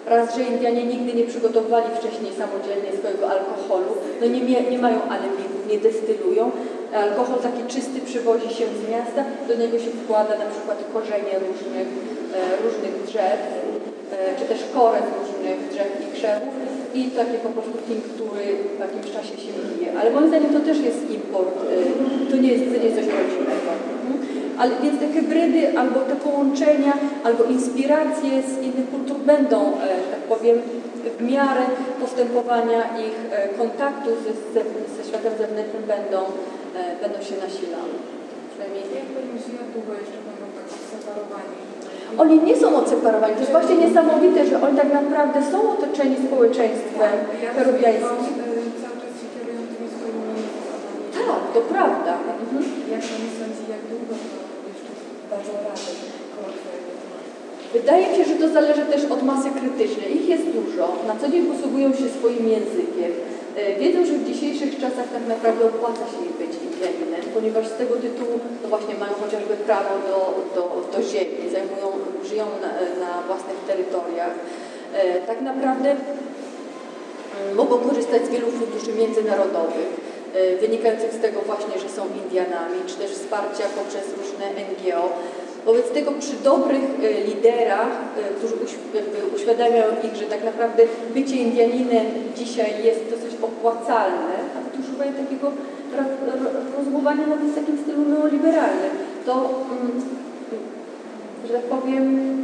[0.05, 3.91] Raz, że Indianie nigdy nie przygotowali wcześniej samodzielnie swojego alkoholu,
[4.21, 6.51] no nie, nie mają alemików, nie destylują.
[6.95, 11.87] Alkohol taki czysty przywozi się z miasta, do niego się wkłada na przykład korzenie różnych,
[12.37, 13.39] e, różnych drzew,
[14.11, 18.45] e, czy też korę z różnych drzew i krzewów i takie po prostu tinktury
[18.77, 19.87] w jakimś czasie się pije.
[19.99, 23.07] Ale moim zdaniem to też jest import, e, to nie jest, to nie jest coś
[23.21, 23.71] rodzimego.
[24.11, 24.33] Mhm.
[24.57, 26.93] Ale więc te hybrydy, albo te połączenia,
[27.23, 30.57] albo inspiracje z innych kultur będą, e, tak powiem,
[31.19, 31.65] w miarę
[31.99, 34.61] postępowania ich e, kontaktu ze, ze,
[34.95, 36.19] ze światem zewnętrznym będą,
[36.79, 37.93] e, będą się nasilały.
[38.49, 41.62] Przynajmniej Jak to myśli, jak długo jeszcze będą tak separowani?
[42.18, 43.34] Oni nie są odseparowani.
[43.34, 47.14] To jest właśnie niesamowite, że oni tak naprawdę są otoczeni społeczeństwem
[47.56, 48.34] peruwiańskim.
[48.40, 48.64] y.
[51.14, 52.14] Tak, to prawda.
[52.41, 52.64] Mhm.
[52.91, 54.38] Jak pani sądzi, jak długo to
[54.69, 55.94] jeszcze radę?
[57.73, 60.15] Wydaje mi się, że to zależy też od masy krytycznej.
[60.18, 63.11] Ich jest dużo, na co dzień posługują się swoim językiem.
[63.57, 67.95] E, Wiedzą, że w dzisiejszych czasach tak naprawdę opłaca się być Indianinem, ponieważ z tego
[67.95, 70.19] tytułu no właśnie mają chociażby prawo do,
[70.55, 70.63] do,
[70.93, 71.88] do ziemi, zajmują,
[72.30, 72.71] żyją na,
[73.05, 74.35] na własnych terytoriach.
[74.93, 79.89] E, Tak naprawdę mm, mogą korzystać z wielu funduszy międzynarodowych,
[80.34, 85.03] e, wynikających z tego właśnie, że są Indianami, czy też wsparcia poprzez różne NGO.
[85.65, 87.88] Wobec tego przy dobrych e, liderach,
[88.18, 88.53] e, którzy
[88.94, 90.84] jakby uświadamiają ich, że tak naprawdę
[91.14, 92.06] bycie Indianinem
[92.38, 94.34] dzisiaj jest dosyć opłacalne,
[94.76, 95.48] tu szukają takiego
[95.98, 98.91] ro- ro- rozumowania nawet w takim stylu neoliberalnym,
[99.26, 100.02] to, mm,
[101.48, 102.38] że tak powiem,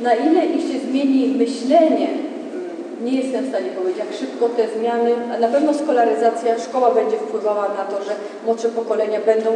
[0.00, 4.68] na ile ich się zmieni myślenie, mm, nie jestem w stanie powiedzieć, jak szybko te
[4.78, 8.10] zmiany, a na pewno skolaryzacja, szkoła będzie wpływała na to, że
[8.46, 9.50] młodsze pokolenia będą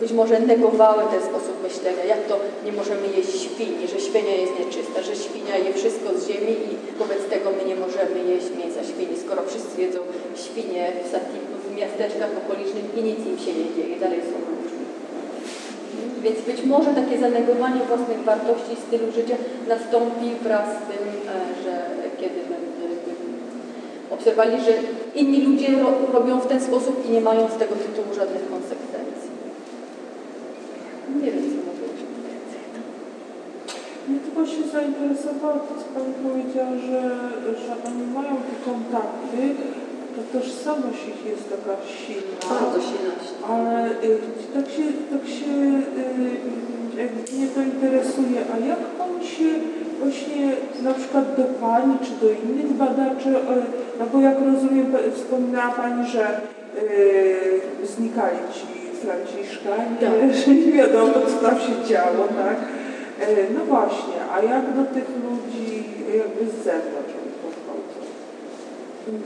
[0.00, 2.34] być może negowały ten sposób myślenia, jak to
[2.66, 6.98] nie możemy jeść świni, że świnia jest nieczysta, że świnia je wszystko z ziemi i
[6.98, 10.00] wobec tego my nie możemy jeść mięsa świni, skoro wszyscy jedzą
[10.44, 11.10] świnie w,
[11.64, 14.84] w miasteczkach okolicznych i nic im się nie dzieje, dalej są ludźmi.
[16.24, 19.36] Więc być może takie zanegowanie własnych wartości i stylu życia
[19.68, 21.72] nastąpi wraz z tym, e, że
[22.20, 22.40] kiedy
[24.14, 24.72] obserwowali, że
[25.14, 29.30] inni ludzie ro, robią w ten sposób i nie mają z tego tytułu żadnych konsekwencji.
[31.22, 32.62] Nie wiem, co mogę jeszcze więcej.
[34.08, 37.00] Mnie tylko się zainteresowało to, co Pani powiedziała, że,
[37.62, 39.40] że oni mają te kontakty,
[40.14, 42.40] to tożsamość ich jest taka silna.
[42.50, 43.12] Bardzo silna.
[43.52, 44.18] Ale y,
[44.54, 45.52] tak się, tak się
[47.32, 49.48] y, mnie to interesuje, a jak oni się
[50.00, 50.44] właśnie
[50.82, 53.36] na przykład do Pani czy do innych badaczy, y,
[53.98, 56.40] no bo jak rozumiem, wspominała Pani, że
[56.82, 58.66] y, znikali ci
[59.02, 60.34] Franciszkanie, Tak.
[60.36, 62.81] że nie wiadomo co tam się działo, tak?
[63.28, 65.84] Y, no właśnie, a jak do tych ludzi
[66.16, 67.12] jakby z zewnątrz?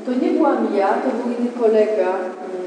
[0.07, 2.67] To nie byłam ja, to był inny kolega, mm,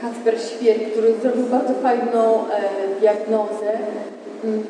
[0.00, 3.78] Kacper Świer, który zrobił bardzo fajną e, diagnozę.
[4.44, 4.64] Mm,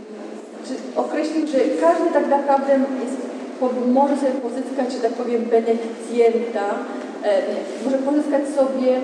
[0.96, 3.16] określił, że każdy tak naprawdę jest,
[3.86, 6.66] może sobie pozyskać, że tak powiem, beneficjenta,
[7.24, 7.42] e,
[7.84, 9.00] może pozyskać sobie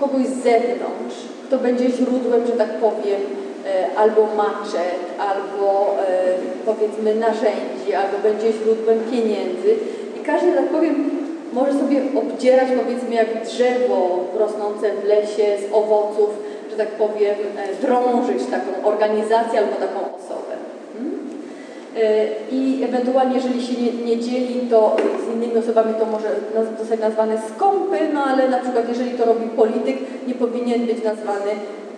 [0.00, 1.16] kogoś z zewnątrz,
[1.46, 3.45] kto będzie źródłem, że tak powiem, e,
[3.96, 6.34] albo maczet, albo e,
[6.66, 9.74] powiedzmy narzędzi, albo będzie źródłem pieniędzy.
[10.20, 11.10] I każdy, tak powiem,
[11.52, 16.30] może sobie obdzierać powiedzmy jak drzewo rosnące w lesie z owoców,
[16.70, 20.54] że tak powiem, e, drążyć taką organizację albo taką osobę.
[20.92, 21.18] Hmm?
[21.96, 26.28] E, I ewentualnie, jeżeli się nie, nie dzieli to z innymi osobami, to może
[26.78, 31.50] zostać nazwany skąpy, no ale na przykład jeżeli to robi polityk, nie powinien być nazwany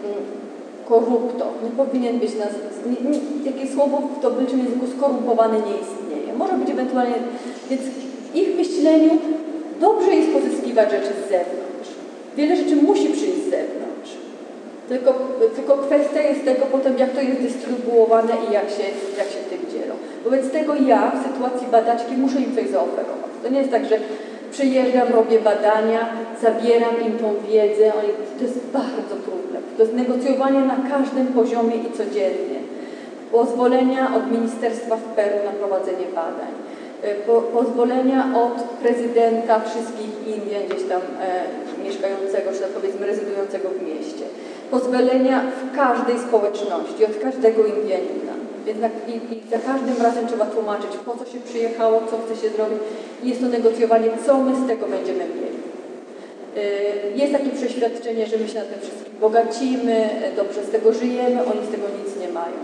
[0.05, 0.48] mm,
[0.89, 6.35] korupto, nie powinien być nie, takie słowo w tobylczym języku skorumpowany nie istnieje.
[6.39, 7.15] Może być ewentualnie,
[7.71, 9.11] więc w ich myśleniu
[9.81, 11.91] dobrze jest pozyskiwać rzeczy z zewnątrz.
[12.37, 14.13] Wiele rzeczy musi przyjść z zewnątrz.
[14.89, 15.15] Tylko,
[15.57, 18.87] tylko kwestia jest tego potem, jak to jest dystrybuowane i jak się,
[19.19, 19.95] jak się tym dzielą.
[20.25, 23.31] Wobec tego ja w sytuacji badaczki muszę im coś zaoferować.
[23.43, 23.99] To nie jest tak, że
[24.51, 26.09] Przyjeżdżam, robię badania,
[26.43, 27.93] zabieram im tą wiedzę.
[27.99, 28.09] Oni,
[28.39, 29.48] to jest bardzo trudne.
[29.79, 32.59] To jest negocjowanie na każdym poziomie i codziennie.
[33.33, 36.53] Pozwolenia od ministerstwa w Peru na prowadzenie badań.
[37.03, 43.69] E, Po, pozwolenia od prezydenta wszystkich Indian gdzieś tam e, mieszkającego, czy tak powiedzmy rezydującego
[43.69, 44.25] w mieście.
[44.71, 48.35] Pozwolenia w każdej społeczności, od każdego Indianina.
[48.67, 52.43] Więc na, i, i za każdym razem trzeba tłumaczyć, po co się przyjechało, co chce
[52.43, 52.79] się zrobić.
[53.23, 55.68] I jest to negocjowanie, co my z tego będziemy mieli.
[56.59, 60.93] Y, Jest takie przeświadczenie, że my się na tym wszystkim bogacimy, e, dobrze z tego
[60.93, 62.59] żyjemy, oni z tego nic nie mają.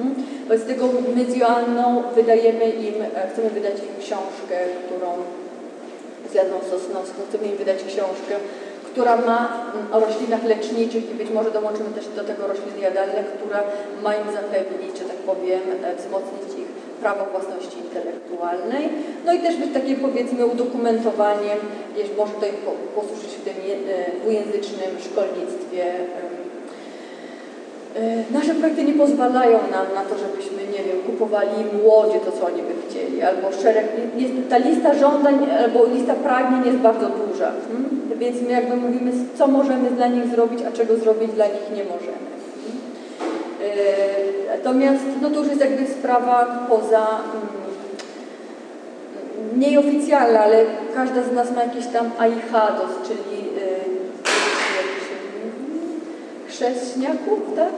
[0.00, 0.14] Mm?
[0.42, 0.84] Wobec tego
[1.16, 4.56] my z Joanną wydajemy im, e, chcemy wydać im książkę,
[4.86, 5.08] którą
[6.30, 8.34] z Janą Sosnowską, chcemy im wydać książkę,
[8.84, 9.38] która ma
[9.74, 13.62] mm, o roślinach leczniczych i być może dołączymy też do tego rośliny jadalne, która
[14.02, 18.84] ma im zapewnić, że tak powiem, e, wzmocnić ich prawo własności intelektualnej.
[19.26, 21.52] No i też być takie powiedzmy udokumentowanie,
[21.96, 22.32] jeśli może
[22.64, 23.54] po- posłużyć w tym
[23.88, 25.84] e, dwujęzycznym szkolnictwie.
[27.96, 32.32] E, Nasze projekty nie pozwalają nam na to, żebyśmy, nie wiem, kupowali im łodzie, to
[32.32, 33.86] co oni by chcieli, albo szereg,
[34.16, 38.00] jest, ta lista żądań albo lista pragnień jest bardzo duża, hmm?
[38.18, 41.84] więc my jakby mówimy, co możemy dla nich zrobić, a czego zrobić dla nich nie
[41.84, 42.30] możemy.
[43.60, 47.48] E, Natomiast no to już jest jakby sprawa poza, mm,
[49.56, 50.64] mniej oficjalna, ale
[50.94, 53.50] każda z nas ma jakieś tam aihados, czyli e,
[56.48, 57.72] chrześniaków, tak?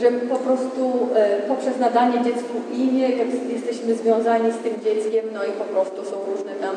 [0.00, 3.08] Że po prostu e, poprzez nadanie dziecku imię,
[3.48, 6.74] jesteśmy związani z tym dzieckiem, no i po prostu są różne tam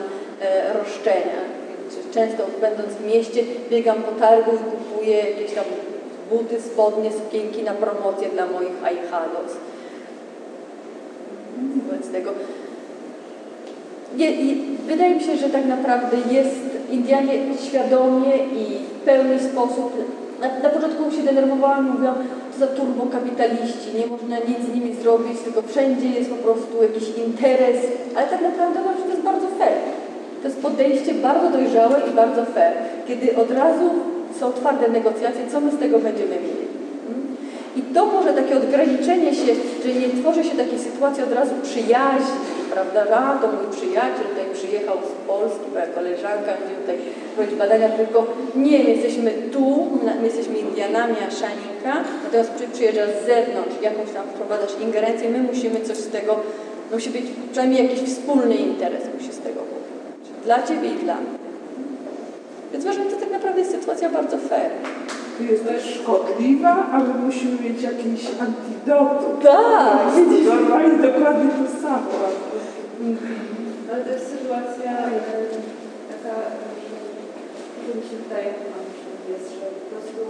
[0.74, 1.42] roszczenia.
[2.14, 5.64] Często będąc w mieście biegam po targu kupuję jakieś tam
[6.34, 9.52] buty, spodnie, sukienki na promocję dla moich aihados.
[11.88, 12.32] Wobec tego
[14.88, 16.56] wydaje mi się, że tak naprawdę jest
[16.92, 17.34] Indianie
[17.68, 18.64] świadomie i
[19.00, 19.94] w pełny sposób.
[20.42, 22.16] Na, na początku się denerwowałam, mówiłam,
[22.54, 27.18] to za turbokapitaliści, nie można nic z nimi zrobić, tylko wszędzie jest po prostu jakiś
[27.28, 27.78] interes,
[28.16, 29.78] ale tak naprawdę uważam, że to jest bardzo fair.
[30.42, 32.74] To jest podejście bardzo dojrzałe i bardzo fair,
[33.08, 33.90] kiedy od razu
[34.40, 36.66] są twarde negocjacje, co my z tego będziemy mieli.
[37.10, 37.36] Mm?
[37.76, 39.54] I to może takie odgraniczenie się,
[39.84, 42.40] że nie tworzy się takiej sytuacji od razu przyjaźni,
[42.74, 46.98] prawda, a, to mój przyjaciel tutaj przyjechał z Polski, moja koleżanka, będzie tutaj
[47.38, 49.88] robić badania, tylko nie, my jesteśmy tu,
[50.22, 51.94] my jesteśmy Indianami, a Szaninka,
[52.24, 56.40] natomiast przy, przyjeżdża z zewnątrz, jakąś tam wprowadzasz ingerencję, my musimy coś z tego,
[56.94, 60.46] musi być przynajmniej jakiś wspólny interes musi z tego być.
[60.46, 61.43] Dla Ciebie i dla mnie.
[62.74, 64.72] Więc uważam, że to tak naprawdę jest sytuacja bardzo fair.
[65.52, 69.34] Jest też szkodliwa, ale musimy mieć jakieś antidotum.
[69.44, 70.46] Tak, widzisz.
[70.46, 72.12] Normalnie dokładnie to samo.
[73.92, 75.20] Ale to jest sytuacja e,
[76.12, 76.36] taka,
[77.84, 78.50] że mi się wydaje,
[79.02, 80.22] że jest, że po prostu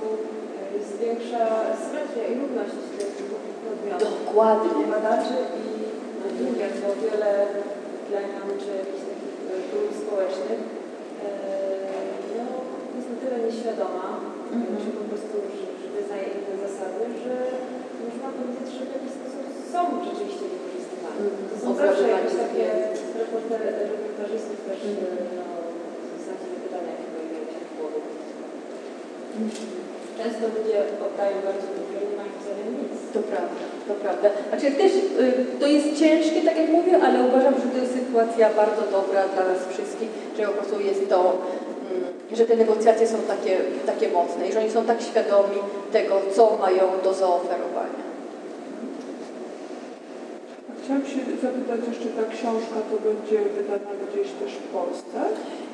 [0.60, 1.44] e, jest większa
[1.84, 4.14] symetria i równość tych dwóch podmiotów.
[4.26, 4.84] Dokładnie.
[4.96, 5.66] Badaczy i
[6.46, 7.32] Indian, bo wiele
[8.08, 9.34] plemion czy jakichś takich
[9.72, 10.62] grup społecznych
[11.26, 11.64] e,
[12.40, 12.46] no,
[12.96, 14.06] jest na tyle nieświadoma,
[14.58, 14.76] Mhm.
[14.84, 17.34] że po prostu że, że wyznaje inne zasady, że
[18.08, 19.44] można powiedzieć, że w jakiś sposób
[19.74, 21.20] są rzeczywiście wykorzystywane.
[21.26, 21.44] Mhm.
[21.52, 22.66] To są zawsze jakieś takie
[23.22, 25.08] reporter- reportażystów też Mhm.
[25.08, 25.46] e, no,
[26.24, 28.00] z takimi pytaniami pojawiają się w głowie.
[30.20, 30.78] Często ludzie
[31.08, 32.94] oddają bardzo dużo i nie mają w zamian nic.
[33.16, 34.28] To prawda, to prawda.
[34.50, 38.46] Znaczy też y, to jest ciężkie, tak jak mówię, ale uważam, że to jest sytuacja
[38.62, 41.20] bardzo dobra dla nas wszystkich, że po prostu jest to,
[42.32, 45.58] że te negocjacje są takie, takie mocne i że oni są tak świadomi
[45.92, 48.04] tego, co mają do zaoferowania.
[50.84, 55.18] Chciałam się zapytać jeszcze, ta książka to będzie wydana gdzieś też w Polsce?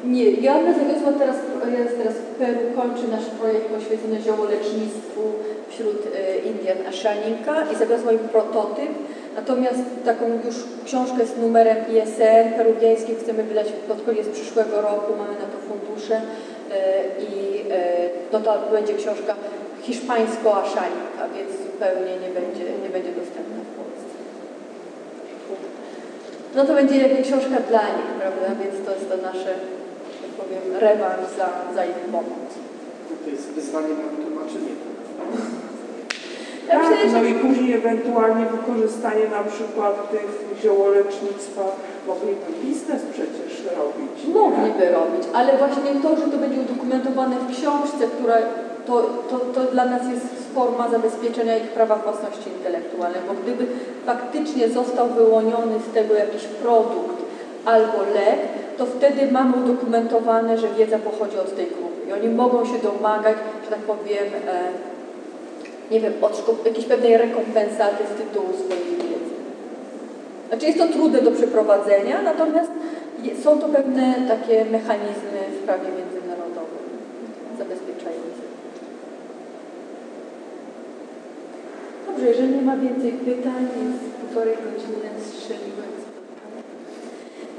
[0.04, 1.36] Nie, Joanna zawiozła teraz,
[1.80, 5.22] jest teraz w Peru, kończy nasz projekt poświęcony ziołolecznictwu
[5.70, 8.92] wśród e, Indian Ashaninka i zawiozła im prototyp.
[9.40, 10.56] Natomiast taką już
[10.86, 16.16] książkę z numerem ISN peruwiańskim chcemy wydać pod koniec przyszłego roku, mamy na to fundusze
[16.16, 16.22] e,
[17.30, 17.34] i
[17.72, 19.36] e, no to będzie książka
[19.86, 24.16] hiszpańsko-ashaninka, więc zupełnie nie będzie, nie będzie dostępna w Polsce.
[26.56, 28.48] No to będzie jakby książka dla nich, prawda?
[28.64, 29.54] Więc to jest to nasze,
[30.22, 32.50] tak powiem, rewanż za, za ich pomoc.
[33.26, 34.74] To jest wyzwanie na tłumaczenie.
[36.70, 40.28] Ja Tak, myślę, no i później ewentualnie wykorzystanie na przykład tych
[40.62, 41.62] ziołolecznictwa
[42.08, 44.36] mogliby biznes przecież robić.
[44.36, 48.36] mogliby robić, ale właśnie to, że to będzie udokumentowane w książce, która
[48.88, 50.26] to, to, to dla nas jest
[50.56, 53.66] forma zabezpieczenia ich prawa własności intelektualnej, bo gdyby
[54.06, 57.20] faktycznie został wyłoniony z tego jakiś produkt
[57.66, 58.40] albo lek,
[58.78, 62.10] to wtedy mamy udokumentowane, że wiedza pochodzi od tej grupy.
[62.10, 64.89] I oni mogą się domagać, że tak powiem, e,
[65.92, 66.14] nie wiem,
[66.66, 69.36] jakiejś pewnej rekompensaty z tytułu swojej wiedzy.
[70.48, 72.72] Znaczy jest to trudne do przeprowadzenia, natomiast
[73.44, 76.86] są to pewne takie mechanizmy w prawie międzynarodowym
[77.58, 78.44] zabezpieczające.
[82.08, 85.92] Dobrze, jeżeli nie ma więcej pytań, jest półtorej godziny strzeliłem.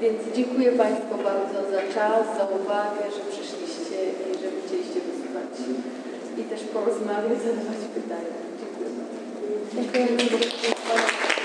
[0.00, 3.98] Więc dziękuję Państwu bardzo za czas, za uwagę, że przyszliście
[4.28, 5.52] i że chcieliście wysłuchać
[6.40, 8.34] i też porozmawiać, zadawać pytania.
[8.60, 10.38] Dziękuję bardzo.
[10.62, 11.39] Dziękujemy.